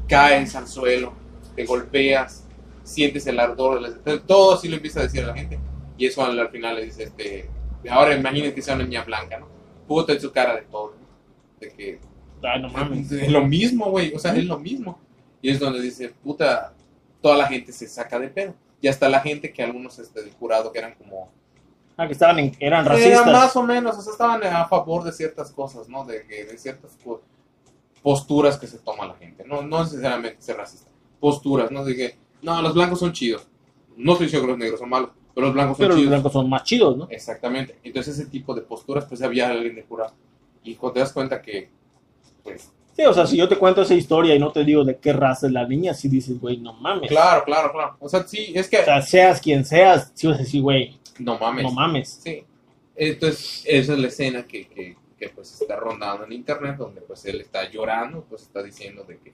caes 0.08 0.56
al 0.56 0.68
suelo, 0.68 1.14
te 1.56 1.66
golpeas, 1.66 2.46
sientes 2.84 3.26
el 3.28 3.40
ardor, 3.40 4.02
todo 4.26 4.56
así 4.56 4.68
lo 4.68 4.76
empieza 4.76 5.00
a 5.00 5.04
decir 5.04 5.24
a 5.24 5.28
la 5.28 5.34
gente. 5.36 5.60
Y 5.98 6.08
eso 6.08 6.24
al, 6.26 6.38
al 6.40 6.50
final 6.50 6.76
le 6.76 6.86
dice, 6.86 7.04
este, 7.04 7.50
ahora 7.90 8.16
imagínense 8.16 8.56
que 8.56 8.62
sea 8.62 8.76
una 8.76 8.84
niña 8.84 9.04
blanca, 9.04 9.40
¿no? 9.40 9.48
Puta 9.88 10.14
en 10.14 10.22
su 10.22 10.32
cara 10.32 10.56
de 10.56 10.64
todo, 10.64 10.94
de 11.60 11.70
que 11.72 12.00
Ay, 12.48 12.62
no 12.62 12.70
mames. 12.70 13.12
es 13.12 13.32
lo 13.32 13.46
mismo, 13.46 13.90
güey, 13.92 14.14
o 14.14 14.20
sea, 14.20 14.36
es 14.36 14.46
lo 14.46 14.58
mismo. 14.60 15.00
Y 15.42 15.50
es 15.50 15.60
donde 15.60 15.82
dice, 15.82 16.10
puta, 16.24 16.74
toda 17.22 17.38
la 17.38 17.48
gente 17.48 17.72
se 17.72 17.88
saca 17.88 18.20
de 18.20 18.30
pedo. 18.30 18.54
Y 18.82 18.88
hasta 18.88 19.10
la 19.10 19.20
gente 19.20 19.52
que 19.54 19.64
algunos 19.64 19.98
este, 20.00 20.22
del 20.22 20.34
jurado 20.34 20.72
que 20.72 20.80
eran 20.80 20.96
como... 20.96 21.30
Ah, 21.98 22.06
que 22.08 22.14
estaban 22.14 22.38
en- 22.40 22.56
eran 22.60 22.86
Eran 22.86 22.86
racistas. 22.86 23.26
más 23.28 23.56
o 23.56 23.64
menos, 23.64 23.98
o 23.98 24.02
sea, 24.02 24.12
estaban 24.12 24.44
a 24.44 24.66
favor 24.68 25.04
de 25.04 25.12
ciertas 25.14 25.52
cosas, 25.52 25.88
¿no? 25.88 26.04
De, 26.06 26.24
de 26.24 26.58
ciertas 26.58 26.98
posturas 28.02 28.58
que 28.60 28.68
se 28.68 28.80
toma 28.80 29.06
la 29.08 29.16
gente. 29.16 29.44
No, 29.46 29.62
no 29.62 29.84
necesariamente 29.84 30.42
ser 30.42 30.58
racista. 30.58 30.90
Posturas, 31.20 31.72
¿no? 31.72 31.84
De 31.86 31.96
que, 31.96 32.18
no, 32.42 32.62
los 32.62 32.74
blancos 32.74 33.00
son 33.00 33.14
chidos. 33.14 33.48
No 33.96 34.12
estoy 34.14 34.28
diciendo 34.28 34.46
que 34.46 34.52
los 34.52 34.60
negros 34.60 34.80
son 34.80 34.90
malos, 34.90 35.10
pero 35.34 35.48
los 35.48 35.54
blancos 35.56 35.78
son 35.78 35.84
pero 35.84 35.90
los 35.94 35.98
chidos. 36.00 36.12
blancos 36.12 36.34
son 36.34 36.50
más 36.50 36.64
chidos, 36.64 36.98
¿no? 36.98 37.08
Exactamente. 37.10 37.80
Entonces 37.84 38.20
ese 38.20 38.30
tipo 38.30 38.54
de 38.54 38.62
posturas, 38.62 39.06
pues 39.06 39.22
había 39.22 39.50
alguien 39.50 39.76
de 39.76 39.84
jurado. 39.84 40.14
Y 40.64 40.76
cuando 40.76 40.96
te 40.96 41.00
das 41.00 41.14
cuenta 41.14 41.42
que, 41.42 41.70
pues, 42.46 42.72
Sí, 42.96 43.04
o 43.04 43.14
sea, 43.14 43.28
si 43.28 43.36
yo 43.36 43.50
te 43.50 43.58
cuento 43.58 43.82
esa 43.82 43.94
historia 43.94 44.36
y 44.36 44.40
no 44.40 44.54
te 44.54 44.64
digo 44.64 44.86
de 44.86 44.98
qué 44.98 45.12
raza 45.12 45.48
es 45.48 45.54
la 45.54 45.68
niña, 45.68 45.94
sí 45.94 46.08
dices, 46.08 46.40
güey, 46.40 46.58
no 46.58 46.72
mames. 46.74 47.10
claro, 47.10 47.44
claro, 47.44 47.72
claro. 47.74 47.98
O 48.00 48.08
sea, 48.08 48.26
sí, 48.26 48.54
es 48.56 48.70
que, 48.70 48.80
O 48.80 48.86
sea, 48.86 49.02
seas 49.02 49.42
quien 49.42 49.66
seas, 49.66 50.14
sí 50.14 50.28
vas 50.28 50.38
a 50.38 50.44
decir, 50.44 50.62
güey, 50.62 50.98
no 51.20 51.38
mames. 51.38 51.64
no 51.64 51.72
mames. 51.72 52.22
Sí. 52.24 52.46
Entonces, 52.96 53.64
esa 53.66 53.94
es 53.94 54.00
la 54.00 54.08
escena 54.08 54.48
que, 54.48 54.68
que, 54.68 54.96
que, 55.20 55.28
pues 55.28 55.60
está 55.60 55.76
rondando 55.76 56.24
en 56.24 56.32
internet, 56.32 56.78
donde 56.78 57.02
pues 57.02 57.26
él 57.26 57.42
está 57.42 57.70
llorando, 57.70 58.24
pues 58.30 58.44
está 58.44 58.64
diciendo 58.64 59.04
de 59.04 59.18
que, 59.18 59.34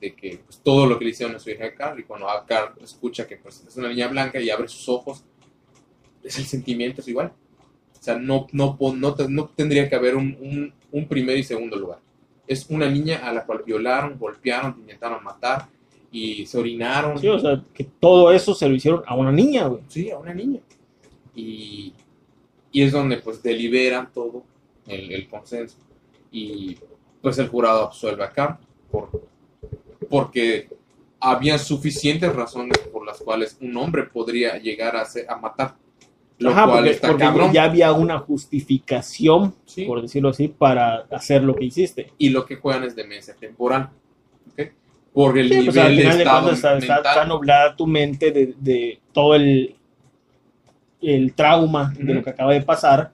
de 0.00 0.14
que 0.14 0.40
pues, 0.46 0.58
todo 0.64 0.86
lo 0.86 0.98
que 0.98 1.04
le 1.04 1.10
hicieron 1.10 1.36
a 1.36 1.38
su 1.38 1.50
hija 1.50 1.74
Carl, 1.74 2.00
y 2.00 2.04
cuando 2.04 2.30
a 2.30 2.46
Carl 2.46 2.72
escucha 2.82 3.26
que 3.26 3.36
pues 3.36 3.62
es 3.68 3.76
una 3.76 3.90
niña 3.90 4.08
blanca 4.08 4.40
y 4.40 4.48
abre 4.48 4.66
sus 4.66 4.88
ojos, 4.88 5.22
es 6.24 6.38
el 6.38 6.46
sentimiento 6.46 7.02
es 7.02 7.08
igual. 7.08 7.34
O 8.00 8.02
sea, 8.02 8.16
no, 8.16 8.46
no, 8.52 8.78
no, 8.80 9.14
no 9.28 9.48
tendría 9.50 9.90
que 9.90 9.94
haber 9.96 10.16
un, 10.16 10.38
un, 10.40 10.72
un 10.90 11.06
primer 11.06 11.36
y 11.36 11.42
segundo 11.42 11.76
lugar. 11.76 11.98
Es 12.48 12.66
una 12.70 12.88
niña 12.90 13.20
a 13.28 13.32
la 13.32 13.44
cual 13.44 13.62
violaron, 13.64 14.18
golpearon, 14.18 14.76
intentaron 14.80 15.22
matar 15.22 15.68
y 16.10 16.46
se 16.46 16.58
orinaron. 16.58 17.18
Sí, 17.18 17.28
o 17.28 17.38
sea, 17.38 17.62
que 17.74 17.84
todo 17.84 18.32
eso 18.32 18.54
se 18.54 18.68
lo 18.68 18.74
hicieron 18.74 19.02
a 19.06 19.14
una 19.14 19.30
niña, 19.30 19.66
güey. 19.66 19.82
Sí, 19.88 20.10
a 20.10 20.18
una 20.18 20.32
niña. 20.34 20.60
Y, 21.34 21.92
y 22.72 22.82
es 22.82 22.92
donde 22.92 23.18
pues 23.18 23.42
deliberan 23.42 24.10
todo 24.12 24.42
el, 24.86 25.12
el 25.12 25.28
consenso. 25.28 25.76
Y 26.32 26.76
pues 27.20 27.38
el 27.38 27.48
jurado 27.48 27.82
absuelve 27.84 28.24
a 28.24 28.30
Carl 28.32 28.56
por, 28.90 29.10
porque 30.08 30.68
había 31.20 31.58
suficientes 31.58 32.34
razones 32.34 32.78
por 32.92 33.04
las 33.06 33.18
cuales 33.18 33.58
un 33.60 33.76
hombre 33.76 34.04
podría 34.04 34.56
llegar 34.58 34.96
a, 34.96 35.02
hacer- 35.02 35.26
a 35.28 35.36
matar. 35.36 35.76
Lo 36.38 36.50
Ajá, 36.50 36.64
cual 36.66 36.76
porque, 36.78 36.90
está 36.90 37.08
porque 37.08 37.24
cabrón. 37.24 37.52
ya 37.52 37.64
había 37.64 37.92
una 37.92 38.18
justificación, 38.20 39.54
Sí. 39.64 39.84
por 39.86 40.00
decirlo 40.02 40.28
así, 40.28 40.46
para 40.48 40.98
hacer 41.10 41.42
lo 41.42 41.54
que 41.56 41.64
hiciste. 41.64 42.12
Y 42.18 42.28
lo 42.30 42.46
que 42.46 42.56
juegan 42.56 42.84
es 42.84 42.94
demencia 42.94 43.34
temporal. 43.34 43.90
¿ok? 44.52 44.68
Por 45.12 45.36
el 45.36 45.48
Sí, 45.48 45.54
nivel 45.54 45.64
pues 45.66 45.76
al 45.78 45.96
de 45.96 46.02
final 46.02 46.18
de 46.18 46.24
cuentas 46.24 46.52
está, 46.54 46.78
está- 46.78 46.96
está 46.98 47.24
nublada 47.24 47.74
tu 47.74 47.86
mente 47.88 48.30
de, 48.30 48.54
de 48.58 49.00
todo 49.12 49.34
el, 49.34 49.74
el 51.02 51.32
trauma 51.34 51.92
de 51.98 52.14
lo 52.14 52.22
que 52.22 52.30
acaba 52.30 52.52
de 52.52 52.62
pasar 52.62 53.12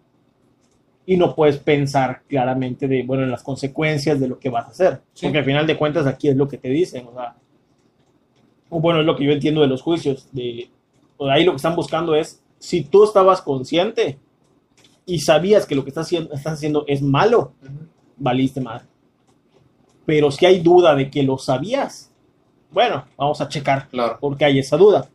y 1.06 1.16
no 1.16 1.34
puedes 1.34 1.56
pensar 1.58 2.22
claramente 2.28 2.88
de, 2.88 3.02
bueno, 3.04 3.22
en 3.24 3.30
las 3.30 3.42
consecuencias 3.42 4.20
de 4.20 4.28
lo 4.28 4.38
que 4.38 4.50
vas 4.50 4.66
a 4.66 4.70
hacer. 4.70 5.00
Sí. 5.14 5.26
Porque 5.26 5.38
al 5.38 5.44
final 5.46 5.66
de 5.66 5.76
cuentas 5.78 6.06
aquí 6.06 6.28
es 6.28 6.36
lo 6.36 6.46
que 6.48 6.58
te 6.58 6.68
dicen, 6.68 7.06
o 7.06 7.14
sea, 7.14 7.34
bueno, 8.68 9.00
es 9.00 9.06
lo 9.06 9.16
que 9.16 9.24
yo 9.24 9.32
entiendo 9.32 9.60
de 9.62 9.68
los 9.68 9.80
juicios, 9.82 10.28
de, 10.32 10.68
o 11.16 11.26
de 11.26 11.32
ahí 11.32 11.44
lo 11.44 11.52
que 11.52 11.56
están 11.56 11.76
buscando 11.76 12.14
es, 12.14 12.42
si 12.64 12.82
tú 12.82 13.04
estabas 13.04 13.42
consciente 13.42 14.18
y 15.04 15.18
sabías 15.20 15.66
que 15.66 15.74
lo 15.74 15.84
que 15.84 15.90
estás 15.90 16.06
haciendo, 16.06 16.32
estás 16.32 16.54
haciendo 16.54 16.84
es 16.88 17.02
malo, 17.02 17.52
valiste 18.16 18.60
mal. 18.62 18.82
Pero 20.06 20.30
si 20.30 20.46
hay 20.46 20.60
duda 20.60 20.94
de 20.94 21.10
que 21.10 21.22
lo 21.22 21.36
sabías, 21.36 22.10
bueno, 22.70 23.04
vamos 23.18 23.40
a 23.42 23.48
checar 23.48 23.88
Claro. 23.90 24.16
porque 24.18 24.44
hay 24.46 24.58
esa 24.58 24.76
duda. 24.78 25.10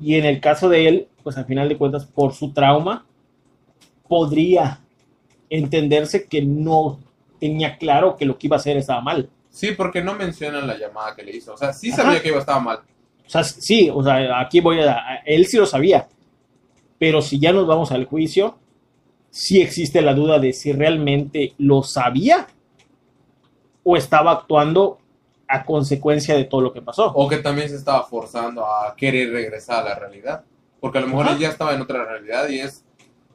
Y 0.00 0.14
en 0.14 0.24
el 0.24 0.40
caso 0.40 0.68
de 0.70 0.88
él, 0.88 1.08
pues 1.22 1.36
al 1.36 1.44
final 1.44 1.68
de 1.68 1.76
cuentas, 1.76 2.06
por 2.06 2.32
su 2.32 2.52
trauma, 2.52 3.04
podría 4.08 4.80
entenderse 5.50 6.26
que 6.26 6.42
no 6.42 6.98
tenía 7.38 7.76
claro 7.78 8.16
que 8.16 8.24
lo 8.24 8.38
que 8.38 8.46
iba 8.46 8.56
a 8.56 8.60
hacer 8.60 8.76
estaba 8.76 9.00
mal. 9.00 9.28
Sí, 9.50 9.72
porque 9.76 10.02
no 10.02 10.14
mencionan 10.14 10.66
la 10.66 10.78
llamada 10.78 11.14
que 11.14 11.22
le 11.22 11.36
hizo. 11.36 11.52
O 11.54 11.56
sea, 11.56 11.72
sí 11.72 11.90
Ajá. 11.92 12.02
sabía 12.02 12.22
que 12.22 12.28
iba 12.28 12.36
a 12.38 12.40
estar 12.40 12.62
mal. 12.62 12.78
O 13.26 13.30
sea, 13.30 13.44
sí, 13.44 13.90
o 13.92 14.02
sea, 14.02 14.40
aquí 14.40 14.60
voy 14.60 14.80
a- 14.80 15.22
él 15.26 15.44
sí 15.46 15.56
lo 15.58 15.66
sabía, 15.66 16.08
pero 16.98 17.22
si 17.22 17.38
ya 17.38 17.52
nos 17.52 17.66
vamos 17.66 17.92
al 17.92 18.04
juicio, 18.06 18.56
sí 19.30 19.60
existe 19.60 20.00
la 20.02 20.14
duda 20.14 20.38
de 20.38 20.52
si 20.52 20.72
realmente 20.72 21.54
lo 21.58 21.82
sabía 21.82 22.46
o 23.84 23.96
estaba 23.96 24.32
actuando 24.32 24.98
a 25.46 25.64
consecuencia 25.64 26.34
de 26.36 26.44
todo 26.44 26.60
lo 26.60 26.72
que 26.72 26.82
pasó. 26.82 27.06
O 27.14 27.28
que 27.28 27.38
también 27.38 27.68
se 27.68 27.76
estaba 27.76 28.02
forzando 28.04 28.66
a 28.66 28.94
querer 28.96 29.30
regresar 29.32 29.84
a 29.86 29.88
la 29.90 29.94
realidad. 29.94 30.44
Porque 30.80 30.98
a 30.98 31.00
lo 31.00 31.06
mejor 31.08 31.24
Ajá. 31.26 31.34
él 31.34 31.40
ya 31.40 31.48
estaba 31.48 31.74
en 31.74 31.80
otra 31.80 32.04
realidad 32.04 32.48
y 32.48 32.60
es, 32.60 32.84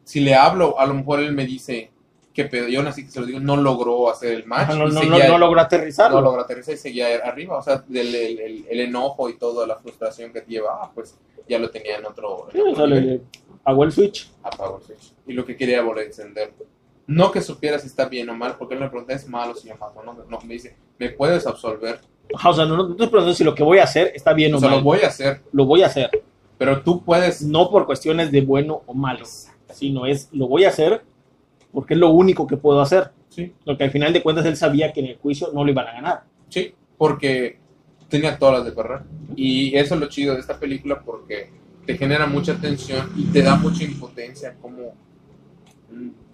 si 0.04 0.20
le 0.20 0.36
hablo, 0.36 0.80
a 0.80 0.86
lo 0.86 0.94
mejor 0.94 1.20
él 1.22 1.34
me 1.34 1.46
dice, 1.46 1.92
qué 2.34 2.46
pedo, 2.46 2.68
y 2.68 2.76
aún 2.76 2.88
así 2.88 3.04
que 3.04 3.12
se 3.12 3.20
lo 3.20 3.26
digo, 3.26 3.40
no 3.40 3.58
logró 3.58 4.10
hacer 4.12 4.34
el 4.34 4.46
match. 4.46 4.70
Ajá, 4.70 4.76
no, 4.76 4.86
y 4.88 4.88
no, 4.90 4.94
no, 4.94 5.00
seguía- 5.18 5.28
no 5.28 5.38
logró 5.40 5.60
aterrizarlo. 5.60 6.18
no 6.18 6.24
logró 6.26 6.42
aterrizar 6.42 6.76
y 6.76 6.78
seguía 6.78 7.08
arriba. 7.26 7.58
O 7.58 7.62
sea, 7.64 7.84
del, 7.88 8.14
el, 8.14 8.40
el- 8.40 8.66
el 8.70 8.80
enojo 8.80 9.28
y 9.30 9.38
toda 9.38 9.66
la 9.68 9.76
frustración 9.78 10.32
que 10.32 10.44
llevaba, 10.48 10.92
pues 10.94 11.18
ya 11.50 11.58
lo 11.60 11.70
tenía 11.70 11.98
en 11.98 12.06
otro, 12.06 12.48
en 12.54 12.60
nivel. 13.02 13.22
Apagó 13.64 13.84
el 13.86 13.92
switch. 13.92 14.30
Apagó 14.44 14.78
el 14.78 14.84
switch. 14.84 15.14
Y 15.26 15.34
lo 15.34 15.46
que 15.46 15.56
quería 15.56 15.78
era 15.78 15.86
volver 15.86 16.04
a 16.04 16.08
encenderlo. 16.08 16.66
No 17.08 17.32
que 17.32 17.42
supiera 17.42 17.80
si 17.80 17.88
está 17.88 18.06
bien 18.08 18.30
o 18.30 18.36
mal, 18.36 18.56
porque 18.58 18.76
él 18.76 18.80
me 18.82 18.90
pregunta, 18.90 19.14
¿es 19.14 19.28
malo 19.28 19.56
si 19.56 19.70
mato? 19.70 20.04
No, 20.04 20.14
no, 20.14 20.40
me 20.42 20.54
dice, 20.54 20.76
¿me 21.00 21.10
puedes 21.10 21.46
absolver? 21.48 22.00
Ajá, 22.34 22.50
o 22.50 22.54
sea, 22.54 22.66
no, 22.66 22.78
no 22.78 22.96
te 22.96 23.08
pregunto 23.08 23.34
si 23.34 23.44
lo 23.44 23.54
que 23.54 23.64
voy 23.64 23.80
a 23.80 23.84
hacer 23.84 24.12
está 24.16 24.34
bien 24.34 24.54
O 24.54 24.58
o, 24.58 24.60
sea, 24.60 24.70
mal. 24.70 24.78
lo 24.80 24.84
voy 24.84 25.00
a 25.02 25.08
hacer, 25.08 25.42
Lo 25.52 25.66
voy 25.66 25.84
a 25.84 25.88
hacer. 25.88 26.10
pero 26.58 26.82
tú 26.82 27.04
puedes... 27.04 27.42
No 27.42 27.70
por 27.70 27.86
cuestiones 27.86 28.32
de 28.32 28.42
bueno 28.42 28.84
o 28.86 28.94
malo, 28.94 29.26
sino 29.72 30.06
es 30.06 30.30
lo 30.32 30.48
voy 30.48 30.64
a 30.66 30.70
hacer 30.70 31.04
porque 31.72 31.96
es 31.96 32.00
lo 32.00 32.10
único 32.12 32.48
que 32.48 32.56
puedo 32.58 32.80
hacer. 32.82 33.12
Sí, 33.30 33.52
Lo 33.66 33.76
que 33.78 33.84
al 33.84 33.92
final 33.92 34.14
de 34.14 34.22
cuentas 34.22 34.46
él 34.46 34.56
sabía 34.56 34.94
que 34.94 35.00
en 35.00 35.08
el 35.08 35.18
juicio 35.18 35.50
no 35.54 35.66
lo 35.66 35.72
iban 35.72 35.88
a 35.88 35.94
ganar. 35.94 36.24
Sí, 36.50 36.74
porque 36.98 37.58
tenía 38.08 38.38
todas 38.38 38.58
las 38.60 38.66
de 38.66 38.72
perder. 38.72 39.02
Y 39.36 39.76
eso 39.76 39.96
es 39.96 40.00
lo 40.02 40.08
chido 40.08 40.36
de 40.36 40.40
esta 40.40 40.60
película 40.60 41.02
porque 41.04 41.50
te 41.86 41.98
genera 41.98 42.26
mucha 42.28 42.56
tensión 42.60 43.12
y 43.16 43.26
te 43.26 43.42
da 43.42 43.56
mucha 43.56 43.84
impotencia 43.84 44.56
como 44.62 44.94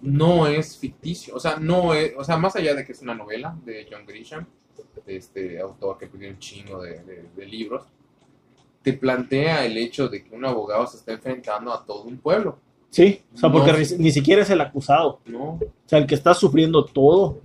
no 0.02 0.46
es 0.46 0.78
ficticio, 0.78 1.34
o 1.34 1.40
sea, 1.40 1.56
no 1.56 1.92
es, 1.92 2.12
o 2.16 2.24
sea, 2.24 2.36
más 2.38 2.56
allá 2.56 2.74
de 2.74 2.84
que 2.84 2.92
es 2.92 3.02
una 3.02 3.14
novela 3.14 3.54
de 3.64 3.86
John 3.90 4.06
Grisham, 4.06 4.46
de 5.04 5.16
este 5.16 5.60
autor 5.60 5.98
que 5.98 6.06
escribió 6.06 6.30
un 6.30 6.38
chingo 6.38 6.80
de, 6.82 7.00
de- 7.04 7.26
de 7.36 7.46
libros, 7.46 7.84
te 8.82 8.94
plantea 8.94 9.66
el 9.66 9.76
hecho 9.76 10.08
de 10.08 10.24
que 10.24 10.34
un 10.34 10.44
abogado 10.46 10.86
se 10.86 10.96
está 10.96 11.12
enfrentando 11.12 11.72
a 11.72 11.84
todo 11.84 12.04
un 12.04 12.18
pueblo, 12.18 12.58
Sí, 12.92 13.22
o 13.32 13.38
sea, 13.38 13.52
porque 13.52 13.70
No. 13.72 13.78
ni- 13.78 13.98
ni 14.04 14.10
siquiera 14.10 14.42
es 14.42 14.50
el 14.50 14.60
acusado. 14.60 15.20
¿no? 15.26 15.42
O 15.50 15.60
sea, 15.86 16.00
el 16.00 16.06
que 16.08 16.16
está 16.16 16.34
sufriendo 16.34 16.84
todo 16.84 17.38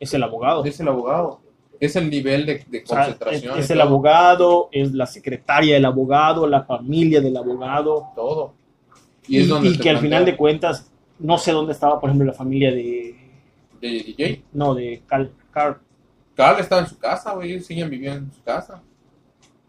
es 0.00 0.12
el 0.12 0.24
abogado. 0.24 0.64
Es 0.64 0.80
el 0.80 0.88
abogado, 0.88 1.40
es 1.80 1.96
el 1.96 2.08
nivel 2.10 2.46
de, 2.46 2.64
de 2.68 2.82
O 2.84 2.86
sea, 2.86 3.02
es, 3.02 3.14
concentración. 3.16 3.58
es 3.58 3.70
el 3.70 3.80
abogado, 3.80 4.68
es 4.72 4.92
la 4.92 5.06
secretaria 5.06 5.74
del 5.74 5.84
abogado, 5.84 6.46
la 6.46 6.62
familia 6.64 7.20
del 7.20 7.36
abogado. 7.36 8.08
todo. 8.14 8.54
Y, 9.26 9.38
es 9.40 9.48
donde 9.48 9.68
y 9.70 9.78
que 9.78 9.90
al 9.90 9.98
final 9.98 10.24
de 10.24 10.36
cuentas, 10.36 10.90
no 11.18 11.38
sé 11.38 11.52
dónde 11.52 11.72
estaba, 11.72 12.00
por 12.00 12.10
ejemplo, 12.10 12.26
la 12.26 12.32
familia 12.36 12.70
de. 12.72 13.16
de 13.80 13.88
DJ. 13.88 14.42
No, 14.52 14.74
de 14.74 15.02
Cal. 15.06 15.30
Car- 15.52 15.80
Carl 16.34 16.60
estaba 16.60 16.80
en 16.82 16.88
su 16.88 16.98
casa, 16.98 17.32
güey, 17.34 17.52
ellos 17.52 17.66
siguen 17.66 17.90
viviendo 17.90 18.20
en 18.26 18.32
su 18.32 18.42
casa. 18.42 18.80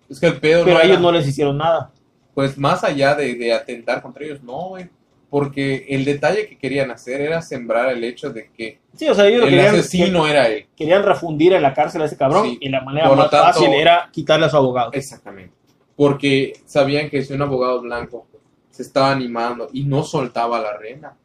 Es 0.10 0.20
que 0.20 0.28
el 0.28 0.40
pedo 0.40 0.64
pero 0.64 0.76
no 0.76 0.80
a 0.80 0.84
ellos 0.84 0.94
era- 0.98 1.02
no 1.02 1.12
les 1.12 1.28
hicieron 1.28 1.58
nada. 1.58 1.92
pues 2.34 2.58
más 2.58 2.84
allá 2.84 3.16
de, 3.16 3.36
de 3.36 3.54
atentar 3.54 4.02
contra 4.02 4.24
ellos, 4.26 4.42
no, 4.44 4.70
güey. 4.70 4.90
Porque 5.34 5.88
el 5.90 6.06
detalle 6.06 6.46
que 6.48 6.60
querían 6.60 6.92
hacer 6.92 7.20
era 7.20 7.42
sembrar 7.42 7.90
el 7.90 8.04
hecho 8.04 8.30
de 8.30 8.52
que 8.56 8.78
Sí, 8.96 9.08
o 9.10 9.16
sea, 9.16 9.26
ellos 9.28 9.40
lo 9.40 9.46
el 9.48 9.54
querían, 9.56 9.74
asesino 9.74 10.28
era 10.28 10.48
él. 10.48 10.68
querían 10.78 11.02
refundir 11.02 11.54
en 11.54 11.64
la 11.64 11.74
cárcel 11.74 12.04
a 12.04 12.06
ese 12.06 12.16
cabrón 12.18 12.46
Sí. 12.52 12.60
y 12.62 12.70
la 12.70 12.82
manera 12.82 13.10
más 13.10 13.32
tanto- 13.32 13.38
fácil 13.48 13.74
era 13.74 14.10
quitarle 14.12 14.46
a 14.46 14.50
su 14.50 14.58
abogado. 14.58 14.92
Exactamente. 14.94 15.52
Porque 15.96 16.54
sabían 16.68 17.10
que 17.10 17.24
si 17.24 17.34
un 17.34 17.42
abogado 17.42 17.82
blanco 17.82 18.28
se 18.70 18.84
estaba 18.84 19.10
animando 19.12 19.70
y 19.74 19.86
no 19.86 20.04
soltaba 20.04 20.60
a 20.60 20.62
la 20.62 20.78
reina, 20.78 21.18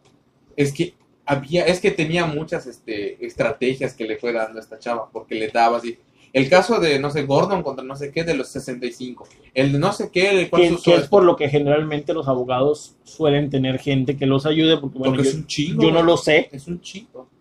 es 0.56 0.72
que 0.72 0.94
había, 1.26 1.66
es 1.66 1.78
que 1.78 1.90
tenía 1.90 2.24
muchas 2.24 2.66
este, 2.66 3.22
estrategias 3.26 3.92
que 3.92 4.04
le 4.06 4.16
fue 4.16 4.32
dando 4.32 4.58
a 4.58 4.62
esta 4.62 4.78
chava, 4.78 5.10
porque 5.12 5.34
le 5.34 5.48
daba 5.48 5.76
así. 5.76 5.98
El 6.32 6.48
caso 6.48 6.78
de, 6.78 6.98
no 6.98 7.10
sé, 7.10 7.22
Gordon 7.24 7.62
contra 7.62 7.84
no 7.84 7.96
sé 7.96 8.10
qué, 8.12 8.24
de 8.24 8.34
los 8.34 8.48
65. 8.48 9.26
El 9.54 9.72
de 9.72 9.78
no 9.78 9.92
sé 9.92 10.10
qué, 10.12 10.30
el 10.30 10.50
cual 10.50 10.62
Que, 10.62 10.76
que 10.82 10.94
es 10.94 11.08
por 11.08 11.24
lo 11.24 11.36
que 11.36 11.48
generalmente 11.48 12.12
los 12.12 12.28
abogados 12.28 12.96
suelen 13.04 13.50
tener 13.50 13.78
gente 13.78 14.16
que 14.16 14.26
los 14.26 14.44
ayude, 14.46 14.76
porque 14.78 14.98
bueno, 14.98 15.14
porque 15.14 15.24
yo, 15.24 15.30
es 15.30 15.36
un 15.36 15.46
chingo. 15.46 15.82
yo 15.82 15.90
no 15.90 16.02
lo 16.02 16.16
sé, 16.16 16.48
Es 16.52 16.66
un 16.68 16.80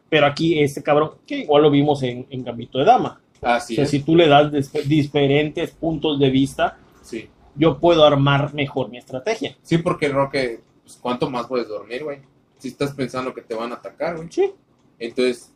pero 0.10 0.26
aquí 0.26 0.60
este 0.60 0.82
cabrón, 0.82 1.12
que 1.26 1.40
igual 1.40 1.64
lo 1.64 1.70
vimos 1.72 2.02
en, 2.04 2.26
en 2.30 2.44
Gambito 2.44 2.80
de 2.80 2.86
Dama. 2.86 3.20
Así 3.42 3.74
o 3.74 3.76
sea, 3.76 3.84
es. 3.84 3.90
si 3.92 4.00
tú 4.00 4.16
le 4.16 4.28
das 4.28 4.52
diferentes 4.86 5.72
puntos 5.72 6.20
de 6.20 6.30
vista, 6.30 6.78
Sí. 7.02 7.30
yo 7.56 7.78
puedo 7.80 8.04
armar 8.06 8.54
mejor 8.54 8.90
mi 8.90 8.98
estrategia. 8.98 9.56
Sí, 9.62 9.78
porque 9.80 10.08
Roque, 10.10 10.62
pues, 10.84 10.98
¿cuánto 11.02 11.30
más 11.30 11.48
puedes 11.48 11.68
dormir, 11.68 12.04
güey? 12.04 12.20
Si 12.58 12.70
estás 12.70 12.94
pensando 12.94 13.34
que 13.34 13.42
te 13.42 13.54
van 13.54 13.72
a 13.72 13.76
atacar, 13.76 14.16
güey. 14.16 14.30
Sí. 14.32 14.52
Entonces, 14.98 15.52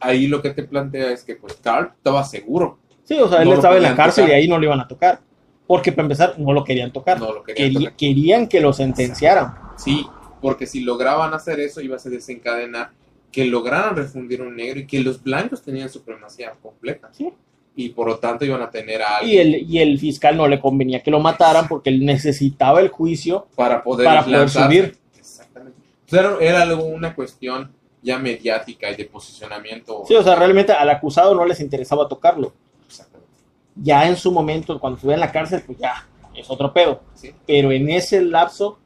ahí 0.00 0.26
lo 0.26 0.42
que 0.42 0.50
te 0.50 0.62
plantea 0.64 1.10
es 1.12 1.22
que, 1.24 1.36
pues, 1.36 1.54
Carl 1.62 1.92
estaba 1.96 2.22
seguro. 2.24 2.78
Sí, 3.04 3.14
o 3.18 3.28
sea, 3.28 3.42
él 3.42 3.48
No 3.48 3.54
estaba 3.54 3.76
en 3.76 3.82
la 3.84 3.94
cárcel 3.94 4.24
tocar. 4.24 4.38
y 4.38 4.42
ahí 4.42 4.48
no 4.48 4.58
lo 4.58 4.64
iban 4.64 4.80
a 4.80 4.88
tocar. 4.88 5.20
Porque 5.66 5.90
para 5.92 6.04
empezar, 6.04 6.34
no 6.38 6.52
lo 6.52 6.62
querían 6.64 6.92
tocar. 6.92 7.18
No 7.20 7.32
lo 7.32 7.42
querían 7.42 7.70
Querí- 7.70 7.78
tocar. 7.84 7.96
querían 7.96 8.46
que 8.48 8.60
lo 8.60 8.72
sentenciaran. 8.72 9.54
Sí, 9.76 10.06
porque 10.40 10.66
si 10.66 10.80
lograban 10.80 11.34
hacer 11.34 11.58
eso, 11.60 11.80
ibas 11.80 12.06
a 12.06 12.10
desencadenar 12.10 12.90
que 13.32 13.44
lograran 13.44 13.96
refundir 13.96 14.40
un 14.42 14.54
negro 14.56 14.80
y 14.80 14.86
que 14.86 15.00
los 15.00 15.22
blancos 15.22 15.62
tenían 15.62 15.88
supremacía 15.90 16.52
completa. 16.62 17.08
Sí. 17.12 17.30
Y 17.74 17.90
por 17.90 18.06
lo 18.08 18.18
tanto 18.18 18.44
iban 18.46 18.62
a 18.62 18.70
tener 18.70 19.02
a 19.02 19.22
Y 19.22 19.38
alguien 19.38 19.46
el, 19.54 19.70
y 19.70 19.78
el 19.80 19.98
fiscal 19.98 20.36
no 20.36 20.48
le 20.48 20.58
convenía 20.60 21.02
que 21.02 21.10
lo 21.10 21.20
mataran 21.20 21.68
porque 21.68 21.90
él 21.90 22.06
necesitaba 22.06 22.80
el 22.80 22.88
juicio 22.88 23.48
para 23.54 23.82
poder, 23.82 24.06
para 24.06 24.24
poder 24.24 24.48
subir. 24.48 24.96
Exactamente. 25.18 25.78
Pues 26.08 26.22
era, 26.22 26.36
era 26.64 26.74
una 26.76 27.14
cuestión 27.14 27.70
ya 28.06 28.18
mediática 28.18 28.90
y 28.90 28.94
de 28.96 29.04
posicionamiento. 29.04 30.04
Sí, 30.06 30.14
o 30.14 30.22
sea, 30.22 30.36
realmente 30.36 30.72
al 30.72 30.88
acusado 30.88 31.34
no 31.34 31.44
les 31.44 31.60
interesaba 31.60 32.08
tocarlo. 32.08 32.52
Exactamente. 32.86 33.32
Ya 33.74 34.08
en 34.08 34.16
su 34.16 34.30
momento, 34.32 34.78
cuando 34.78 34.96
estuviera 34.96 35.16
en 35.22 35.26
la 35.26 35.32
cárcel, 35.32 35.62
pues 35.66 35.76
ya, 35.78 36.06
es 36.34 36.48
otro 36.48 36.72
pedo. 36.72 37.02
Sí, 37.14 37.34
Pero 37.46 37.72
en 37.72 37.90
ese 37.90 38.22
lapso, 38.22 38.78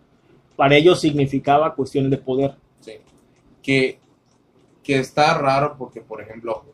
para 0.57 0.75
ellos 0.75 1.01
significaba 1.01 1.75
cuestiones 1.75 2.11
de 2.11 2.17
poder. 2.19 2.57
sí. 2.81 2.95
Que, 3.63 3.99
que 4.83 4.99
está 4.99 5.35
raro 5.35 5.77
porque, 5.79 6.01
por 6.01 6.23
ejemplo, 6.23 6.65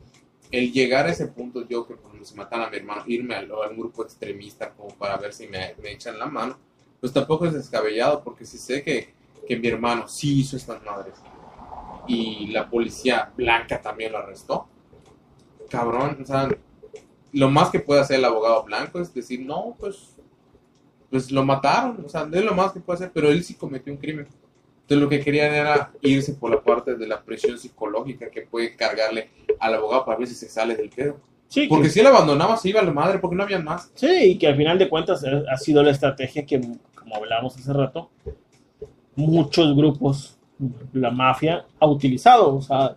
el 0.53 0.73
llegar 0.73 1.07
a 1.07 1.11
ese 1.11 1.27
punto, 1.27 1.67
yo 1.67 1.85
que 1.87 1.95
ejemplo, 1.95 2.25
si 2.25 2.35
matan 2.37 2.63
a 2.63 2.71
mi 2.71 2.77
hermano, 2.77 3.03
irme 3.09 3.35
al- 3.35 3.51
a 3.51 3.69
un 3.69 3.77
grupo 3.77 4.05
extremista 4.05 4.71
como 4.71 4.91
para 4.95 5.17
ver 5.17 5.33
si 5.33 5.49
me, 5.49 5.75
me 5.83 5.91
echan 5.93 6.17
la 6.19 6.27
mano, 6.27 6.57
pues 7.01 7.13
tampoco 7.13 7.47
es 7.47 7.53
descabellado 7.55 8.23
porque 8.23 8.47
si 8.47 8.57
sé 8.57 8.83
que, 8.85 9.13
que 9.47 9.57
mi 9.57 9.67
hermano 9.69 10.07
sí 10.09 10.41
hizo 10.41 10.57
estas 10.57 10.83
madres 10.85 11.15
y 12.07 12.49
la 12.49 12.69
policía 12.69 13.33
blanca 13.37 13.81
también 13.81 14.13
lo 14.13 14.19
arrestó, 14.19 14.69
cabrón, 15.69 16.19
o 16.23 16.25
sea, 16.27 16.49
lo 17.33 17.51
más 17.51 17.71
que 17.71 17.81
puede 17.81 18.01
hacer 18.01 18.19
el 18.19 18.25
abogado 18.25 18.63
blanco 18.65 19.01
es 19.01 19.13
decir, 19.13 19.41
no, 19.41 19.77
pues, 19.79 20.17
pues 21.11 21.31
lo 21.31 21.45
mataron, 21.45 22.05
o 22.05 22.09
sea, 22.09 22.29
es 22.33 22.45
lo 22.45 22.55
más 22.55 22.73
que 22.73 22.81
puede 22.81 22.97
hacer, 22.97 23.11
pero 23.13 23.29
él 23.29 23.45
sí 23.45 23.55
cometió 23.55 23.93
un 23.93 23.99
crimen. 23.99 24.27
Entonces 24.87 25.03
lo 25.03 25.09
que 25.09 25.21
querían 25.21 25.53
era 25.53 25.91
irse 26.01 26.35
por 26.35 26.51
la 26.51 26.63
parte 26.63 26.95
de 26.95 27.09
la 27.09 27.21
presión 27.21 27.59
psicológica 27.59 28.31
que 28.31 28.43
puede 28.43 28.77
cargarle 28.77 29.31
al 29.59 29.75
abogado 29.75 30.05
para 30.05 30.19
ver 30.19 30.29
si 30.29 30.35
se 30.37 30.49
sale 30.49 30.77
del 30.77 30.91
pedo. 30.91 31.17
Sí, 31.49 31.67
Porque 31.69 31.85
que, 31.85 31.91
si 31.91 32.01
él 32.01 32.07
abandonaba, 32.07 32.57
se 32.57 32.69
iba 32.69 32.81
a 32.81 32.85
la 32.85 32.93
madre 32.93 33.19
porque 33.19 33.37
no 33.37 33.43
había 33.43 33.59
más. 33.59 33.91
sí, 33.95 34.07
y 34.07 34.39
que 34.39 34.47
al 34.47 34.57
final 34.57 34.79
de 34.79 34.89
cuentas 34.89 35.25
eh, 35.25 35.45
ha 35.51 35.57
sido 35.57 35.83
la 35.83 35.91
estrategia 35.91 36.47
que, 36.47 36.61
como 36.95 37.17
hablábamos 37.17 37.57
hace 37.57 37.73
rato, 37.73 38.11
muchos 39.17 39.77
grupos, 39.77 40.36
la 40.93 41.11
mafia, 41.11 41.67
ha 41.79 41.87
utilizado. 41.87 42.57
O 42.57 42.63
sea, 42.63 42.95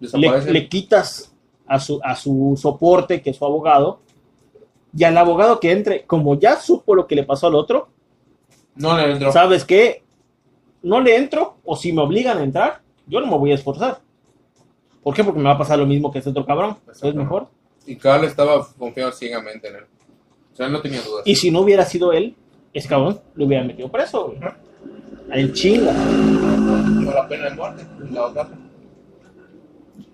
le, 0.00 0.68
quitas 0.68 1.34
a 1.66 1.78
su, 1.78 2.00
a 2.02 2.14
su 2.16 2.58
soporte, 2.60 3.22
que 3.22 3.30
es 3.30 3.36
su 3.36 3.44
abogado, 3.44 4.00
y 4.96 5.04
al 5.04 5.16
abogado 5.16 5.58
que 5.58 5.72
entre, 5.72 6.04
como 6.04 6.38
ya 6.38 6.56
supo 6.56 6.94
lo 6.94 7.06
que 7.06 7.14
le 7.14 7.24
pasó 7.24 7.46
al 7.46 7.54
otro, 7.54 7.88
No 8.74 8.96
le 8.96 9.12
entró. 9.12 9.32
¿sabes 9.32 9.64
qué? 9.64 10.02
No 10.82 11.00
le 11.00 11.16
entro, 11.16 11.56
o 11.64 11.76
si 11.76 11.92
me 11.92 12.02
obligan 12.02 12.38
a 12.38 12.44
entrar, 12.44 12.82
yo 13.06 13.20
no 13.20 13.26
me 13.26 13.38
voy 13.38 13.52
a 13.52 13.54
esforzar. 13.54 14.00
¿Por 15.02 15.14
qué? 15.14 15.24
Porque 15.24 15.40
me 15.40 15.46
va 15.46 15.54
a 15.54 15.58
pasar 15.58 15.78
lo 15.78 15.86
mismo 15.86 16.12
que 16.12 16.18
ese 16.18 16.30
otro 16.30 16.44
cabrón. 16.44 16.76
Es 16.90 17.14
mejor. 17.14 17.48
Y 17.86 17.96
Carl 17.96 18.24
estaba 18.24 18.66
confiado 18.78 19.10
ciegamente 19.12 19.68
en 19.68 19.76
él. 19.76 19.84
O 20.52 20.56
sea, 20.56 20.66
él 20.66 20.72
no 20.72 20.80
tenía 20.80 21.00
dudas. 21.02 21.22
Y 21.24 21.34
si 21.34 21.50
no 21.50 21.60
hubiera 21.60 21.84
sido 21.84 22.12
él, 22.12 22.36
ese 22.72 22.88
cabrón 22.88 23.20
lo 23.34 23.46
hubiera 23.46 23.64
metido 23.64 23.90
preso. 23.90 24.26
güey. 24.26 24.38
Él 25.34 25.52
chinga. 25.52 25.92
Con 25.92 27.06
la 27.14 27.28
pena 27.28 27.50
de 27.50 27.56
muerte. 27.56 27.86
La 28.10 28.26
otra. 28.26 28.48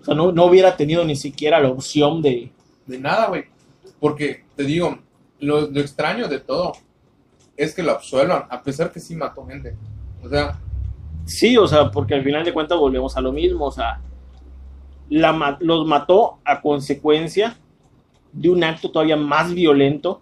O 0.01 0.03
sea, 0.05 0.15
no, 0.15 0.31
no 0.31 0.45
hubiera 0.45 0.75
tenido 0.75 1.03
ni 1.05 1.15
siquiera 1.15 1.59
la 1.59 1.69
opción 1.69 2.21
de. 2.21 2.51
De 2.87 2.97
nada, 2.99 3.27
güey. 3.27 3.45
Porque, 3.99 4.43
te 4.55 4.63
digo, 4.63 4.97
lo, 5.39 5.61
lo 5.69 5.79
extraño 5.79 6.27
de 6.27 6.39
todo 6.39 6.73
es 7.57 7.75
que 7.75 7.83
lo 7.83 7.91
absuelvan, 7.91 8.45
a 8.49 8.63
pesar 8.63 8.91
que 8.91 8.99
sí 8.99 9.15
mató 9.15 9.45
gente. 9.45 9.75
O 10.23 10.29
sea, 10.29 10.57
Sí, 11.29 11.55
o 11.57 11.67
sea, 11.67 11.91
porque 11.91 12.15
al 12.15 12.23
final 12.23 12.43
de 12.43 12.51
cuentas 12.51 12.79
volvemos 12.79 13.15
a 13.15 13.21
lo 13.21 13.31
mismo. 13.31 13.65
O 13.65 13.71
sea, 13.71 14.01
la 15.09 15.57
los 15.59 15.85
mató 15.85 16.39
a 16.43 16.59
consecuencia 16.59 17.55
de 18.33 18.49
un 18.49 18.63
acto 18.63 18.89
todavía 18.91 19.15
más 19.15 19.53
violento. 19.53 20.21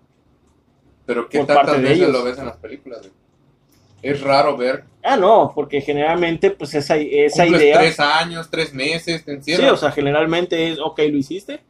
pero 1.05 1.29
¿qué 1.29 1.39
Por 1.39 1.47
parte 1.47 1.79
de 1.79 1.93
ellos. 1.93 2.11
lo 2.11 2.23
ves 2.25 2.37
en 2.37 2.45
las 2.47 2.57
películas, 2.57 2.99
güey? 2.99 3.11
Es 4.01 4.21
raro 4.21 4.55
ver. 4.55 4.83
Ah, 5.03 5.15
no, 5.17 5.51
porque 5.55 5.81
generalmente, 5.81 6.51
pues 6.51 6.73
esa, 6.73 6.97
esa 6.97 7.45
idea. 7.47 7.79
tres 7.79 7.99
años, 7.99 8.49
tres 8.49 8.73
meses, 8.73 9.23
te 9.23 9.31
Sí, 9.31 9.37
encierran. 9.51 9.73
o 9.73 9.77
sea, 9.77 9.91
generalmente 9.91 10.71
es, 10.71 10.79
ok, 10.79 10.99
lo 11.09 11.17
hiciste, 11.17 11.61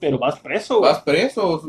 pero 0.00 0.18
vas 0.18 0.38
preso. 0.40 0.78
güey. 0.78 0.90
vas 0.90 1.02
preso. 1.02 1.60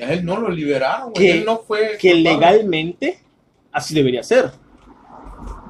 a 0.00 0.12
él 0.12 0.24
no 0.24 0.38
lo 0.38 0.48
liberaron. 0.48 1.12
Que- 1.12 1.30
Él 1.32 1.44
no 1.44 1.58
fue. 1.58 1.96
que 2.00 2.12
culpable. 2.12 2.22
legalmente 2.22 3.18
así 3.72 3.94
debería 3.94 4.22
ser. 4.22 4.50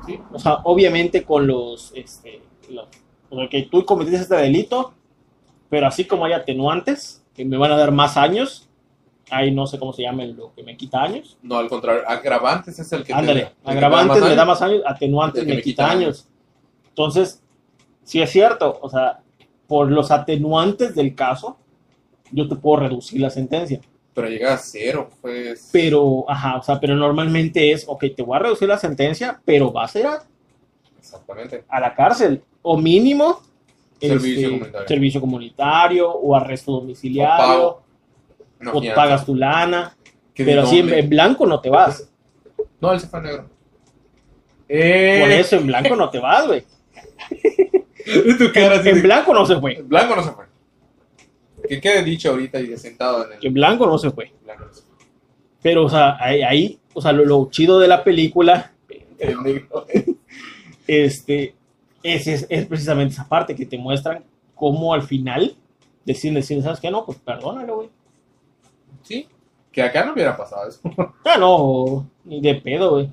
Sí. 0.07 0.19
O 0.33 0.39
sea, 0.39 0.55
obviamente 0.65 1.23
con 1.25 1.47
los, 1.47 1.93
este, 1.95 2.41
los- 2.71 2.89
o 3.29 3.37
sea, 3.37 3.49
que 3.49 3.63
tú 3.71 3.85
cometiste 3.85 4.21
este 4.23 4.37
delito, 4.37 4.95
pero 5.69 5.87
así 5.87 6.05
como 6.05 6.25
hay 6.25 6.33
atenuantes 6.33 7.23
que 7.35 7.45
me 7.45 7.57
van 7.57 7.73
a 7.73 7.77
dar 7.77 7.93
más 7.93 8.17
años, 8.17 8.69
ahí 9.31 9.51
no 9.51 9.67
sé 9.67 9.79
cómo 9.79 9.93
se 9.93 10.03
llama 10.03 10.25
lo 10.25 10.53
que 10.55 10.63
me 10.63 10.77
quita 10.77 11.03
años. 11.03 11.39
No, 11.43 11.57
al 11.59 11.69
contrario, 11.69 12.03
agravantes 12.07 12.79
es 12.79 12.93
el 12.93 13.05
que 13.05 13.13
Ándale, 13.13 13.41
te 13.41 13.51
da 13.65 13.73
agravantes 13.73 14.21
más 14.21 14.29
me 14.31 14.37
da 14.37 14.45
más 14.45 14.63
años, 14.63 14.83
atenuantes 14.87 15.45
me 15.45 15.55
me 15.55 15.63
quita 15.63 15.85
quita 15.85 15.91
años. 15.91 16.29
Entonces, 16.89 17.43
sí 18.05 18.21
es 18.21 18.31
cierto, 18.31 18.79
o 18.83 18.89
sea, 18.91 19.21
por 19.67 19.91
los 19.91 20.11
atenuantes 20.11 20.95
del 20.95 21.15
caso, 21.15 21.57
yo 22.33 22.49
te 22.49 22.57
puedo 22.57 22.81
reducir 22.81 23.21
la 23.21 23.31
sentencia. 23.31 23.81
Pero 24.15 24.29
llega 24.29 24.55
a 24.55 24.59
cero, 24.59 25.09
pues. 25.21 25.71
Pero, 25.73 26.25
ajá, 26.29 26.57
o 26.57 26.63
sea, 26.63 26.81
pero 26.81 26.97
normalmente 26.97 27.73
es, 27.73 27.85
ok, 27.87 28.05
te 28.17 28.23
voy 28.23 28.37
a 28.37 28.41
reducir 28.41 28.69
la 28.69 28.79
sentencia, 28.79 29.41
pero 29.45 29.71
vas 29.71 29.95
a 29.95 30.01
ir 30.01 30.07
a, 30.07 30.23
Exactamente. 30.99 31.65
a 31.69 31.81
la 31.81 31.95
cárcel. 31.95 32.43
O 32.63 32.77
mínimo, 32.77 33.41
Servicio 34.01 34.33
este, 34.33 34.51
comunitario. 34.51 34.89
servicio 34.89 35.21
comunitario, 35.21 36.11
o 36.11 36.35
arresto 36.35 36.73
domiciliario, 36.73 37.81
Una 38.61 38.73
o 38.73 38.83
pagas 38.95 39.25
tu 39.25 39.35
lana. 39.35 39.97
Pero 40.35 40.63
así 40.63 40.79
en, 40.79 40.91
en 40.91 41.09
blanco 41.09 41.47
no 41.47 41.61
te 41.61 41.71
vas. 41.71 42.09
No, 42.81 42.93
él 42.93 43.01
se 43.01 43.07
fue 43.09 43.21
negro. 43.21 43.47
Eh, 44.69 45.19
Por 45.21 45.31
eso 45.31 45.57
en 45.57 45.67
blanco 45.67 45.97
no 45.97 46.09
te 46.11 46.19
vas, 46.19 46.47
güey. 46.47 46.65
En 48.07 48.85
de- 48.85 49.01
blanco 49.03 49.35
no 49.35 49.45
se 49.47 49.57
fue. 49.61 49.75
En 49.75 49.89
blanco 49.89 50.17
no 50.17 50.23
se 50.23 50.31
fue. 50.33 50.45
Que 51.69 51.81
quede 51.81 52.03
dicho 52.03 52.31
ahorita 52.31 52.59
y 52.61 52.77
sentado 52.79 53.27
en 53.27 53.35
el. 53.35 53.47
En 53.47 53.53
blanco 53.55 53.87
no 53.87 53.99
se 53.99 54.11
fue. 54.11 54.33
blanco 54.43 54.65
no 54.65 54.73
se 54.75 54.83
fue. 54.83 54.91
Pero, 55.63 55.85
o 55.85 55.89
sea, 55.91 56.17
ahí, 56.19 56.43
ahí, 56.43 56.81
o 56.95 57.03
sea, 57.03 57.13
lo, 57.13 57.25
lo 57.25 57.49
chido 57.51 57.79
de 57.79 57.87
la 57.89 58.03
película, 58.03 58.73
este, 60.87 61.55
es, 62.03 62.27
es, 62.27 62.47
es 62.49 62.67
precisamente 62.67 63.13
esa 63.15 63.29
parte 63.29 63.55
que 63.55 63.67
te 63.67 63.77
muestran 63.79 64.25
cómo 64.55 64.95
al 64.95 65.03
final 65.03 65.55
deciden, 66.05 66.35
deciden, 66.35 66.63
¿sabes 66.63 66.81
qué? 66.81 66.91
No, 66.91 67.05
pues 67.05 67.19
perdónalo, 67.19 67.77
güey. 67.77 67.91
Sí. 69.11 69.29
Que 69.73 69.83
acá 69.83 70.05
no 70.05 70.13
hubiera 70.13 70.37
pasado 70.37 70.69
eso. 70.69 70.81
Ah, 71.25 71.37
no, 71.39 72.09
ni 72.25 72.41
de 72.41 72.55
pedo, 72.57 72.91
güey. 72.93 73.11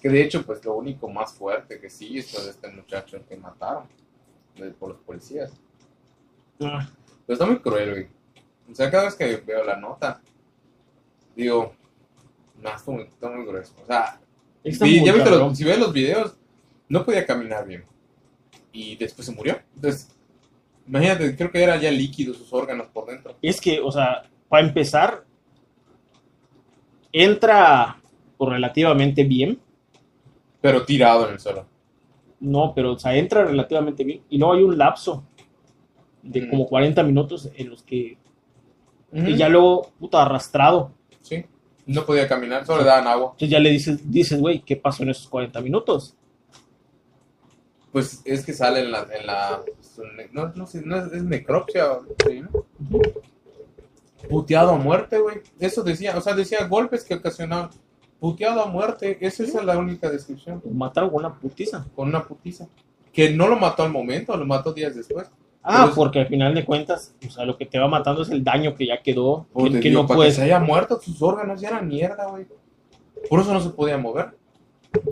Que 0.00 0.08
de 0.08 0.22
hecho, 0.22 0.44
pues 0.44 0.64
lo 0.64 0.74
único 0.74 1.08
más 1.08 1.32
fuerte 1.34 1.78
que 1.80 1.88
sí 1.90 2.18
es 2.18 2.32
de 2.32 2.50
este 2.50 2.68
muchacho 2.68 3.18
que 3.28 3.36
mataron 3.36 3.84
por 4.78 4.90
los 4.90 4.98
policías. 5.00 5.52
Ah, 6.60 6.88
Pero 7.26 7.34
está 7.34 7.46
muy 7.46 7.58
cruel, 7.58 7.90
güey. 7.90 8.08
O 8.70 8.74
sea, 8.74 8.90
cada 8.90 9.04
vez 9.04 9.14
que 9.14 9.36
veo 9.36 9.64
la 9.64 9.76
nota, 9.76 10.20
digo, 11.36 11.74
no, 12.60 12.70
está 12.74 12.90
muy, 12.90 13.02
está 13.02 13.28
muy 13.30 13.44
grueso. 13.44 13.74
O 13.82 13.86
sea, 13.86 14.20
vi- 14.64 15.04
ya 15.04 15.12
los- 15.16 15.56
si 15.58 15.64
ves 15.64 15.78
los 15.78 15.92
videos, 15.92 16.36
no 16.88 17.04
podía 17.04 17.26
caminar 17.26 17.66
bien. 17.66 17.84
Y 18.72 18.96
después 18.96 19.26
se 19.26 19.32
murió. 19.32 19.60
Entonces, 19.74 20.08
imagínate, 20.86 21.36
creo 21.36 21.50
que 21.50 21.62
era 21.62 21.76
ya 21.76 21.90
líquido 21.90 22.34
sus 22.34 22.52
órganos 22.52 22.86
por 22.88 23.06
dentro. 23.06 23.36
Es 23.42 23.60
que, 23.60 23.80
o 23.80 23.90
sea, 23.92 24.22
para 24.48 24.66
empezar, 24.66 25.24
entra 27.12 28.00
pues, 28.36 28.50
relativamente 28.50 29.24
bien. 29.24 29.58
Pero 30.60 30.84
tirado 30.84 31.26
en 31.26 31.34
el 31.34 31.40
suelo. 31.40 31.66
No, 32.40 32.72
pero 32.74 32.92
o 32.92 32.98
sea, 32.98 33.14
entra 33.14 33.44
relativamente 33.44 34.02
bien. 34.04 34.22
Y 34.30 34.38
luego 34.38 34.54
hay 34.54 34.62
un 34.62 34.78
lapso 34.78 35.24
de 36.22 36.42
Mm. 36.42 36.50
como 36.50 36.66
40 36.66 37.02
minutos 37.02 37.50
en 37.56 37.70
los 37.70 37.82
que 37.82 38.16
y 39.14 39.36
ya 39.36 39.48
luego, 39.50 39.92
puta, 40.00 40.22
arrastrado. 40.22 40.90
Sí. 41.20 41.44
No 41.84 42.06
podía 42.06 42.26
caminar, 42.26 42.64
solo 42.64 42.80
le 42.80 42.88
daban 42.88 43.06
agua. 43.08 43.26
Entonces 43.32 43.50
ya 43.50 43.58
le 43.58 43.68
dices, 43.68 44.10
dices, 44.10 44.40
güey, 44.40 44.60
¿qué 44.62 44.76
pasó 44.76 45.02
en 45.02 45.10
esos 45.10 45.28
40 45.28 45.60
minutos? 45.60 46.16
Pues 47.90 48.22
es 48.24 48.44
que 48.46 48.54
sale 48.54 48.80
en 48.80 48.90
la. 48.92 49.06
En 49.12 49.26
la 49.26 49.60
no, 50.32 50.48
no 50.54 50.66
sé, 50.66 50.80
no 50.82 50.96
es, 50.96 51.12
es 51.12 51.22
necropsia. 51.22 51.98
sí, 52.26 52.40
¿no? 52.40 52.64
Puteado 54.28 54.70
a 54.70 54.76
muerte, 54.76 55.18
güey. 55.18 55.38
Eso 55.58 55.82
decía, 55.82 56.16
o 56.16 56.20
sea, 56.20 56.34
decía 56.34 56.66
golpes 56.66 57.04
que 57.04 57.14
ocasionaban. 57.14 57.70
Puteado 58.20 58.62
a 58.62 58.66
muerte. 58.66 59.18
Esa 59.20 59.42
es 59.42 59.54
la 59.54 59.76
única 59.78 60.10
descripción. 60.10 60.62
Mataron 60.72 61.10
con 61.10 61.24
una 61.24 61.34
putiza. 61.34 61.86
Con 61.94 62.08
una 62.08 62.24
putiza. 62.24 62.68
Que 63.12 63.30
no 63.30 63.48
lo 63.48 63.56
mató 63.56 63.82
al 63.82 63.90
momento, 63.90 64.36
lo 64.36 64.46
mató 64.46 64.72
días 64.72 64.94
después. 64.94 65.28
Ah, 65.64 65.92
porque 65.94 66.20
al 66.20 66.26
final 66.26 66.54
de 66.54 66.64
cuentas, 66.64 67.14
o 67.24 67.30
sea, 67.30 67.44
lo 67.44 67.56
que 67.56 67.66
te 67.66 67.78
va 67.78 67.86
matando 67.86 68.22
es 68.22 68.30
el 68.30 68.42
daño 68.42 68.74
que 68.74 68.86
ya 68.86 69.00
quedó, 69.00 69.46
que, 69.54 69.70
que 69.78 69.90
Dios, 69.90 69.94
no 69.94 70.08
para 70.08 70.16
puedes... 70.16 70.34
que 70.34 70.40
se 70.40 70.44
haya 70.44 70.58
muerto, 70.58 71.00
sus 71.00 71.22
órganos 71.22 71.60
ya 71.60 71.68
eran 71.68 71.86
mierda, 71.86 72.26
güey. 72.26 72.46
Por 73.28 73.40
eso 73.40 73.52
no 73.52 73.60
se 73.60 73.70
podía 73.70 73.96
mover. 73.96 74.30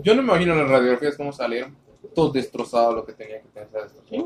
Yo 0.03 0.13
no 0.13 0.21
me 0.21 0.33
imagino 0.33 0.53
las 0.55 0.69
radiografías 0.69 1.15
cómo 1.15 1.31
salieron. 1.31 1.75
Todo 2.13 2.31
destrozado 2.31 2.93
lo 2.93 3.05
que 3.05 3.13
tenía 3.13 3.41
que 3.41 3.47
pensar. 3.47 3.87
Sí. 4.09 4.25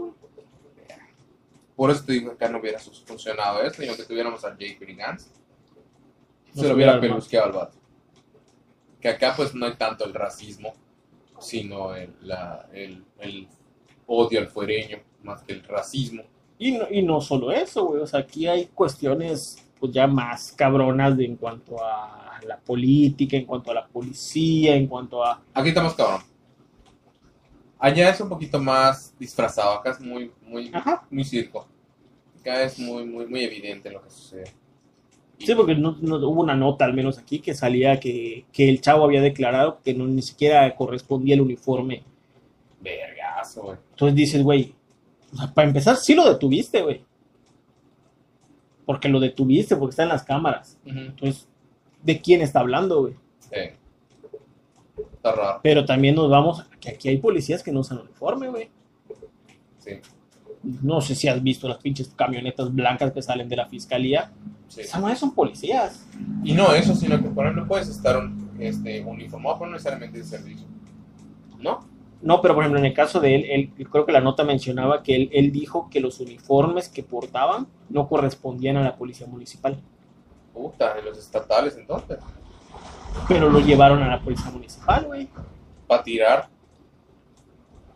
Por 1.76 1.92
eso 1.92 2.04
te 2.06 2.14
digo 2.14 2.30
que 2.30 2.36
acá 2.46 2.50
no 2.52 2.60
hubiera 2.60 2.80
funcionado 2.80 3.62
esto, 3.64 3.84
y 3.84 3.88
aunque 3.88 4.04
tuviéramos 4.04 4.44
a 4.46 4.52
Jake 4.52 4.78
Brigance, 4.80 5.30
No 6.54 6.62
se 6.62 6.68
lo 6.70 6.76
hubiera 6.76 6.94
pelusqueado 7.02 7.48
al 7.48 7.52
vato. 7.54 7.78
Que 9.02 9.10
acá 9.10 9.34
pues 9.36 9.54
no 9.54 9.66
hay 9.66 9.76
tanto 9.76 10.06
el 10.06 10.14
racismo, 10.14 10.74
sino 11.40 11.94
el, 11.96 12.14
la- 12.22 12.68
el, 12.74 13.04
el 13.20 13.48
odio 14.08 14.40
al 14.40 14.48
fuereño, 14.48 15.00
más 15.24 15.44
que 15.44 15.54
el 15.54 15.64
racismo. 15.64 16.24
Y 16.58 16.72
no, 16.78 16.86
y 16.90 17.02
no 17.04 17.20
solo 17.20 17.52
eso, 17.52 17.86
güey, 17.86 18.02
o 18.02 18.08
sea, 18.08 18.22
aquí 18.22 18.48
hay 18.48 18.68
cuestiones 18.68 19.58
pues 19.78 19.92
ya 19.92 20.08
más 20.08 20.54
cabronas 20.54 21.18
de, 21.18 21.26
en 21.26 21.36
cuanto 21.36 21.84
a 21.84 22.40
la 22.48 22.58
política, 22.58 23.36
en 23.36 23.46
cuanto 23.46 23.72
a 23.72 23.74
la 23.74 23.86
policía, 23.88 24.76
en 24.76 24.88
cuanto 24.88 25.22
a... 25.24 25.42
Aquí 25.54 25.70
estamos 25.70 25.94
cabrón. 25.96 26.22
Allá 27.80 28.10
es 28.10 28.22
un 28.22 28.30
poquito 28.30 28.60
más 28.60 29.14
disfrazado, 29.20 29.74
acá 29.74 29.92
es 29.92 30.00
muy, 30.00 30.32
muy, 30.48 30.72
Ajá. 30.74 31.06
muy 31.12 31.24
circo. 31.24 31.68
Acá 32.40 32.64
es 32.64 32.80
muy, 32.80 33.06
muy, 33.06 33.26
muy 33.28 33.44
evidente 33.44 33.90
lo 33.92 34.02
que 34.04 34.10
sucede. 34.10 34.46
Sí, 35.40 35.54
porque 35.54 35.76
no, 35.76 35.98
no- 36.00 36.16
hubo 36.30 36.42
una 36.44 36.56
nota, 36.56 36.86
al 36.86 36.94
menos 36.94 37.18
aquí, 37.18 37.40
que 37.40 37.54
salía 37.54 38.00
que, 38.00 38.46
que 38.54 38.70
el 38.70 38.80
chavo 38.80 39.04
había 39.04 39.22
declarado 39.22 39.80
que 39.84 39.94
no 39.94 40.08
ni 40.08 40.22
siquiera 40.22 40.74
correspondía 40.76 41.36
el 41.36 41.42
uniforme. 41.42 42.04
Vergazo, 42.80 43.64
güey. 43.64 43.78
Entonces 43.92 44.16
dices, 44.16 44.42
güey, 44.44 44.74
o 45.34 45.38
sea, 45.38 45.54
para 45.54 45.68
empezar, 45.68 45.98
sí 45.98 46.16
lo 46.16 46.30
detuviste, 46.32 46.82
güey. 46.82 47.04
Porque 48.86 49.10
lo 49.10 49.20
detuviste, 49.20 49.76
porque 49.76 49.90
está 49.92 50.04
en 50.04 50.10
las 50.10 50.24
cámaras. 50.24 50.78
Entonces, 50.86 51.48
¿de 52.04 52.22
quién 52.22 52.42
está 52.42 52.60
hablando, 52.60 53.02
güey? 53.02 53.16
Sí. 53.40 53.60
Está 55.26 55.42
raro, 55.42 55.60
Pero 55.64 55.86
también 55.86 56.14
nos 56.14 56.30
vamos 56.30 56.60
a 56.60 56.68
que 56.80 56.90
aquí 56.90 57.10
hay 57.10 57.18
policías 57.18 57.64
que 57.64 57.72
no 57.72 57.80
usan 57.80 57.98
uniforme, 57.98 58.48
güey. 58.48 58.70
sí. 59.80 60.00
No 60.82 61.00
sé 61.00 61.14
si 61.14 61.28
has 61.28 61.42
visto 61.44 61.68
las 61.68 61.78
pinches 61.78 62.10
camionetas 62.16 62.74
blancas 62.74 63.12
que 63.12 63.22
salen 63.22 63.48
de 63.50 63.56
la 63.56 63.68
fiscalía. 63.68 64.32
sí. 64.68 64.82
Esas 64.82 65.20
son 65.20 65.34
policías. 65.34 66.08
Y 66.44 66.54
no 66.54 66.74
eso, 66.74 66.96
sino 66.96 67.22
que 67.22 67.30
por 67.30 67.46
ejemplo 67.46 67.68
puedes 67.68 67.88
estar 67.88 68.20
este, 68.60 69.04
uniformado, 69.04 69.58
pero 69.60 69.68
no 69.68 69.74
necesariamente 69.74 70.20
de 70.20 70.24
servicio. 70.24 70.68
¿No? 71.60 71.88
No, 72.22 72.42
pero 72.42 72.54
por 72.56 72.64
ejemplo, 72.64 72.80
en 72.80 72.86
el 72.86 72.94
caso 72.94 73.20
de 73.20 73.36
él, 73.36 73.72
él 73.78 73.90
creo 73.90 74.06
que 74.06 74.12
la 74.12 74.22
nota 74.22 74.44
mencionaba 74.44 75.04
que 75.04 75.16
él, 75.16 75.30
él 75.34 75.52
dijo 75.52 75.90
que 75.90 76.00
los 76.00 76.20
uniformes 76.20 76.90
que 76.90 77.04
portaban 77.04 77.68
no 77.90 78.08
correspondían 78.08 78.78
a 78.78 78.84
la 78.84 78.96
policía 78.96 79.28
municipal. 79.28 79.80
Puta, 80.54 80.94
de 80.96 81.04
los 81.04 81.18
estatales 81.18 81.78
entonces. 81.78 82.18
Pero 83.28 83.50
lo 83.50 83.60
llevaron 83.60 84.02
a 84.04 84.08
la 84.08 84.22
policía 84.22 84.52
municipal, 84.52 85.06
güey. 85.06 85.30
Para 85.88 86.04
tirar. 86.04 86.50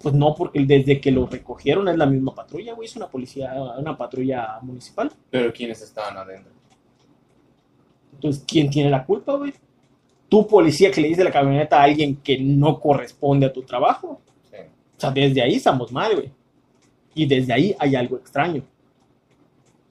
Pues 0.01 0.15
no, 0.15 0.33
porque 0.33 0.65
desde 0.65 1.01
que 1.01 1.11
lo 1.11 1.27
recogieron 1.27 1.87
es 1.89 1.97
la 1.97 2.05
misma 2.05 2.33
patrulla, 2.33 2.73
güey. 2.73 2.87
Es 2.87 2.95
una 2.95 3.07
policía, 3.07 3.53
una 3.77 3.97
patrulla 3.97 4.59
municipal. 4.61 5.11
Pero 5.29 5.51
¿quiénes 5.51 5.81
estaban 5.81 6.17
adentro? 6.17 6.53
Entonces, 8.13 8.43
¿quién 8.47 8.69
tiene 8.69 8.89
la 8.89 9.05
culpa, 9.05 9.35
güey? 9.35 9.53
Tu 10.29 10.47
policía 10.47 10.91
que 10.91 11.01
le 11.01 11.09
dice 11.09 11.23
la 11.23 11.31
camioneta 11.31 11.79
a 11.79 11.83
alguien 11.83 12.17
que 12.17 12.39
no 12.39 12.79
corresponde 12.79 13.45
a 13.45 13.53
tu 13.53 13.63
trabajo. 13.63 14.21
Sí. 14.49 14.57
O 14.97 14.99
sea, 14.99 15.11
desde 15.11 15.41
ahí 15.41 15.55
estamos 15.55 15.91
mal, 15.91 16.15
güey. 16.15 16.31
Y 17.13 17.25
desde 17.25 17.53
ahí 17.53 17.75
hay 17.79 17.95
algo 17.95 18.17
extraño. 18.17 18.63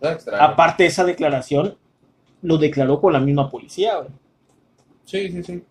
Extraño. 0.00 0.42
Aparte, 0.42 0.86
esa 0.86 1.04
declaración 1.04 1.76
lo 2.42 2.56
declaró 2.56 3.00
con 3.00 3.12
la 3.12 3.20
misma 3.20 3.50
policía, 3.50 3.96
güey. 3.96 4.10
Sí, 5.08 5.32
sí, 5.32 5.42
sí. 5.42 5.64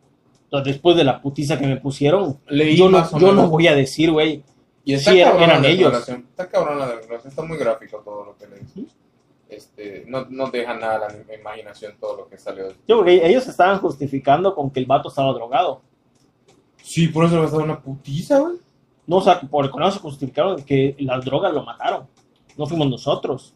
Después 0.65 0.97
de 0.97 1.03
la 1.03 1.21
putiza 1.21 1.59
que 1.59 1.67
me 1.67 1.77
pusieron, 1.77 2.39
Leí 2.47 2.75
yo 2.75 2.89
no, 2.89 3.19
yo 3.19 3.33
no 3.33 3.47
voy 3.49 3.67
a 3.67 3.75
decir, 3.75 4.11
güey. 4.11 4.43
Y 4.83 4.93
está 4.93 5.11
Sí, 5.11 5.19
cabrón 5.19 5.43
eran 5.43 5.61
la 5.61 5.69
ellos. 5.69 6.09
Está 6.09 6.49
cabrón 6.49 6.79
la 6.79 6.87
declaración. 6.87 7.29
Está 7.29 7.43
muy 7.43 7.57
gráfico 7.57 8.01
todo 8.03 8.25
lo 8.25 8.35
que 8.35 8.47
le 8.47 8.59
dice. 8.61 8.85
Este, 9.47 10.05
no, 10.07 10.25
no 10.29 10.49
deja 10.49 10.73
nada 10.73 11.05
a 11.05 11.13
la 11.13 11.35
imaginación 11.35 11.93
todo 11.99 12.17
lo 12.17 12.27
que 12.27 12.39
salió. 12.39 12.69
Yo, 12.87 12.97
porque 12.97 13.27
ellos 13.27 13.47
estaban 13.47 13.77
justificando 13.77 14.55
con 14.55 14.71
que 14.71 14.79
el 14.79 14.87
vato 14.87 15.09
estaba 15.09 15.31
drogado. 15.33 15.83
Sí, 16.81 17.07
por 17.09 17.25
eso 17.25 17.35
le 17.35 17.41
va 17.41 17.47
a 17.47 17.51
dar 17.51 17.61
una 17.61 17.79
putiza, 17.79 18.39
güey. 18.39 18.57
No, 19.05 19.17
o 19.17 19.21
sea, 19.21 19.39
por 19.39 19.65
el 19.65 19.71
conoce 19.71 19.99
justificaron 19.99 20.63
que 20.63 20.95
las 20.97 21.23
drogas 21.23 21.53
lo 21.53 21.63
mataron. 21.63 22.07
No 22.57 22.65
fuimos 22.65 22.89
nosotros. 22.89 23.53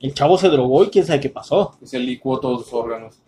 El 0.00 0.14
chavo 0.14 0.38
se 0.38 0.48
drogó 0.48 0.84
y 0.84 0.88
quién 0.88 1.04
sabe 1.04 1.20
qué 1.20 1.28
pasó. 1.28 1.76
Se 1.82 1.98
licuó 1.98 2.40
todos 2.40 2.64
sus 2.64 2.72
órganos. 2.72 3.20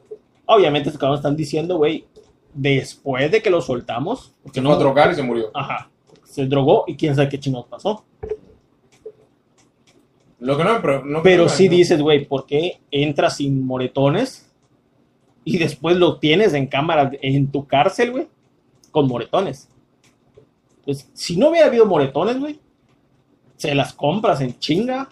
Obviamente, 0.52 0.90
cabrones 0.92 1.20
están 1.20 1.36
diciendo, 1.36 1.76
güey, 1.76 2.04
después 2.52 3.30
de 3.30 3.40
que 3.40 3.50
lo 3.50 3.60
soltamos, 3.60 4.32
porque 4.42 4.58
Se 4.58 4.62
no. 4.62 4.70
fue 4.70 4.76
a 4.76 4.80
drogar 4.80 5.12
y 5.12 5.14
se 5.14 5.22
murió. 5.22 5.50
Ajá. 5.54 5.88
Se 6.24 6.44
drogó 6.46 6.84
y 6.88 6.96
quién 6.96 7.14
sabe 7.14 7.28
qué 7.28 7.38
chingados 7.38 7.68
pasó. 7.68 8.04
Lo 10.38 10.56
que 10.56 10.64
no 10.64 10.80
pre- 10.80 11.02
no 11.04 11.22
Pero 11.22 11.48
sí 11.48 11.66
no- 11.68 11.76
dices, 11.76 12.00
güey, 12.00 12.24
¿por 12.24 12.46
qué 12.46 12.80
entras 12.90 13.36
sin 13.36 13.64
moretones 13.66 14.50
y 15.44 15.58
después 15.58 15.96
lo 15.96 16.18
tienes 16.18 16.54
en 16.54 16.66
cámara 16.66 17.10
en 17.20 17.50
tu 17.50 17.66
cárcel, 17.66 18.12
güey? 18.12 18.28
Con 18.90 19.06
moretones. 19.06 19.68
Pues 20.84 21.10
si 21.12 21.36
no 21.36 21.50
hubiera 21.50 21.66
habido 21.66 21.84
moretones, 21.86 22.38
güey, 22.40 22.58
se 23.56 23.74
las 23.74 23.92
compras 23.92 24.40
en 24.40 24.58
chinga 24.58 25.10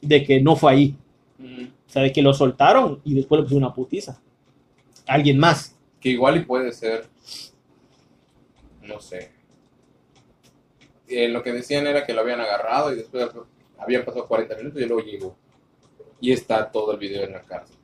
de 0.00 0.24
que 0.24 0.40
no 0.40 0.54
fue 0.56 0.72
ahí. 0.72 0.96
Mm, 1.38 1.64
O 1.64 1.92
sea, 1.92 2.02
de 2.02 2.12
que 2.12 2.22
lo 2.22 2.32
soltaron 2.32 3.00
y 3.04 3.14
después 3.14 3.40
le 3.40 3.42
pusieron 3.42 3.64
una 3.64 3.74
putiza. 3.74 4.20
Alguien 5.10 5.38
más. 5.38 5.76
Que 6.00 6.10
igual 6.10 6.36
y 6.36 6.40
puede 6.44 6.72
ser. 6.72 7.06
No 8.82 9.00
sé. 9.00 9.32
Eh, 11.08 11.28
lo 11.28 11.42
que 11.42 11.52
decían 11.52 11.86
era 11.86 12.06
que 12.06 12.14
lo 12.14 12.20
habían 12.20 12.40
agarrado 12.40 12.92
y 12.92 12.96
después 12.96 13.28
habían 13.78 14.04
pasado 14.04 14.26
40 14.28 14.56
minutos 14.56 14.80
y 14.80 14.86
luego 14.86 15.02
llegó. 15.02 15.36
Y 16.20 16.32
está 16.32 16.70
todo 16.70 16.92
el 16.92 16.98
video 16.98 17.24
en 17.24 17.32
la 17.32 17.42
cárcel. 17.42 17.76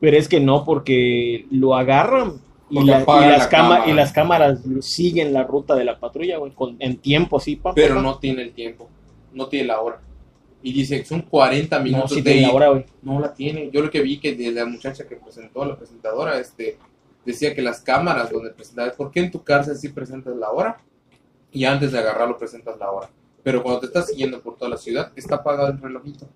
Pero 0.00 0.16
es 0.16 0.28
que 0.28 0.40
no, 0.40 0.64
porque 0.64 1.46
lo 1.50 1.74
agarran 1.76 2.40
y, 2.68 2.82
la- 2.84 2.98
las 2.98 3.06
la 3.06 3.48
cama- 3.48 3.68
cámara. 3.76 3.90
y 3.90 3.92
las 3.94 4.12
cámaras 4.12 4.58
siguen 4.80 5.32
la 5.32 5.44
ruta 5.44 5.74
de 5.76 5.84
la 5.84 6.00
patrulla, 6.00 6.38
güey, 6.38 6.52
con- 6.52 6.76
en 6.80 6.96
tiempo, 6.98 7.38
sí, 7.38 7.56
pa, 7.56 7.74
Pero 7.74 7.94
pa, 7.94 8.00
pa. 8.00 8.02
no 8.02 8.18
tiene 8.18 8.42
el 8.42 8.52
tiempo. 8.52 8.88
No 9.32 9.46
tiene 9.48 9.68
la 9.68 9.80
hora. 9.80 10.00
Y 10.66 10.72
dice 10.72 10.98
que 10.98 11.04
son 11.04 11.20
40 11.22 11.76
No, 11.78 11.84
minutos 11.84 12.10
sí 12.12 12.22
de 12.22 12.46
hora, 12.50 12.68
güey. 12.70 12.86
No 13.02 13.20
la 13.20 13.34
tiene. 13.34 13.68
Yo 13.70 13.82
lo 13.82 13.90
que 13.90 14.00
vi 14.00 14.18
que 14.18 14.34
de 14.34 14.50
la 14.50 14.64
muchacha 14.64 15.06
que 15.06 15.16
presentó, 15.16 15.62
la 15.64 15.76
presentadora, 15.76 16.38
este, 16.40 16.78
decía 17.24 17.54
que 17.54 17.60
las 17.60 17.80
cámaras 17.82 18.30
donde 18.30 18.48
presentabas, 18.50 18.94
¿por 18.96 19.10
qué 19.10 19.20
en 19.20 19.30
tu 19.30 19.44
cárcel 19.44 19.76
sí 19.76 19.90
presentas 19.90 20.34
la 20.36 20.50
hora? 20.50 20.78
Y 21.52 21.66
antes 21.66 21.92
de 21.92 21.98
agarrarlo 21.98 22.38
presentas 22.38 22.78
la 22.78 22.90
hora. 22.90 23.10
Pero 23.42 23.62
cuando 23.62 23.80
te 23.80 23.86
estás 23.86 24.06
siguiendo 24.08 24.40
por 24.40 24.56
toda 24.56 24.70
la 24.70 24.78
ciudad, 24.78 25.12
está 25.16 25.34
apagado 25.36 25.68
el 25.70 25.78
relojito. 25.78 26.26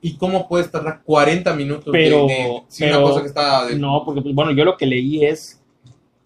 ¿Y 0.00 0.16
cómo 0.16 0.48
puedes 0.48 0.70
tardar 0.70 1.02
40 1.04 1.52
minutos 1.54 1.92
de- 1.92 1.98
Pero- 1.98 2.26
de, 2.26 2.62
si 2.68 2.84
pero- 2.84 2.98
una 3.00 3.06
cosa 3.10 3.20
que 3.20 3.28
está 3.28 3.66
de- 3.66 3.78
No, 3.78 4.02
porque, 4.06 4.22
pues, 4.22 4.34
bueno, 4.34 4.52
yo 4.52 4.64
lo 4.64 4.78
que 4.78 4.86
leí 4.86 5.22
es 5.24 5.62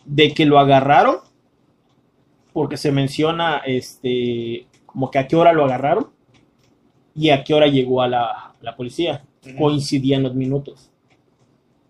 de 0.04 0.32
que 0.34 0.46
lo 0.46 0.60
agarraron, 0.60 1.16
porque 2.52 2.76
se 2.76 2.92
menciona, 2.92 3.58
este, 3.66 4.66
como 4.86 5.10
que 5.10 5.18
a 5.18 5.26
qué 5.26 5.34
hora 5.36 5.52
lo 5.52 5.64
agarraron 5.64 6.08
y 7.20 7.28
a 7.28 7.44
qué 7.44 7.52
hora 7.52 7.66
llegó 7.66 8.00
a 8.00 8.08
la, 8.08 8.54
la 8.62 8.74
policía. 8.76 9.22
Coincidían 9.58 10.22
los 10.22 10.34
minutos. 10.34 10.90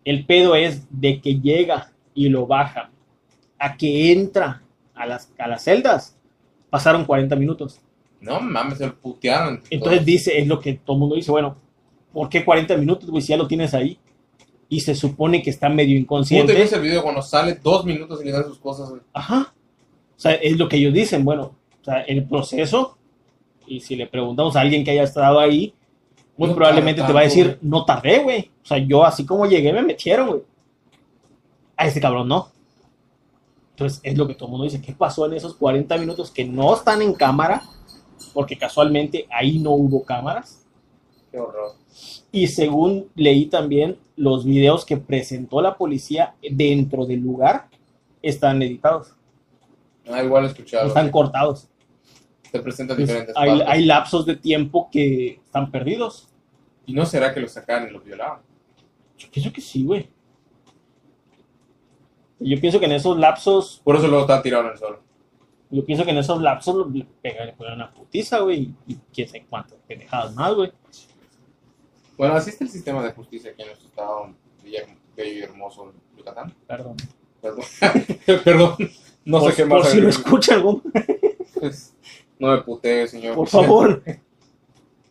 El 0.04 0.26
pedo 0.26 0.56
es 0.56 0.86
de 0.90 1.20
que 1.20 1.38
llega 1.38 1.92
y 2.14 2.28
lo 2.28 2.48
baja 2.48 2.90
a 3.60 3.76
que 3.76 4.10
entra 4.10 4.62
a 4.92 5.06
las, 5.06 5.32
a 5.38 5.46
las 5.46 5.62
celdas. 5.62 6.16
Pasaron 6.68 7.04
40 7.04 7.36
minutos. 7.36 7.80
No 8.20 8.40
mames, 8.40 8.78
se 8.78 8.86
lo 8.88 8.96
putearon. 8.96 9.62
Entonces 9.70 10.04
dice, 10.04 10.36
es 10.36 10.48
lo 10.48 10.58
que 10.58 10.74
todo 10.74 10.96
el 10.96 11.00
mundo 11.00 11.14
dice, 11.14 11.30
bueno, 11.30 11.56
¿por 12.12 12.28
qué 12.28 12.44
40 12.44 12.76
minutos, 12.76 13.08
güey, 13.08 13.22
si 13.22 13.28
ya 13.28 13.36
lo 13.36 13.46
tienes 13.46 13.72
ahí? 13.72 13.98
Y 14.68 14.80
se 14.80 14.96
supone 14.96 15.42
que 15.42 15.50
está 15.50 15.68
medio 15.68 15.86
¿Cómo 15.86 15.94
te 15.94 16.00
inconsciente. 16.02 16.54
ves 16.54 16.72
el 16.72 16.80
video 16.80 17.04
cuando 17.04 17.22
sale 17.22 17.54
dos 17.62 17.84
minutos 17.84 18.20
y 18.20 18.24
le 18.24 18.32
dan 18.32 18.44
sus 18.46 18.58
cosas? 18.58 18.88
güey? 18.90 19.02
Ajá. 19.12 19.54
O 20.16 20.20
sea, 20.20 20.32
es 20.34 20.58
lo 20.58 20.68
que 20.68 20.76
ellos 20.76 20.92
dicen, 20.92 21.24
bueno, 21.24 21.54
O 21.80 21.84
sea, 21.84 22.00
el 22.02 22.24
proceso, 22.24 22.98
y 23.70 23.80
si 23.80 23.94
le 23.94 24.06
preguntamos 24.08 24.56
a 24.56 24.60
alguien 24.60 24.82
que 24.84 24.90
haya 24.90 25.04
estado 25.04 25.38
ahí, 25.38 25.72
muy 26.36 26.48
No 26.48 26.54
probablemente 26.56 27.02
te 27.02 27.12
va 27.12 27.20
a 27.20 27.24
decir, 27.24 27.58
no 27.62 27.84
tardé, 27.84 28.18
güey. 28.18 28.50
O 28.62 28.66
sea, 28.66 28.78
yo 28.78 29.04
así 29.04 29.24
como 29.24 29.46
llegué 29.46 29.72
me 29.72 29.82
metieron, 29.82 30.26
güey. 30.28 30.42
A 31.76 31.86
este 31.86 32.00
cabrón 32.00 32.26
no. 32.28 32.48
Entonces, 33.70 34.00
es 34.02 34.18
lo 34.18 34.26
que 34.26 34.34
todo 34.34 34.46
el 34.46 34.50
mundo 34.50 34.64
dice. 34.64 34.82
¿Qué 34.82 34.92
pasó 34.92 35.24
en 35.26 35.34
esos 35.34 35.54
40 35.54 35.96
minutos 35.98 36.30
que 36.30 36.44
no 36.44 36.74
están 36.74 37.00
en 37.00 37.14
cámara? 37.14 37.62
Porque 38.34 38.58
casualmente 38.58 39.26
ahí 39.30 39.58
no 39.58 39.70
hubo 39.70 40.02
cámaras. 40.02 40.66
Qué 41.30 41.38
horror. 41.38 41.72
Y 42.32 42.48
según 42.48 43.06
leí 43.14 43.46
también, 43.46 43.98
los 44.16 44.44
videos 44.44 44.84
que 44.84 44.96
presentó 44.96 45.62
la 45.62 45.76
policía 45.76 46.34
dentro 46.50 47.06
del 47.06 47.20
lugar 47.20 47.68
están 48.20 48.60
editados, 48.62 49.14
Ah, 50.10 50.22
igual 50.24 50.46
escuchado. 50.46 50.88
están 50.88 51.10
cortados. 51.10 51.68
Te 52.52 52.60
presentan 52.60 52.94
Entonces, 53.00 53.08
diferentes 53.26 53.36
hay, 53.36 53.48
partes. 53.50 53.68
hay 53.68 53.84
lapsos 53.84 54.26
de 54.26 54.36
tiempo 54.36 54.88
que 54.90 55.40
están 55.44 55.70
perdidos. 55.70 56.28
¿Y 56.86 56.92
no 56.94 57.06
será 57.06 57.32
que 57.32 57.40
lo 57.40 57.48
sacaban 57.48 57.88
y 57.88 57.92
lo 57.92 58.00
violaban? 58.00 58.40
Yo 59.18 59.28
pienso 59.30 59.52
que 59.52 59.60
sí, 59.60 59.84
güey. 59.84 60.08
Yo 62.38 62.58
pienso 62.60 62.80
que 62.80 62.86
en 62.86 62.92
esos 62.92 63.18
lapsos, 63.18 63.80
Por 63.84 63.96
eso 63.96 64.06
luego 64.08 64.22
está 64.22 64.42
tirado 64.42 64.64
en 64.64 64.70
el 64.72 64.78
suelo. 64.78 65.00
yo 65.70 65.84
pienso 65.84 66.04
que 66.04 66.10
en 66.10 66.18
esos 66.18 66.40
lapsos 66.40 66.90
le 66.92 67.04
pegan 67.22 67.54
una 67.74 67.92
putiza, 67.92 68.38
güey, 68.40 68.74
y, 68.86 68.96
quién 69.12 69.28
sabe 69.28 69.46
cuántas 69.48 69.78
pendejadas 69.86 70.34
más, 70.34 70.54
güey. 70.54 70.72
Bueno, 72.16 72.34
así 72.34 72.50
está 72.50 72.64
el 72.64 72.70
sistema 72.70 73.02
de 73.02 73.12
justicia 73.12 73.50
aquí 73.50 73.62
en 73.62 73.68
nuestro 73.68 73.88
estado 73.88 74.34
Villa- 74.64 74.86
bello 75.16 75.38
y 75.38 75.42
hermoso 75.42 75.92
Yucatán. 76.16 76.54
Perdón. 76.66 76.96
Perdón. 77.42 77.64
Perdón. 78.44 78.74
No 79.24 79.40
por, 79.40 79.50
sé 79.50 79.56
qué 79.62 79.68
por 79.68 79.80
más. 79.80 79.90
si 79.90 80.00
lo 80.00 80.08
escucha 80.08 80.54
algún, 80.54 80.82
Pues, 81.60 81.94
no 82.40 82.48
me 82.48 82.58
putee, 82.62 83.06
señor. 83.06 83.36
por 83.36 83.46
favor. 83.48 84.02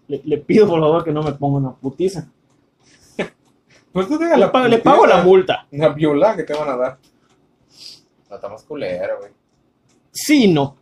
Le, 0.08 0.22
le 0.26 0.38
pido 0.40 0.68
por 0.68 0.80
favor 0.82 1.04
que 1.04 1.12
no 1.12 1.24
me 1.24 1.32
ponga 1.34 1.58
una 1.60 1.76
putiza. 1.76 2.30
Pues 3.92 4.08
tú 4.08 4.20
tengas 4.20 4.38
Le, 4.38 4.46
la 4.46 4.52
pago- 4.52 4.68
le 4.68 4.78
pago 4.80 5.06
la 5.08 5.24
multa. 5.24 5.68
Una 5.72 5.90
viola 5.90 6.36
que 6.36 6.44
te 6.44 6.54
van 6.54 6.70
a 6.70 6.76
dar. 6.78 7.00
No, 8.30 8.36
está 8.36 8.48
más 8.48 8.62
culera, 8.64 9.16
güey. 9.16 9.32
Sí, 10.12 10.44
y 10.46 10.54
no. 10.54 10.78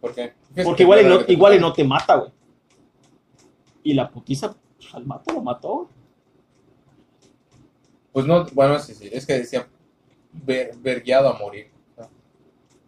¿Por 0.00 0.14
qué? 0.14 0.32
Porque 0.64 0.84
igual 0.84 1.02
y 1.02 1.04
no, 1.04 1.20
igual 1.28 1.54
y 1.54 1.58
no 1.60 1.72
te 1.74 1.84
mata, 1.84 2.16
güey. 2.16 2.30
Y 3.82 3.92
la 3.92 4.08
putiza, 4.10 4.54
pues, 4.78 4.94
al 4.94 5.04
mato 5.04 5.34
lo 5.34 5.42
mató. 5.42 5.88
Pues 8.12 8.24
no, 8.26 8.46
bueno, 8.52 8.78
sí, 8.78 8.94
sí. 8.94 9.08
Es 9.12 9.26
que 9.26 9.34
decía 9.34 9.68
ver, 10.32 10.74
vergueado 10.78 11.28
a 11.28 11.38
morir. 11.38 11.70
¿no? 11.98 12.08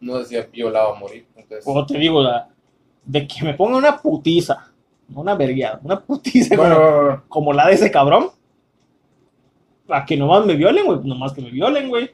No 0.01 0.19
decía 0.19 0.49
violado 0.51 0.95
a 0.95 0.99
morir. 0.99 1.27
Entonces, 1.37 1.65
Como 1.65 1.85
te 1.85 1.99
digo, 1.99 2.23
la- 2.23 2.49
de 3.09 3.27
que 3.27 3.43
me 3.43 3.55
ponga 3.55 3.79
una 3.79 3.97
putiza, 3.97 4.71
no 5.09 5.23
una 5.23 5.35
vergueada, 5.35 5.81
una 5.83 5.99
putiza 5.99 6.55
bueno, 6.55 6.75
como, 6.75 6.87
bueno, 6.87 7.03
bueno. 7.03 7.23
como 7.29 7.53
la 7.55 7.67
de 7.67 7.73
ese 7.73 7.91
cabrón. 7.91 8.29
A 9.89 10.05
que 10.05 10.19
nomás 10.19 10.45
me 10.45 10.55
violen, 10.55 10.85
güey. 10.85 11.01
Nomás 11.03 11.33
que 11.33 11.41
me 11.41 11.51
violen, 11.51 11.89
güey. 11.89 12.11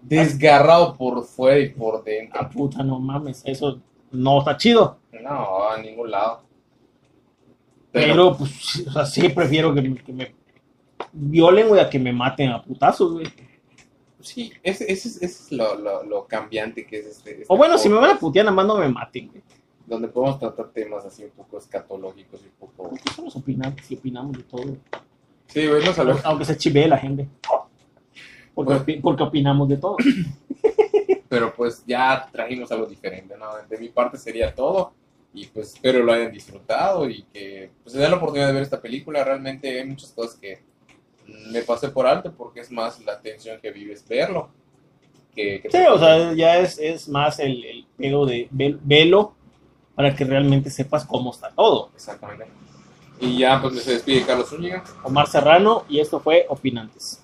desgarrado 0.00 0.96
por 0.96 1.22
fuera 1.24 1.60
y 1.60 1.68
por 1.68 2.02
dentro. 2.02 2.40
Ah, 2.40 2.48
puta, 2.48 2.82
no 2.82 2.98
mames. 2.98 3.42
Eso 3.44 3.78
no 4.10 4.38
está 4.38 4.56
chido. 4.56 4.96
No, 5.22 5.68
a 5.68 5.76
ningún 5.76 6.10
lado. 6.10 6.42
Pero, 7.92 8.34
pues, 8.38 8.86
o 8.88 8.90
sea, 8.90 9.04
sí 9.04 9.28
prefiero 9.28 9.74
que 9.74 9.82
me, 9.82 9.94
que 9.96 10.12
me 10.14 10.34
violen, 11.12 11.68
güey, 11.68 11.82
a 11.82 11.90
que 11.90 11.98
me 11.98 12.14
maten 12.14 12.48
a 12.48 12.62
putazos, 12.62 13.12
güey. 13.12 13.26
Sí, 14.24 14.52
ese, 14.62 14.90
ese 14.90 15.08
es, 15.08 15.16
ese 15.16 15.24
es 15.26 15.52
lo, 15.52 15.74
lo, 15.76 16.02
lo 16.02 16.26
cambiante 16.26 16.86
que 16.86 16.98
es 17.00 17.06
este. 17.06 17.30
este 17.32 17.44
O 17.48 17.56
bueno, 17.56 17.76
si 17.78 17.88
me 17.88 17.96
van 17.96 18.16
a 18.16 18.18
putear, 18.18 18.44
nada 18.46 18.54
más 18.56 18.66
no 18.66 18.78
me 18.78 18.88
maten, 18.88 19.28
güey. 19.28 19.42
Donde 19.86 20.08
podemos 20.08 20.38
tratar 20.38 20.70
temas 20.70 21.04
así 21.04 21.24
un 21.24 21.30
poco 21.30 21.58
escatológicos 21.58 22.40
y 22.42 22.46
un 22.46 22.52
poco. 22.58 22.88
Porque 22.88 23.12
somos 23.14 23.36
opinantes 23.36 23.90
y 23.90 23.96
opinamos 23.96 24.36
de 24.36 24.42
todo. 24.44 24.76
Sí, 25.48 25.66
güey, 25.66 25.84
no 25.84 25.92
salió. 25.92 26.18
Aunque 26.24 26.46
se 26.46 26.56
chivee 26.56 26.88
la 26.88 26.96
gente. 26.98 27.28
Porque, 28.54 28.70
Bueno. 28.72 28.84
opi- 28.86 29.00
porque 29.02 29.22
opinamos 29.24 29.68
de 29.68 29.76
todo. 29.76 29.96
Pero 31.28 31.52
pues 31.54 31.84
ya 31.86 32.28
trajimos 32.32 32.70
algo 32.72 32.86
diferente, 32.86 33.36
¿no? 33.36 33.46
De 33.68 33.78
mi 33.78 33.88
parte 33.88 34.16
sería 34.16 34.54
todo. 34.54 34.92
Y 35.34 35.46
pues 35.46 35.74
espero 35.74 36.02
lo 36.04 36.12
hayan 36.12 36.30
disfrutado 36.30 37.10
y 37.10 37.24
que 37.24 37.70
pues, 37.82 37.92
se 37.92 37.98
den 37.98 38.10
la 38.12 38.16
oportunidad 38.18 38.46
de 38.46 38.52
ver 38.54 38.62
esta 38.62 38.80
película. 38.80 39.24
Realmente 39.24 39.80
hay 39.80 39.86
muchas 39.86 40.12
cosas 40.12 40.36
que 40.36 40.62
me 41.26 41.62
pasé 41.62 41.88
por 41.88 42.06
alto 42.06 42.32
porque 42.32 42.60
es 42.60 42.70
más 42.70 43.00
la 43.04 43.20
tensión 43.20 43.58
que 43.60 43.70
vives 43.70 44.06
verlo. 44.08 44.48
Que, 45.34 45.60
que 45.60 45.70
Sí, 45.70 45.78
o 45.90 45.98
sea, 45.98 46.32
ya 46.34 46.58
es, 46.58 46.78
es 46.78 47.08
más 47.08 47.38
el, 47.40 47.64
el 47.64 47.86
pedo 47.96 48.24
de 48.26 48.48
vel- 48.50 48.78
velo 48.82 49.34
para 49.94 50.14
que 50.14 50.24
realmente 50.24 50.70
sepas 50.70 51.04
cómo 51.04 51.30
está 51.32 51.50
todo. 51.50 51.90
Exactamente. 51.94 52.46
Y 53.20 53.38
ya 53.38 53.60
pues 53.60 53.82
se 53.82 53.92
despide 53.92 54.24
Carlos 54.24 54.48
Zúñiga. 54.50 54.84
Omar 55.02 55.26
Serrano 55.26 55.84
y 55.88 56.00
esto 56.00 56.20
fue 56.20 56.46
Opinantes. 56.48 57.23